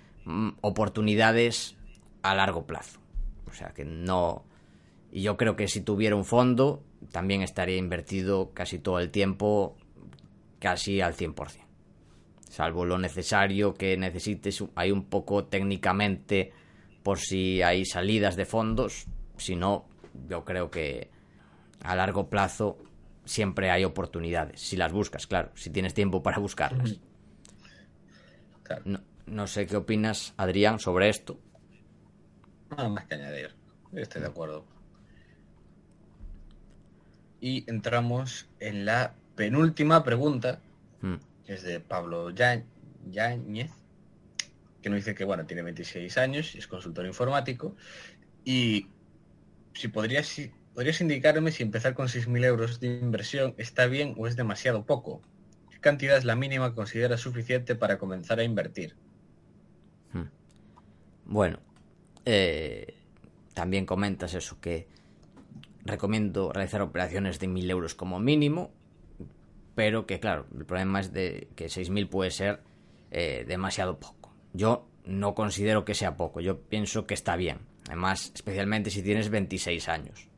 oportunidades 0.61 1.75
a 2.21 2.35
largo 2.35 2.65
plazo. 2.65 2.99
O 3.47 3.53
sea 3.53 3.69
que 3.69 3.85
no, 3.85 4.45
y 5.13 5.21
yo 5.21 5.37
creo 5.37 5.55
que 5.55 5.67
si 5.67 5.81
tuviera 5.81 6.15
un 6.15 6.25
fondo, 6.25 6.83
también 7.11 7.43
estaría 7.43 7.77
invertido 7.77 8.51
casi 8.55 8.79
todo 8.79 8.97
el 8.97 9.11
tiempo, 9.11 9.77
casi 10.57 11.01
al 11.01 11.15
100%. 11.15 11.59
Salvo 12.49 12.83
lo 12.83 12.97
necesario 12.97 13.75
que 13.75 13.95
necesites, 13.95 14.63
hay 14.73 14.91
un 14.91 15.05
poco 15.05 15.45
técnicamente 15.45 16.51
por 17.03 17.19
si 17.19 17.61
hay 17.61 17.85
salidas 17.85 18.35
de 18.35 18.45
fondos. 18.45 19.05
Si 19.37 19.55
no, 19.55 19.85
yo 20.27 20.43
creo 20.45 20.71
que 20.71 21.11
a 21.83 21.95
largo 21.95 22.27
plazo 22.27 22.79
siempre 23.23 23.69
hay 23.69 23.83
oportunidades, 23.83 24.61
si 24.61 24.77
las 24.77 24.91
buscas, 24.91 25.27
claro, 25.27 25.51
si 25.53 25.69
tienes 25.69 25.93
tiempo 25.93 26.23
para 26.23 26.39
buscarlas. 26.39 26.99
Claro. 28.63 28.81
No, 28.85 28.99
no 29.27 29.47
sé 29.47 29.65
qué 29.65 29.77
opinas, 29.77 30.33
Adrián, 30.37 30.79
sobre 30.79 31.09
esto. 31.09 31.39
Nada 32.69 32.89
más 32.89 33.05
que 33.05 33.15
añadir. 33.15 33.55
Estoy 33.93 34.21
de 34.21 34.27
acuerdo. 34.27 34.65
Y 37.39 37.69
entramos 37.69 38.47
en 38.59 38.85
la 38.85 39.15
penúltima 39.35 40.03
pregunta, 40.03 40.59
Mm, 41.01 41.15
que 41.45 41.53
es 41.53 41.63
de 41.63 41.79
Pablo 41.81 42.29
Ya- 42.29 42.63
Yáñez, 43.11 43.71
que 44.81 44.89
nos 44.89 44.97
dice 44.97 45.13
que 45.15 45.25
bueno, 45.25 45.45
tiene 45.45 45.61
26 45.61 46.17
años, 46.17 46.55
es 46.55 46.67
consultor 46.67 47.05
informático. 47.05 47.75
Y 48.45 48.87
si 49.73 49.89
podrías, 49.89 50.27
si- 50.27 50.51
podrías 50.73 51.01
indicarme 51.01 51.51
si 51.51 51.63
empezar 51.63 51.93
con 51.93 52.07
6.000 52.07 52.43
euros 52.45 52.79
de 52.79 52.87
inversión 52.99 53.53
está 53.57 53.87
bien 53.87 54.15
o 54.17 54.27
es 54.27 54.35
demasiado 54.37 54.85
poco. 54.85 55.21
¿Qué 55.69 55.79
cantidad 55.79 56.17
es 56.17 56.23
la 56.25 56.35
mínima 56.37 56.69
que 56.69 56.75
consideras 56.75 57.19
suficiente 57.19 57.75
para 57.75 57.97
comenzar 57.97 58.39
a 58.39 58.43
invertir? 58.45 58.95
Bueno, 61.25 61.59
eh, 62.25 62.95
también 63.53 63.85
comentas 63.85 64.33
eso, 64.33 64.59
que 64.59 64.87
recomiendo 65.85 66.51
realizar 66.51 66.81
operaciones 66.81 67.39
de 67.39 67.47
1.000 67.47 67.69
euros 67.69 67.95
como 67.95 68.19
mínimo, 68.19 68.71
pero 69.75 70.05
que 70.05 70.19
claro, 70.19 70.45
el 70.57 70.65
problema 70.65 70.99
es 70.99 71.13
de 71.13 71.47
que 71.55 71.65
6.000 71.65 72.09
puede 72.09 72.31
ser 72.31 72.61
eh, 73.11 73.45
demasiado 73.47 73.99
poco. 73.99 74.33
Yo 74.53 74.87
no 75.05 75.33
considero 75.33 75.85
que 75.85 75.95
sea 75.95 76.15
poco, 76.15 76.39
yo 76.39 76.61
pienso 76.61 77.05
que 77.05 77.13
está 77.13 77.35
bien. 77.35 77.59
Además, 77.87 78.31
especialmente 78.33 78.89
si 78.89 79.03
tienes 79.03 79.29
26 79.29 79.89
años. 79.89 80.29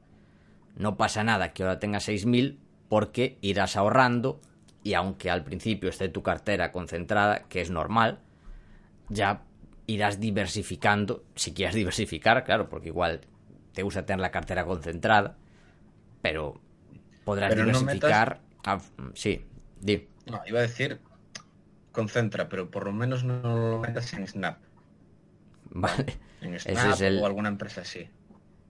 No 0.75 0.97
pasa 0.97 1.23
nada 1.23 1.53
que 1.53 1.63
ahora 1.63 1.79
tengas 1.79 2.07
6.000 2.07 2.57
porque 2.89 3.37
irás 3.41 3.77
ahorrando 3.77 4.41
y 4.83 4.93
aunque 4.93 5.29
al 5.29 5.43
principio 5.43 5.89
esté 5.89 6.09
tu 6.09 6.21
cartera 6.21 6.71
concentrada, 6.71 7.43
que 7.49 7.61
es 7.61 7.69
normal, 7.69 8.19
ya 9.09 9.43
irás 9.87 10.19
diversificando, 10.19 11.23
si 11.35 11.53
quieres 11.53 11.75
diversificar, 11.75 12.43
claro, 12.43 12.69
porque 12.69 12.87
igual 12.89 13.21
te 13.73 13.83
gusta 13.83 14.05
tener 14.05 14.19
la 14.21 14.31
cartera 14.31 14.65
concentrada, 14.65 15.37
pero 16.21 16.59
podrás 17.23 17.49
Pero 17.49 17.65
no 17.65 17.77
diversificar. 17.79 18.41
a- 18.65 18.79
sí, 19.13 19.45
di. 19.79 20.07
No, 20.25 20.41
iba 20.47 20.59
a 20.59 20.63
decir 20.63 20.99
concentra, 21.91 22.49
pero 22.49 22.69
por 22.71 22.85
lo 22.85 22.91
menos 22.93 23.23
no 23.23 23.41
lo 23.71 23.79
metas 23.79 24.11
en 24.13 24.27
Snap. 24.27 24.57
Vale. 25.69 26.17
En 26.41 26.53
Ese 26.55 26.71
Snap 26.73 26.93
es 26.93 27.01
el- 27.01 27.19
o 27.19 27.25
alguna 27.25 27.49
empresa 27.49 27.81
así. 27.81 27.99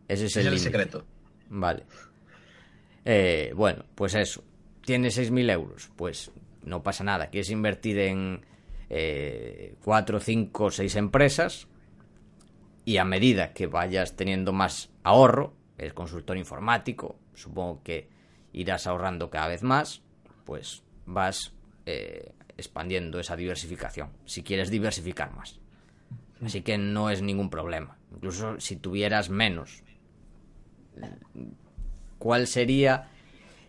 Ese 0.07 0.25
es 0.25 0.35
Ese 0.35 0.41
el, 0.41 0.47
es 0.47 0.47
el 0.47 0.53
límite. 0.55 0.59
secreto. 0.63 1.05
Vale. 1.49 1.83
Eh, 3.05 3.53
bueno, 3.55 3.85
pues 3.95 4.15
eso. 4.15 4.43
Tienes 4.85 5.17
6.000 5.17 5.49
euros. 5.49 5.89
Pues 5.95 6.31
no 6.63 6.83
pasa 6.83 7.03
nada. 7.03 7.27
Quieres 7.27 7.49
invertir 7.49 7.97
en 7.99 8.45
4, 8.89 10.19
5, 10.19 10.71
6 10.71 10.95
empresas. 10.95 11.67
Y 12.85 12.97
a 12.97 13.05
medida 13.05 13.53
que 13.53 13.67
vayas 13.67 14.15
teniendo 14.15 14.53
más 14.53 14.91
ahorro, 15.03 15.53
el 15.77 15.93
consultor 15.93 16.37
informático, 16.37 17.17
supongo 17.33 17.81
que 17.83 18.07
irás 18.53 18.87
ahorrando 18.87 19.29
cada 19.29 19.47
vez 19.47 19.63
más, 19.63 20.01
pues 20.45 20.83
vas 21.05 21.53
eh, 21.85 22.31
expandiendo 22.57 23.19
esa 23.19 23.35
diversificación. 23.35 24.11
Si 24.25 24.43
quieres 24.43 24.69
diversificar 24.69 25.33
más. 25.33 25.59
Así 26.43 26.61
que 26.61 26.77
no 26.77 27.09
es 27.09 27.21
ningún 27.21 27.49
problema. 27.49 27.97
Incluso 28.13 28.59
si 28.59 28.75
tuvieras 28.75 29.29
menos, 29.29 29.83
¿cuál 32.17 32.47
sería 32.47 33.09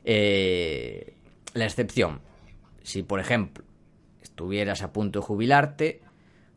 eh, 0.04 1.14
la 1.54 1.64
excepción? 1.64 2.20
Si, 2.82 3.02
por 3.02 3.18
ejemplo, 3.18 3.64
estuvieras 4.36 4.82
a 4.82 4.92
punto 4.92 5.20
de 5.20 5.24
jubilarte, 5.24 6.02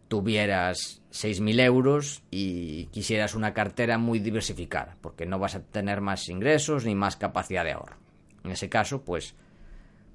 tuvieras 0.09 1.01
6.000 1.13 1.61
euros 1.61 2.23
y 2.29 2.87
quisieras 2.87 3.35
una 3.35 3.53
cartera 3.53 3.97
muy 3.97 4.19
diversificada, 4.19 4.97
porque 4.99 5.25
no 5.25 5.39
vas 5.39 5.55
a 5.55 5.61
tener 5.61 6.01
más 6.01 6.27
ingresos 6.27 6.85
ni 6.85 6.93
más 6.93 7.15
capacidad 7.15 7.63
de 7.63 7.71
ahorro. 7.71 7.95
En 8.43 8.51
ese 8.51 8.67
caso, 8.67 9.05
pues 9.05 9.33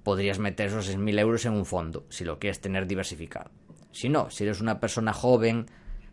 podrías 0.03 0.39
meter 0.39 0.67
esos 0.67 0.95
6.000 0.95 1.19
euros 1.19 1.47
en 1.47 1.55
un 1.55 1.65
fondo, 1.65 2.05
si 2.11 2.25
lo 2.25 2.39
quieres 2.39 2.61
tener 2.61 2.87
diversificado. 2.87 3.51
Si 3.93 4.11
no, 4.11 4.29
si 4.29 4.45
eres 4.45 4.61
una 4.61 4.79
persona 4.79 5.15
joven 5.15 5.65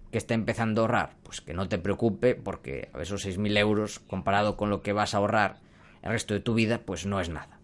que 0.10 0.20
está 0.20 0.36
empezando 0.36 0.80
a 0.80 0.84
ahorrar, 0.84 1.18
pues 1.24 1.42
que 1.42 1.54
no 1.54 1.68
te 1.68 1.80
preocupe, 1.80 2.34
porque 2.34 2.90
esos 2.98 3.26
6.000 3.26 3.58
euros, 3.58 4.00
comparado 4.00 4.56
con 4.56 4.70
lo 4.70 4.82
que 4.82 4.94
vas 4.94 5.16
a 5.16 5.18
ahorrar 5.18 5.60
el 6.02 6.12
resto 6.12 6.34
de 6.34 6.40
tu 6.40 6.54
vida, 6.54 6.80
pues 6.86 7.06
no 7.06 7.20
es 7.20 7.28
nada. 7.28 7.60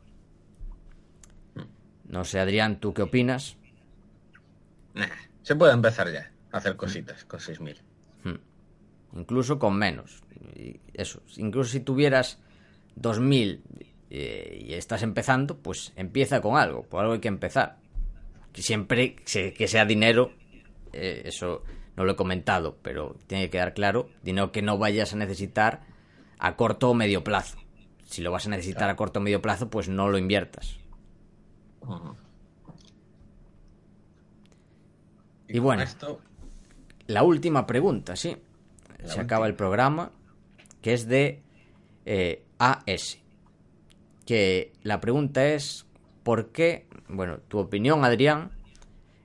No 2.04 2.26
sé, 2.26 2.42
Adrián, 2.42 2.82
¿tú 2.82 2.94
qué 2.94 3.04
opinas? 3.04 3.56
Nah, 4.98 5.08
se 5.44 5.56
puede 5.56 5.74
empezar 5.74 6.12
ya 6.12 6.32
a 6.52 6.58
hacer 6.58 6.76
cositas 6.76 7.24
con 7.26 7.40
6.000. 7.40 7.78
Incluso 9.14 9.58
con 9.58 9.78
menos. 9.78 10.22
Eso, 10.94 11.22
incluso 11.38 11.72
si 11.72 11.80
tuvieras 11.80 12.40
2.000 13.00 13.62
eh, 14.10 14.66
y 14.68 14.74
estás 14.74 15.04
empezando, 15.04 15.58
pues 15.58 15.94
empieza 15.96 16.42
con 16.42 16.58
algo, 16.58 16.84
por 16.84 17.02
algo 17.02 17.14
hay 17.14 17.20
que 17.20 17.28
empezar. 17.28 17.78
Que 18.52 18.62
siempre 18.62 19.16
que 19.16 19.68
sea 19.68 19.86
dinero, 19.86 20.34
eh, 20.94 21.24
eso 21.26 21.64
no 21.96 22.06
lo 22.06 22.14
he 22.14 22.16
comentado, 22.16 22.78
pero 22.82 23.16
tiene 23.28 23.46
que 23.46 23.52
quedar 23.52 23.74
claro, 23.74 24.10
dinero 24.24 24.52
que 24.52 24.62
no 24.62 24.78
vayas 24.78 25.14
a 25.14 25.18
necesitar 25.18 25.82
a 26.40 26.56
corto 26.56 26.90
o 26.90 26.94
medio 26.94 27.24
plazo. 27.24 27.58
Si 28.06 28.22
lo 28.22 28.32
vas 28.32 28.48
a 28.48 28.50
necesitar 28.50 28.90
a 28.90 28.96
corto 28.96 29.20
o 29.20 29.24
medio 29.24 29.42
plazo, 29.42 29.70
pues 29.70 29.90
no 29.90 30.10
lo 30.10 30.18
inviertas. 30.18 30.80
Y 35.48 35.60
bueno. 35.60 35.84
esto, 35.84 36.20
La 37.08 37.24
última 37.24 37.66
pregunta, 37.68 38.16
sí. 38.16 38.38
La 39.00 39.08
Se 39.08 39.20
acaba 39.20 39.48
el 39.48 39.56
programa, 39.56 40.12
que 40.82 40.94
es 40.94 41.08
de 41.08 41.42
eh, 42.06 42.44
AS. 42.58 43.20
Que 44.26 44.74
la 44.84 45.00
pregunta 45.00 45.48
es, 45.48 45.86
¿por 46.24 46.52
qué? 46.52 46.88
Bueno, 47.08 47.40
tu 47.48 47.60
opinión, 47.60 48.04
Adrián, 48.04 48.52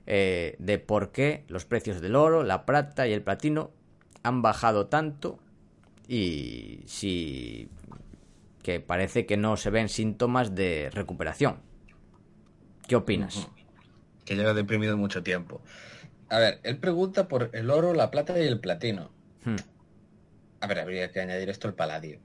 eh, 0.05 0.55
de 0.59 0.79
por 0.79 1.11
qué 1.11 1.43
los 1.47 1.65
precios 1.65 2.01
del 2.01 2.15
oro, 2.15 2.43
la 2.43 2.65
plata 2.65 3.07
y 3.07 3.13
el 3.13 3.21
platino 3.21 3.71
han 4.21 4.41
bajado 4.41 4.87
tanto 4.87 5.39
y 6.07 6.81
si 6.85 7.69
que 8.61 8.79
parece 8.79 9.25
que 9.25 9.35
no 9.35 9.57
se 9.57 9.69
ven 9.69 9.89
síntomas 9.89 10.55
de 10.55 10.89
recuperación. 10.93 11.57
¿Qué 12.87 12.95
opinas? 12.95 13.49
que 14.25 14.35
lleva 14.35 14.53
deprimido 14.53 14.97
mucho 14.97 15.23
tiempo. 15.23 15.61
A 16.33 16.39
ver, 16.39 16.59
él 16.63 16.77
pregunta 16.79 17.27
por 17.27 17.51
el 17.53 17.69
oro, 17.69 17.93
la 17.93 18.09
plata 18.09 18.39
y 18.39 18.47
el 18.47 18.59
platino. 18.59 19.11
Hmm. 19.45 19.57
A 20.61 20.65
ver, 20.65 20.79
habría 20.79 21.11
que 21.11 21.19
añadir 21.19 21.47
esto 21.47 21.67
el 21.67 21.75
paladio, 21.75 22.21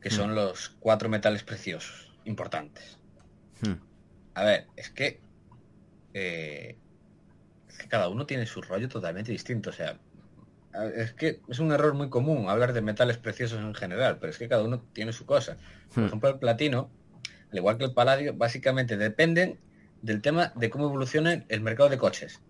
que 0.00 0.10
son 0.10 0.36
los 0.36 0.76
cuatro 0.78 1.08
metales 1.08 1.42
preciosos 1.42 2.14
importantes. 2.24 2.98
Hmm. 3.60 3.74
A 4.34 4.44
ver, 4.44 4.66
es 4.76 4.90
que, 4.90 5.20
eh, 6.14 6.78
es 7.68 7.78
que 7.78 7.88
cada 7.88 8.08
uno 8.08 8.26
tiene 8.26 8.46
su 8.46 8.62
rollo 8.62 8.88
totalmente 8.88 9.32
distinto. 9.32 9.70
O 9.70 9.72
sea, 9.72 9.98
es 10.94 11.14
que 11.14 11.40
es 11.48 11.58
un 11.58 11.72
error 11.72 11.94
muy 11.94 12.10
común 12.10 12.48
hablar 12.48 12.72
de 12.72 12.80
metales 12.80 13.18
preciosos 13.18 13.58
en 13.58 13.74
general, 13.74 14.18
pero 14.20 14.30
es 14.30 14.38
que 14.38 14.48
cada 14.48 14.62
uno 14.62 14.84
tiene 14.92 15.12
su 15.12 15.26
cosa. 15.26 15.56
Por 15.92 16.04
Hmm. 16.04 16.06
ejemplo, 16.06 16.28
el 16.28 16.38
platino, 16.38 16.92
al 17.50 17.58
igual 17.58 17.76
que 17.76 17.86
el 17.86 17.92
paladio, 17.92 18.34
básicamente 18.34 18.96
dependen 18.96 19.58
del 20.00 20.22
tema 20.22 20.52
de 20.54 20.70
cómo 20.70 20.84
evoluciona 20.86 21.44
el 21.48 21.60
mercado 21.60 21.88
de 21.88 21.98
coches. 21.98 22.40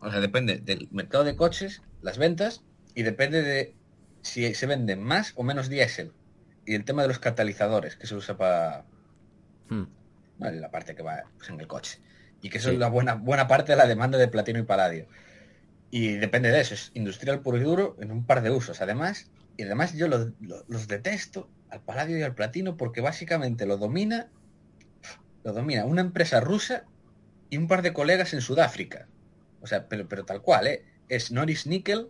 O 0.00 0.10
sea, 0.10 0.20
depende 0.20 0.58
del 0.58 0.88
mercado 0.90 1.24
de 1.24 1.36
coches, 1.36 1.82
las 2.02 2.18
ventas, 2.18 2.62
y 2.94 3.02
depende 3.02 3.42
de 3.42 3.74
si 4.22 4.52
se 4.54 4.66
venden 4.66 5.02
más 5.02 5.32
o 5.36 5.42
menos 5.42 5.68
diésel. 5.68 6.12
Y 6.66 6.74
el 6.74 6.84
tema 6.84 7.02
de 7.02 7.08
los 7.08 7.18
catalizadores 7.18 7.96
que 7.96 8.06
se 8.06 8.14
usa 8.14 8.36
para, 8.36 8.84
Hmm. 9.68 9.84
Vale, 10.38 10.58
la 10.58 10.70
parte 10.70 10.94
que 10.96 11.02
va 11.02 11.22
pues, 11.36 11.48
en 11.50 11.60
el 11.60 11.66
coche. 11.68 12.00
Y 12.42 12.48
que 12.50 12.58
eso 12.58 12.68
Sí. 12.70 12.74
es 12.74 12.80
la 12.80 12.88
buena, 12.88 13.14
buena 13.14 13.46
parte 13.46 13.72
de 13.72 13.76
la 13.76 13.86
demanda 13.86 14.18
de 14.18 14.26
platino 14.26 14.58
y 14.58 14.62
paladio. 14.64 15.06
Y 15.90 16.12
depende 16.14 16.50
de 16.50 16.60
eso, 16.60 16.74
es 16.74 16.90
industrial 16.94 17.40
puro 17.40 17.58
y 17.58 17.62
duro 17.62 17.96
en 18.00 18.10
un 18.10 18.24
par 18.24 18.42
de 18.42 18.50
usos. 18.50 18.80
Además, 18.80 19.30
y 19.56 19.64
además 19.64 19.92
yo 19.94 20.08
lo- 20.08 20.32
lo- 20.40 20.64
los 20.66 20.88
detesto 20.88 21.48
al 21.68 21.82
paladio 21.82 22.18
y 22.18 22.22
al 22.22 22.34
platino 22.34 22.76
porque 22.76 23.00
básicamente 23.00 23.66
lo 23.66 23.76
domina, 23.76 24.28
lo 25.44 25.52
domina 25.52 25.84
una 25.84 26.00
empresa 26.00 26.40
rusa 26.40 26.84
y 27.50 27.56
un 27.58 27.68
par 27.68 27.82
de 27.82 27.92
colegas 27.92 28.32
en 28.34 28.40
Sudáfrica. 28.40 29.06
O 29.60 29.66
sea, 29.66 29.88
pero, 29.88 30.08
pero 30.08 30.24
tal 30.24 30.40
cual, 30.42 30.66
¿eh? 30.66 30.84
Es 31.08 31.30
Norris 31.32 31.66
Nickel, 31.66 32.08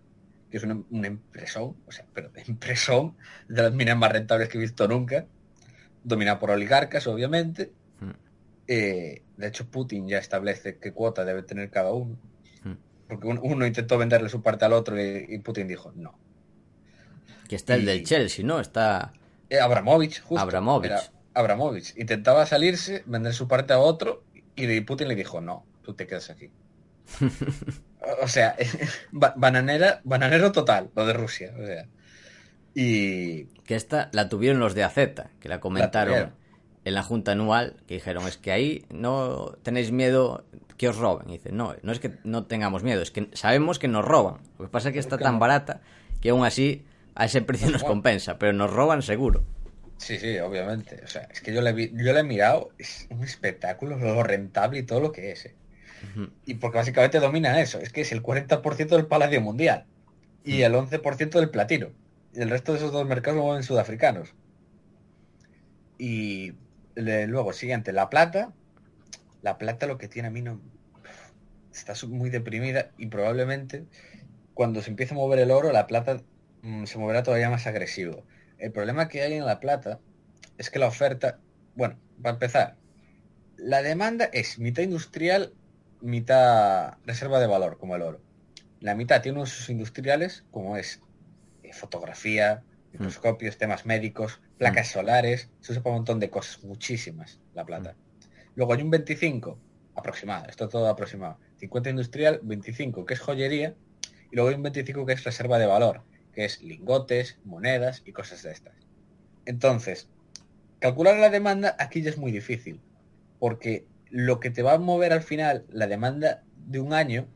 que 0.50 0.56
es 0.58 0.62
una, 0.64 0.82
una 0.90 1.06
empresón, 1.06 1.76
o 1.86 1.92
sea, 1.92 2.04
pero 2.14 2.30
empresón 2.46 3.16
de 3.48 3.62
las 3.62 3.72
minas 3.72 3.96
más 3.96 4.12
rentables 4.12 4.48
que 4.48 4.58
he 4.58 4.60
visto 4.60 4.86
nunca, 4.88 5.26
dominada 6.04 6.38
por 6.38 6.50
oligarcas, 6.50 7.06
obviamente. 7.06 7.72
Hmm. 8.00 8.10
Eh, 8.68 9.22
de 9.36 9.46
hecho, 9.46 9.66
Putin 9.68 10.06
ya 10.08 10.18
establece 10.18 10.78
qué 10.78 10.92
cuota 10.92 11.24
debe 11.24 11.42
tener 11.42 11.70
cada 11.70 11.92
uno. 11.92 12.16
Hmm. 12.62 12.74
Porque 13.08 13.26
un- 13.26 13.40
uno 13.42 13.66
intentó 13.66 13.98
venderle 13.98 14.28
su 14.28 14.42
parte 14.42 14.64
al 14.64 14.72
otro 14.72 15.00
y, 15.00 15.26
y 15.28 15.38
Putin 15.38 15.66
dijo 15.66 15.92
no. 15.96 16.18
Que 17.48 17.56
está 17.56 17.74
el 17.74 17.84
del 17.84 18.04
Chelsea, 18.04 18.44
¿no? 18.44 18.60
Está 18.60 19.12
Eh, 19.48 19.58
Abramovich, 19.58 20.20
justo. 20.20 20.38
Abramovich. 20.40 20.90
Era, 20.90 21.02
Abramovich 21.34 21.96
intentaba 21.96 22.46
salirse, 22.46 23.02
vender 23.06 23.32
su 23.34 23.48
parte 23.48 23.72
a 23.72 23.78
otro, 23.80 24.22
y 24.56 24.80
Putin 24.82 25.08
le 25.08 25.14
dijo, 25.16 25.40
no, 25.40 25.64
tú 25.82 25.94
te 25.94 26.06
quedas 26.06 26.28
aquí. 26.30 26.50
O 28.22 28.28
sea, 28.28 28.56
bananera, 29.12 30.00
bananero 30.04 30.52
total, 30.52 30.90
lo 30.94 31.06
de 31.06 31.12
Rusia. 31.12 31.52
O 31.58 31.66
sea. 31.66 31.86
Y. 32.74 33.44
Que 33.64 33.74
esta 33.74 34.08
la 34.12 34.28
tuvieron 34.28 34.60
los 34.60 34.74
de 34.74 34.84
AZ, 34.84 34.96
que 35.38 35.48
la 35.48 35.60
comentaron 35.60 36.32
en 36.84 36.94
la 36.94 37.02
junta 37.02 37.32
anual, 37.32 37.76
que 37.86 37.94
dijeron, 37.94 38.26
es 38.26 38.36
que 38.36 38.52
ahí 38.52 38.84
no 38.90 39.56
tenéis 39.62 39.92
miedo 39.92 40.44
que 40.76 40.88
os 40.88 40.96
roben. 40.96 41.28
Y 41.28 41.34
dice, 41.34 41.52
no, 41.52 41.76
no 41.82 41.92
es 41.92 42.00
que 42.00 42.12
no 42.24 42.46
tengamos 42.46 42.82
miedo, 42.82 43.02
es 43.02 43.10
que 43.10 43.28
sabemos 43.32 43.78
que 43.78 43.88
nos 43.88 44.04
roban. 44.04 44.38
Lo 44.58 44.64
que 44.64 44.70
pasa 44.70 44.88
es 44.88 44.94
que 44.94 44.98
está 44.98 45.18
tan 45.18 45.38
barata 45.38 45.80
que 46.20 46.30
aún 46.30 46.44
así 46.44 46.84
a 47.14 47.26
ese 47.26 47.42
precio 47.42 47.70
nos 47.70 47.84
compensa, 47.84 48.38
pero 48.38 48.52
nos 48.52 48.72
roban 48.72 49.02
seguro. 49.02 49.44
Sí, 49.98 50.18
sí, 50.18 50.38
obviamente. 50.38 51.00
O 51.04 51.06
sea, 51.06 51.28
es 51.30 51.42
que 51.42 51.52
yo 51.52 51.60
le, 51.60 51.90
yo 51.92 52.12
le 52.12 52.20
he 52.20 52.24
mirado, 52.24 52.70
es 52.78 53.06
un 53.10 53.22
espectáculo, 53.22 53.98
lo 53.98 54.22
rentable 54.22 54.78
y 54.78 54.82
todo 54.82 55.00
lo 55.00 55.12
que 55.12 55.32
es. 55.32 55.46
Eh. 55.46 55.54
Y 56.46 56.54
porque 56.54 56.78
básicamente 56.78 57.20
domina 57.20 57.60
eso, 57.60 57.78
es 57.78 57.92
que 57.92 58.00
es 58.00 58.12
el 58.12 58.22
40% 58.22 58.88
del 58.88 59.06
paladio 59.06 59.40
mundial 59.40 59.86
y 60.44 60.62
el 60.62 60.74
11% 60.74 61.30
del 61.30 61.50
platino. 61.50 61.88
Y 62.32 62.40
el 62.40 62.50
resto 62.50 62.72
de 62.72 62.78
esos 62.78 62.92
dos 62.92 63.06
mercados 63.06 63.38
lo 63.38 63.44
mueven 63.44 63.62
sudafricanos. 63.62 64.34
Y 65.98 66.54
luego, 66.94 67.52
siguiente, 67.52 67.92
la 67.92 68.08
plata. 68.08 68.52
La 69.42 69.58
plata 69.58 69.86
lo 69.86 69.98
que 69.98 70.08
tiene 70.08 70.28
a 70.28 70.30
mí 70.30 70.42
no... 70.42 70.60
Está 71.72 71.94
muy 72.06 72.30
deprimida 72.30 72.90
y 72.98 73.06
probablemente 73.06 73.84
cuando 74.54 74.82
se 74.82 74.90
empiece 74.90 75.14
a 75.14 75.16
mover 75.16 75.38
el 75.38 75.50
oro, 75.50 75.72
la 75.72 75.86
plata 75.86 76.20
mm, 76.62 76.84
se 76.84 76.98
moverá 76.98 77.22
todavía 77.22 77.48
más 77.48 77.66
agresivo. 77.66 78.24
El 78.58 78.72
problema 78.72 79.08
que 79.08 79.22
hay 79.22 79.32
en 79.34 79.46
la 79.46 79.60
plata 79.60 80.00
es 80.58 80.68
que 80.68 80.78
la 80.78 80.86
oferta, 80.86 81.38
bueno, 81.76 81.98
para 82.20 82.34
empezar, 82.34 82.76
la 83.56 83.82
demanda 83.82 84.26
es 84.32 84.58
mitad 84.58 84.82
industrial, 84.82 85.54
mitad 86.00 86.94
reserva 87.04 87.40
de 87.40 87.46
valor, 87.46 87.78
como 87.78 87.96
el 87.96 88.02
oro. 88.02 88.20
La 88.80 88.94
mitad 88.94 89.22
tiene 89.22 89.40
usos 89.40 89.68
industriales, 89.68 90.44
como 90.50 90.76
es 90.76 91.02
eh, 91.62 91.72
fotografía, 91.72 92.62
microscopios, 92.92 93.58
temas 93.58 93.86
médicos, 93.86 94.40
placas 94.58 94.88
mm. 94.88 94.92
solares, 94.92 95.50
se 95.60 95.72
usa 95.72 95.82
para 95.82 95.94
un 95.94 95.98
montón 95.98 96.20
de 96.20 96.30
cosas, 96.30 96.64
muchísimas, 96.64 97.40
la 97.54 97.64
plata. 97.64 97.92
Mm. 97.92 98.20
Luego 98.56 98.72
hay 98.72 98.82
un 98.82 98.90
25, 98.90 99.58
aproximado, 99.94 100.48
esto 100.48 100.68
todo 100.68 100.88
aproximado, 100.88 101.38
50 101.58 101.90
industrial, 101.90 102.40
25 102.42 103.04
que 103.04 103.14
es 103.14 103.20
joyería, 103.20 103.74
y 104.30 104.36
luego 104.36 104.48
hay 104.48 104.56
un 104.56 104.62
25 104.62 105.06
que 105.06 105.12
es 105.12 105.24
reserva 105.24 105.58
de 105.58 105.66
valor, 105.66 106.02
que 106.32 106.44
es 106.44 106.62
lingotes, 106.62 107.38
monedas 107.44 108.02
y 108.04 108.12
cosas 108.12 108.42
de 108.42 108.52
estas. 108.52 108.74
Entonces, 109.44 110.08
calcular 110.78 111.18
la 111.18 111.30
demanda 111.30 111.76
aquí 111.78 112.02
ya 112.02 112.10
es 112.10 112.18
muy 112.18 112.32
difícil, 112.32 112.80
porque 113.38 113.86
lo 114.10 114.40
que 114.40 114.50
te 114.50 114.62
va 114.62 114.74
a 114.74 114.78
mover 114.78 115.12
al 115.12 115.22
final 115.22 115.64
la 115.70 115.86
demanda 115.86 116.42
de 116.66 116.80
un 116.80 116.92
año 116.92 117.26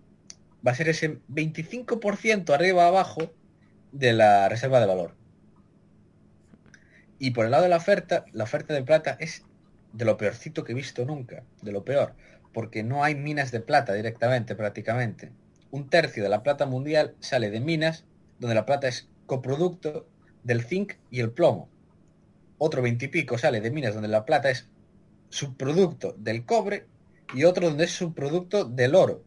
va 0.67 0.73
a 0.73 0.75
ser 0.75 0.89
ese 0.89 1.21
25% 1.29 2.53
arriba 2.53 2.87
abajo 2.87 3.33
de 3.93 4.13
la 4.13 4.49
reserva 4.49 4.81
de 4.81 4.87
valor. 4.87 5.15
Y 7.19 7.31
por 7.31 7.45
el 7.45 7.53
lado 7.53 7.63
de 7.63 7.69
la 7.69 7.77
oferta, 7.77 8.25
la 8.33 8.45
oferta 8.45 8.75
de 8.75 8.83
plata 8.83 9.17
es 9.21 9.45
de 9.93 10.05
lo 10.05 10.17
peorcito 10.17 10.65
que 10.65 10.73
he 10.73 10.75
visto 10.75 11.05
nunca, 11.05 11.45
de 11.63 11.73
lo 11.73 11.85
peor, 11.85 12.15
porque 12.53 12.83
no 12.83 13.05
hay 13.05 13.15
minas 13.15 13.53
de 13.53 13.61
plata 13.61 13.95
directamente 13.95 14.57
prácticamente. 14.57 15.31
Un 15.71 15.89
tercio 15.89 16.23
de 16.23 16.29
la 16.29 16.43
plata 16.43 16.67
mundial 16.67 17.15
sale 17.21 17.51
de 17.51 17.61
minas 17.61 18.05
donde 18.39 18.55
la 18.55 18.67
plata 18.67 18.89
es 18.89 19.09
coproducto 19.27 20.09
del 20.43 20.65
zinc 20.65 20.95
y 21.11 21.21
el 21.21 21.31
plomo. 21.31 21.69
Otro 22.59 22.83
veintipico 22.83 23.39
sale 23.39 23.61
de 23.61 23.71
minas 23.71 23.95
donde 23.95 24.09
la 24.09 24.25
plata 24.25 24.51
es 24.51 24.69
subproducto 25.29 26.15
del 26.19 26.45
cobre 26.45 26.87
y 27.35 27.45
otro 27.45 27.69
donde 27.69 27.85
es 27.85 27.93
subproducto 27.93 28.65
del 28.65 28.95
oro. 28.95 29.23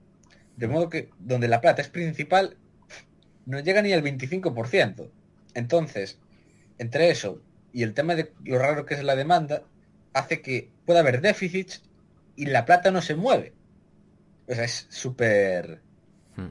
De 0.56 0.68
modo 0.68 0.90
que 0.90 1.10
donde 1.20 1.48
la 1.48 1.62
plata 1.62 1.82
es 1.82 1.90
principal 1.90 2.58
no 3.46 3.60
llega 3.60 3.82
ni 3.82 3.94
al 3.94 4.04
25%. 4.04 5.10
Entonces, 5.54 6.20
entre 6.78 7.10
eso 7.10 7.42
y 7.74 7.84
el 7.84 7.94
tema 7.94 8.16
de 8.16 8.34
lo 8.44 8.58
raro 8.58 8.86
que 8.86 8.96
es 8.96 9.04
la 9.04 9.16
demanda, 9.16 9.64
hace 10.14 10.42
que 10.42 10.70
pueda 10.86 11.02
haber 11.02 11.22
déficits 11.22 11.84
y 12.36 12.46
la 12.46 12.66
plata 12.66 12.92
no 12.92 13.02
se 13.02 13.16
mueve. 13.16 13.54
O 14.48 14.54
sea, 14.54 14.64
es 14.64 14.88
súper... 14.90 15.82
Hmm. 16.36 16.50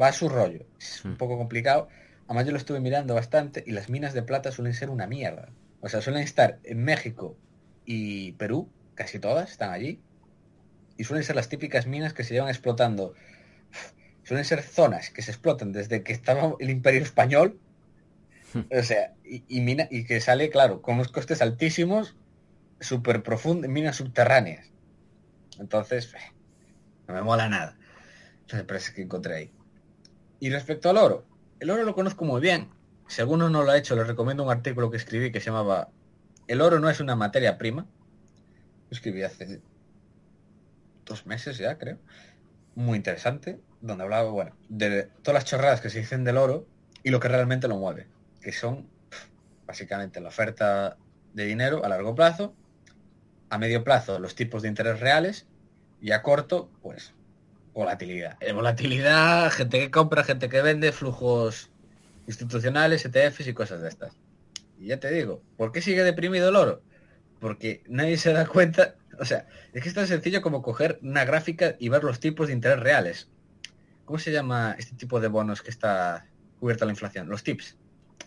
Va 0.00 0.08
a 0.08 0.12
su 0.12 0.28
rollo. 0.28 0.66
Es 0.78 1.04
un 1.04 1.12
hmm. 1.12 1.16
poco 1.16 1.38
complicado. 1.38 1.88
Además 2.26 2.46
yo 2.46 2.52
lo 2.52 2.58
estuve 2.58 2.80
mirando 2.80 3.14
bastante 3.14 3.64
y 3.66 3.72
las 3.72 3.88
minas 3.88 4.14
de 4.14 4.22
plata 4.22 4.52
suelen 4.52 4.74
ser 4.74 4.90
una 4.90 5.06
mierda. 5.06 5.48
O 5.80 5.88
sea, 5.88 6.00
suelen 6.00 6.22
estar 6.22 6.58
en 6.64 6.82
México 6.82 7.36
y 7.84 8.32
Perú, 8.32 8.68
casi 8.94 9.18
todas 9.18 9.50
están 9.50 9.70
allí. 9.70 10.00
Y 10.96 11.04
suelen 11.04 11.24
ser 11.24 11.36
las 11.36 11.48
típicas 11.48 11.86
minas 11.86 12.12
que 12.12 12.24
se 12.24 12.34
llevan 12.34 12.48
explotando. 12.48 13.14
Suelen 14.22 14.44
ser 14.44 14.62
zonas 14.62 15.10
que 15.10 15.22
se 15.22 15.32
explotan 15.32 15.72
desde 15.72 16.02
que 16.02 16.12
estaba 16.12 16.54
el 16.58 16.70
imperio 16.70 17.02
español. 17.02 17.60
O 18.70 18.82
sea, 18.82 19.12
y, 19.24 19.60
mina, 19.60 19.88
y 19.90 20.04
que 20.04 20.20
sale, 20.20 20.48
claro, 20.48 20.80
con 20.80 20.94
unos 20.94 21.08
costes 21.08 21.42
altísimos, 21.42 22.16
súper 22.80 23.22
profundos, 23.22 23.68
minas 23.68 23.96
subterráneas. 23.96 24.70
Entonces, 25.58 26.14
no 27.08 27.14
me 27.14 27.22
mola 27.22 27.48
nada. 27.48 27.76
me 28.52 28.64
parece 28.64 28.94
que 28.94 29.02
encontré 29.02 29.34
ahí. 29.34 29.50
Y 30.40 30.50
respecto 30.50 30.88
al 30.88 30.98
oro, 30.98 31.26
el 31.58 31.70
oro 31.70 31.84
lo 31.84 31.94
conozco 31.94 32.24
muy 32.24 32.40
bien. 32.40 32.70
Si 33.08 33.20
alguno 33.20 33.50
no 33.50 33.62
lo 33.62 33.72
ha 33.72 33.76
hecho, 33.78 33.96
les 33.96 34.06
recomiendo 34.06 34.44
un 34.44 34.50
artículo 34.50 34.90
que 34.90 34.96
escribí 34.96 35.32
que 35.32 35.40
se 35.40 35.46
llamaba 35.46 35.90
El 36.46 36.60
oro 36.60 36.78
no 36.78 36.90
es 36.90 37.00
una 37.00 37.16
materia 37.16 37.58
prima. 37.58 37.86
Escribí 38.90 39.22
hace 39.22 39.60
dos 41.04 41.26
meses 41.26 41.58
ya, 41.58 41.78
creo. 41.78 41.98
Muy 42.74 42.96
interesante, 42.96 43.60
donde 43.80 44.04
hablaba, 44.04 44.30
bueno, 44.30 44.56
de 44.68 45.04
todas 45.22 45.34
las 45.34 45.44
chorradas 45.44 45.80
que 45.80 45.90
se 45.90 46.00
dicen 46.00 46.24
del 46.24 46.36
oro 46.36 46.66
y 47.02 47.10
lo 47.10 47.20
que 47.20 47.28
realmente 47.28 47.68
lo 47.68 47.76
mueve, 47.76 48.08
que 48.40 48.52
son 48.52 48.88
básicamente 49.66 50.20
la 50.20 50.28
oferta 50.28 50.96
de 51.34 51.46
dinero 51.46 51.84
a 51.84 51.88
largo 51.88 52.14
plazo, 52.14 52.54
a 53.50 53.58
medio 53.58 53.84
plazo 53.84 54.18
los 54.18 54.34
tipos 54.34 54.62
de 54.62 54.68
interés 54.68 55.00
reales 55.00 55.46
y 56.00 56.12
a 56.12 56.22
corto, 56.22 56.70
pues 56.82 57.14
volatilidad. 57.72 58.36
Eh, 58.40 58.52
volatilidad, 58.52 59.50
gente 59.50 59.78
que 59.78 59.90
compra, 59.90 60.24
gente 60.24 60.48
que 60.48 60.62
vende, 60.62 60.92
flujos 60.92 61.70
institucionales, 62.26 63.04
ETFs 63.04 63.46
y 63.46 63.54
cosas 63.54 63.82
de 63.82 63.88
estas. 63.88 64.16
Y 64.78 64.86
ya 64.86 65.00
te 65.00 65.10
digo, 65.10 65.42
¿por 65.56 65.72
qué 65.72 65.80
sigue 65.80 66.02
deprimido 66.02 66.48
el 66.48 66.56
oro? 66.56 66.82
Porque 67.40 67.82
nadie 67.88 68.16
se 68.16 68.32
da 68.32 68.46
cuenta, 68.48 68.96
o 69.18 69.24
sea, 69.24 69.46
es 69.72 69.82
que 69.82 69.88
es 69.88 69.94
tan 69.94 70.06
sencillo 70.06 70.42
como 70.42 70.62
coger 70.62 70.98
una 71.02 71.24
gráfica 71.24 71.76
y 71.78 71.88
ver 71.88 72.04
los 72.04 72.20
tipos 72.20 72.48
de 72.48 72.54
interés 72.54 72.80
reales. 72.80 73.28
¿Cómo 74.04 74.18
se 74.18 74.32
llama 74.32 74.76
este 74.78 74.96
tipo 74.96 75.20
de 75.20 75.28
bonos 75.28 75.62
que 75.62 75.70
está 75.70 76.26
cubierto 76.60 76.84
a 76.84 76.86
la 76.86 76.92
inflación? 76.92 77.28
Los 77.28 77.42
tips. 77.42 77.76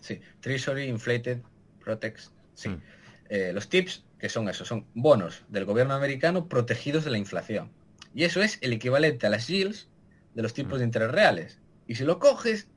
Sí, 0.00 0.20
Treasury, 0.40 0.84
Inflated, 0.84 1.40
Protex. 1.84 2.32
Sí. 2.54 2.68
Mm. 2.70 2.82
Eh, 3.30 3.52
los 3.52 3.68
tips, 3.68 4.04
que 4.18 4.28
son 4.28 4.48
esos, 4.48 4.66
son 4.66 4.86
bonos 4.94 5.44
del 5.48 5.64
gobierno 5.64 5.94
americano 5.94 6.48
protegidos 6.48 7.04
de 7.04 7.10
la 7.10 7.18
inflación. 7.18 7.70
Y 8.14 8.24
eso 8.24 8.42
es 8.42 8.58
el 8.62 8.72
equivalente 8.72 9.26
a 9.26 9.30
las 9.30 9.46
yields 9.46 9.88
de 10.34 10.42
los 10.42 10.54
tipos 10.54 10.78
de 10.78 10.86
mm. 10.86 10.88
interés 10.88 11.10
reales. 11.10 11.58
Y 11.86 11.94
si 11.94 12.04
lo 12.04 12.18
coges, 12.18 12.68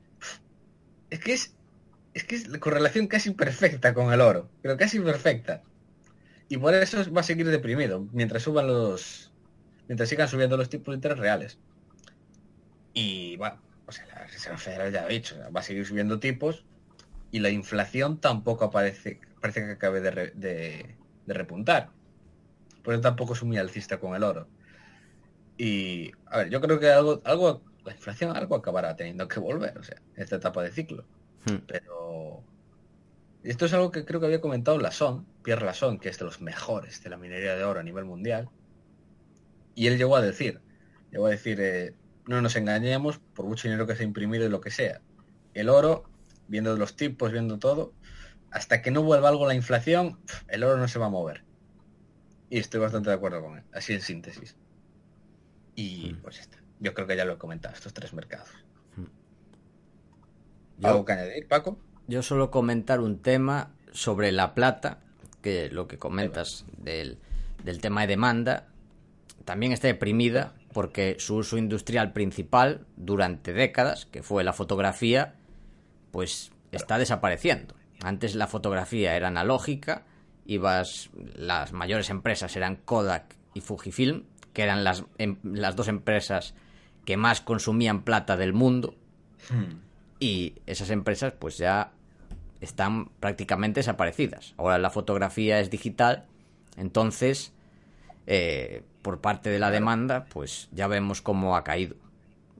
es 1.10 1.20
que 1.20 1.32
es, 1.32 1.54
es 2.14 2.24
que 2.24 2.36
es 2.36 2.48
la 2.48 2.58
correlación 2.58 3.06
casi 3.06 3.30
perfecta 3.30 3.94
con 3.94 4.12
el 4.12 4.20
oro, 4.20 4.48
pero 4.60 4.76
casi 4.76 5.00
perfecta. 5.00 5.62
Y 6.48 6.58
por 6.58 6.74
eso 6.74 7.10
va 7.12 7.22
a 7.22 7.24
seguir 7.24 7.48
deprimido 7.48 8.06
mientras 8.12 8.42
suban 8.42 8.66
los, 8.66 9.32
mientras 9.88 10.08
sigan 10.08 10.28
subiendo 10.28 10.56
los 10.56 10.68
tipos 10.68 10.92
de 10.92 10.96
interés 10.96 11.18
reales. 11.18 11.58
Y 12.92 13.36
bueno, 13.36 13.58
o 13.86 13.92
sea, 13.92 14.06
la 14.06 14.26
Reserva 14.26 14.58
Federal 14.58 14.92
ya 14.92 15.04
ha 15.04 15.08
dicho, 15.08 15.36
va 15.54 15.60
a 15.60 15.62
seguir 15.62 15.86
subiendo 15.86 16.20
tipos 16.20 16.64
y 17.30 17.40
la 17.40 17.48
inflación 17.48 18.20
tampoco 18.20 18.66
aparece, 18.66 19.20
parece 19.40 19.64
que 19.64 19.72
acabe 19.72 20.00
de, 20.00 20.94
de 21.26 21.34
repuntar. 21.34 21.90
Por 22.82 22.94
eso 22.94 23.00
tampoco 23.00 23.32
es 23.34 23.42
muy 23.42 23.56
alcista 23.58 23.98
con 23.98 24.14
el 24.14 24.22
oro. 24.22 24.46
Y, 25.56 26.10
a 26.26 26.38
ver, 26.38 26.50
yo 26.50 26.60
creo 26.60 26.80
que 26.80 26.90
algo, 26.90 27.22
algo, 27.24 27.62
la 27.84 27.92
inflación 27.92 28.36
algo 28.36 28.56
acabará 28.56 28.96
teniendo 28.96 29.28
que 29.28 29.40
volver, 29.40 29.78
o 29.78 29.82
sea, 29.82 30.00
esta 30.16 30.36
etapa 30.36 30.62
de 30.62 30.72
ciclo. 30.72 31.04
Hmm. 31.44 31.58
Pero 31.66 32.01
esto 33.44 33.66
es 33.66 33.72
algo 33.72 33.90
que 33.90 34.04
creo 34.04 34.20
que 34.20 34.26
había 34.26 34.40
comentado 34.40 34.78
Lasson, 34.78 35.26
Pierre 35.42 35.64
Lasson, 35.64 35.98
que 35.98 36.08
es 36.08 36.18
de 36.18 36.24
los 36.24 36.40
mejores 36.40 37.02
de 37.02 37.10
la 37.10 37.16
minería 37.16 37.56
de 37.56 37.64
oro 37.64 37.80
a 37.80 37.82
nivel 37.82 38.04
mundial. 38.04 38.48
Y 39.74 39.88
él 39.88 39.98
llegó 39.98 40.16
a 40.16 40.22
decir, 40.22 40.60
llegó 41.10 41.26
a 41.26 41.30
decir, 41.30 41.60
eh, 41.60 41.94
no 42.26 42.40
nos 42.40 42.54
engañemos 42.54 43.18
por 43.34 43.46
mucho 43.46 43.68
dinero 43.68 43.86
que 43.86 43.96
se 43.96 44.02
ha 44.02 44.06
imprimido 44.06 44.44
y 44.44 44.48
lo 44.48 44.60
que 44.60 44.70
sea. 44.70 45.00
El 45.54 45.68
oro, 45.68 46.04
viendo 46.46 46.76
los 46.76 46.94
tipos, 46.94 47.32
viendo 47.32 47.58
todo, 47.58 47.94
hasta 48.50 48.80
que 48.80 48.90
no 48.90 49.02
vuelva 49.02 49.28
algo 49.28 49.46
la 49.46 49.54
inflación, 49.54 50.20
el 50.48 50.62
oro 50.62 50.76
no 50.76 50.86
se 50.86 50.98
va 50.98 51.06
a 51.06 51.10
mover. 51.10 51.44
Y 52.48 52.58
estoy 52.58 52.80
bastante 52.80 53.08
de 53.10 53.16
acuerdo 53.16 53.42
con 53.42 53.58
él, 53.58 53.64
así 53.72 53.92
en 53.94 54.02
síntesis. 54.02 54.56
Y 55.74 56.12
mm. 56.12 56.22
pues 56.22 56.38
está. 56.38 56.58
Yo 56.78 56.94
creo 56.94 57.06
que 57.06 57.16
ya 57.16 57.24
lo 57.24 57.32
he 57.32 57.38
comentado, 57.38 57.74
estos 57.74 57.94
tres 57.94 58.12
mercados. 58.12 58.50
Mm. 58.96 60.86
¿Algo 60.86 61.04
que 61.04 61.12
añadir, 61.12 61.48
Paco? 61.48 61.78
Yo 62.12 62.20
solo 62.20 62.50
comentar 62.50 63.00
un 63.00 63.20
tema 63.20 63.70
sobre 63.90 64.32
la 64.32 64.52
plata, 64.52 64.98
que 65.40 65.70
lo 65.70 65.88
que 65.88 65.96
comentas 65.96 66.66
del, 66.76 67.16
del 67.64 67.80
tema 67.80 68.02
de 68.02 68.08
demanda, 68.08 68.66
también 69.46 69.72
está 69.72 69.86
deprimida 69.88 70.52
porque 70.74 71.16
su 71.18 71.36
uso 71.36 71.56
industrial 71.56 72.12
principal 72.12 72.84
durante 72.98 73.54
décadas, 73.54 74.04
que 74.04 74.22
fue 74.22 74.44
la 74.44 74.52
fotografía, 74.52 75.36
pues 76.10 76.52
está 76.70 76.98
desapareciendo. 76.98 77.76
Antes 78.02 78.34
la 78.34 78.46
fotografía 78.46 79.16
era 79.16 79.28
analógica, 79.28 80.04
ibas, 80.44 81.08
las 81.34 81.72
mayores 81.72 82.10
empresas 82.10 82.54
eran 82.56 82.76
Kodak 82.76 83.36
y 83.54 83.62
Fujifilm, 83.62 84.24
que 84.52 84.64
eran 84.64 84.84
las, 84.84 85.06
em, 85.16 85.38
las 85.44 85.76
dos 85.76 85.88
empresas 85.88 86.52
que 87.06 87.16
más 87.16 87.40
consumían 87.40 88.02
plata 88.02 88.36
del 88.36 88.52
mundo. 88.52 88.96
Y 90.20 90.56
esas 90.66 90.90
empresas 90.90 91.32
pues 91.38 91.56
ya 91.56 91.92
están 92.62 93.10
prácticamente 93.20 93.80
desaparecidas. 93.80 94.54
Ahora 94.56 94.78
la 94.78 94.88
fotografía 94.90 95.60
es 95.60 95.68
digital, 95.68 96.24
entonces 96.76 97.52
eh, 98.26 98.82
por 99.02 99.20
parte 99.20 99.50
de 99.50 99.58
la 99.58 99.70
demanda 99.70 100.24
pues 100.32 100.68
ya 100.72 100.86
vemos 100.86 101.20
cómo 101.22 101.56
ha 101.56 101.64
caído. 101.64 101.96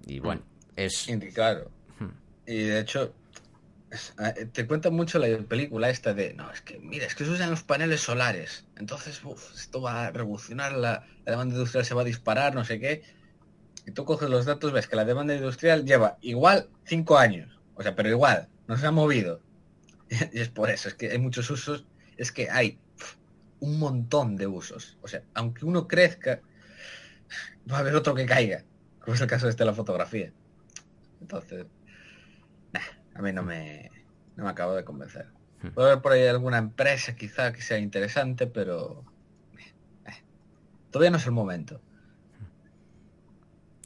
Y 0.07 0.19
bueno, 0.21 0.43
es... 0.77 1.07
Claro. 1.35 1.71
Y 2.45 2.57
de 2.65 2.81
hecho, 2.81 3.15
es- 3.93 4.15
eh, 4.19 4.47
te 4.53 4.67
cuenta 4.67 4.91
mucho 4.91 5.19
la 5.21 5.39
película 5.39 5.89
esta 5.91 6.13
de, 6.13 6.35
no, 6.35 6.51
es 6.51 6.61
que, 6.61 6.79
mira, 6.81 7.07
es 7.07 7.15
que 7.15 7.25
se 7.25 7.31
usan 7.31 7.51
los 7.51 7.63
paneles 7.63 8.01
solares. 8.01 8.67
Entonces, 8.77 9.23
uf, 9.25 9.55
esto 9.55 9.81
va 9.81 10.07
a 10.07 10.11
revolucionar, 10.11 10.73
la, 10.73 11.07
la 11.25 11.31
demanda 11.33 11.55
industrial 11.55 11.85
se 11.85 11.95
va 11.95 12.03
a 12.03 12.05
disparar, 12.05 12.55
no 12.57 12.65
sé 12.65 12.81
qué. 12.81 13.03
Y 13.87 13.93
tú 13.93 14.05
coges 14.05 14.29
los 14.29 14.45
datos, 14.45 14.73
ves 14.73 14.89
que 14.89 14.97
la 14.97 15.05
demanda 15.05 15.35
industrial 15.37 15.85
lleva 15.85 16.19
igual 16.21 16.69
cinco 16.85 17.17
años. 17.19 17.57
O 17.77 17.83
sea, 17.83 17.95
pero 17.95 18.09
igual, 18.09 18.49
no 18.67 18.77
se 18.77 18.87
ha 18.87 18.91
movido. 18.91 19.41
Y 20.33 20.39
es 20.41 20.49
por 20.51 20.71
eso, 20.71 20.89
es 20.89 20.95
que 20.95 21.11
hay 21.11 21.19
muchos 21.19 21.51
usos, 21.51 21.87
es 22.17 22.33
que 22.33 22.51
hay 22.51 22.79
un 23.61 23.79
montón 23.79 24.37
de 24.37 24.47
usos. 24.47 24.99
O 25.03 25.09
sea, 25.09 25.23
aunque 25.35 25.65
uno 25.65 25.89
crezca, 25.89 26.41
va 27.71 27.77
a 27.77 27.81
haber 27.81 27.95
otro 27.95 28.15
que 28.15 28.27
caiga, 28.27 28.65
como 29.01 29.15
es 29.15 29.21
el 29.21 29.27
caso 29.27 29.49
este 29.49 29.63
de 29.63 29.67
la 29.71 29.75
fotografía. 29.75 30.33
Entonces, 31.21 31.67
nah, 32.73 32.81
a 33.15 33.23
mí 33.23 33.33
no 33.33 33.43
me, 33.43 33.91
no 34.37 34.45
me 34.45 34.51
acabo 34.51 34.75
de 34.75 34.85
convencer. 34.85 35.27
Puede 35.75 35.91
haber 35.91 36.03
por 36.03 36.13
ahí 36.13 36.27
alguna 36.27 36.59
empresa 36.59 37.15
quizá 37.15 37.53
que 37.53 37.63
sea 37.63 37.79
interesante, 37.79 38.49
pero 38.49 39.05
eh, 40.07 40.25
todavía 40.91 41.11
no 41.11 41.19
es 41.19 41.27
el 41.27 41.33
momento. 41.33 41.81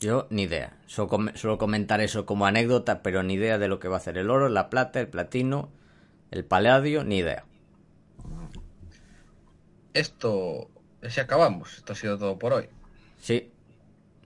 Yo 0.00 0.26
ni 0.30 0.42
idea. 0.42 0.76
Solo, 0.86 1.08
com- 1.08 1.34
solo 1.34 1.58
comentar 1.58 2.00
eso 2.00 2.26
como 2.26 2.46
anécdota, 2.46 3.02
pero 3.02 3.22
ni 3.22 3.34
idea 3.34 3.58
de 3.58 3.68
lo 3.68 3.78
que 3.78 3.88
va 3.88 3.96
a 3.96 3.98
hacer 3.98 4.18
el 4.18 4.30
oro, 4.30 4.48
la 4.48 4.68
plata, 4.70 5.00
el 5.00 5.08
platino, 5.08 5.70
el 6.30 6.44
paladio, 6.44 7.04
ni 7.04 7.18
idea. 7.18 7.44
Esto, 9.94 10.68
si 11.08 11.20
acabamos, 11.20 11.74
esto 11.78 11.92
ha 11.92 11.96
sido 11.96 12.18
todo 12.18 12.38
por 12.38 12.52
hoy. 12.52 12.68
Sí. 13.18 13.50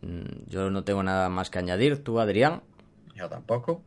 Mm, 0.03 0.49
Yo 0.49 0.71
no 0.71 0.83
tengo 0.85 1.03
nada 1.03 1.29
más 1.29 1.51
que 1.51 1.59
añadir, 1.59 2.03
tú, 2.03 2.19
Adrián. 2.21 2.63
Yo 3.15 3.29
tampoco. 3.29 3.83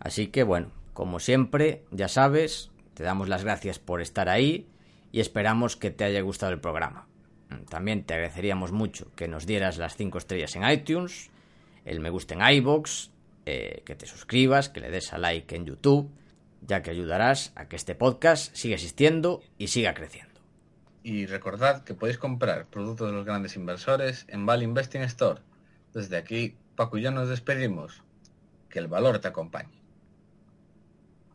Así 0.00 0.28
que 0.28 0.42
bueno, 0.42 0.70
como 0.92 1.20
siempre, 1.20 1.84
ya 1.90 2.08
sabes, 2.08 2.70
te 2.94 3.02
damos 3.02 3.28
las 3.28 3.44
gracias 3.44 3.78
por 3.78 4.00
estar 4.02 4.28
ahí 4.28 4.68
y 5.12 5.20
esperamos 5.20 5.76
que 5.76 5.90
te 5.90 6.04
haya 6.04 6.20
gustado 6.20 6.52
el 6.52 6.60
programa. 6.60 7.06
Mm, 7.48 7.64
También 7.64 8.04
te 8.04 8.14
agradeceríamos 8.14 8.72
mucho 8.72 9.10
que 9.16 9.28
nos 9.28 9.46
dieras 9.46 9.78
las 9.78 9.96
5 9.96 10.18
estrellas 10.18 10.54
en 10.56 10.68
iTunes, 10.68 11.30
el 11.84 12.00
me 12.00 12.10
gusta 12.10 12.34
en 12.34 12.42
iBox, 12.56 13.10
eh, 13.46 13.82
que 13.86 13.94
te 13.94 14.04
suscribas, 14.06 14.68
que 14.68 14.80
le 14.80 14.90
des 14.90 15.12
a 15.14 15.18
like 15.18 15.56
en 15.56 15.64
YouTube, 15.64 16.10
ya 16.60 16.82
que 16.82 16.90
ayudarás 16.90 17.52
a 17.54 17.68
que 17.68 17.76
este 17.76 17.94
podcast 17.94 18.54
siga 18.54 18.74
existiendo 18.74 19.42
y 19.56 19.68
siga 19.68 19.94
creciendo. 19.94 20.40
Y 21.02 21.26
recordad 21.26 21.84
que 21.84 21.94
podéis 21.94 22.18
comprar 22.18 22.66
productos 22.66 23.08
de 23.08 23.16
los 23.16 23.24
grandes 23.24 23.56
inversores 23.56 24.26
en 24.28 24.46
Val 24.46 24.62
Investing 24.62 25.02
Store. 25.02 25.40
Desde 25.94 26.16
aquí, 26.16 26.56
Paco 26.76 26.98
y 26.98 27.02
yo 27.02 27.10
nos 27.10 27.28
despedimos. 27.28 28.02
Que 28.68 28.78
el 28.78 28.88
valor 28.88 29.18
te 29.18 29.28
acompañe. 29.28 29.77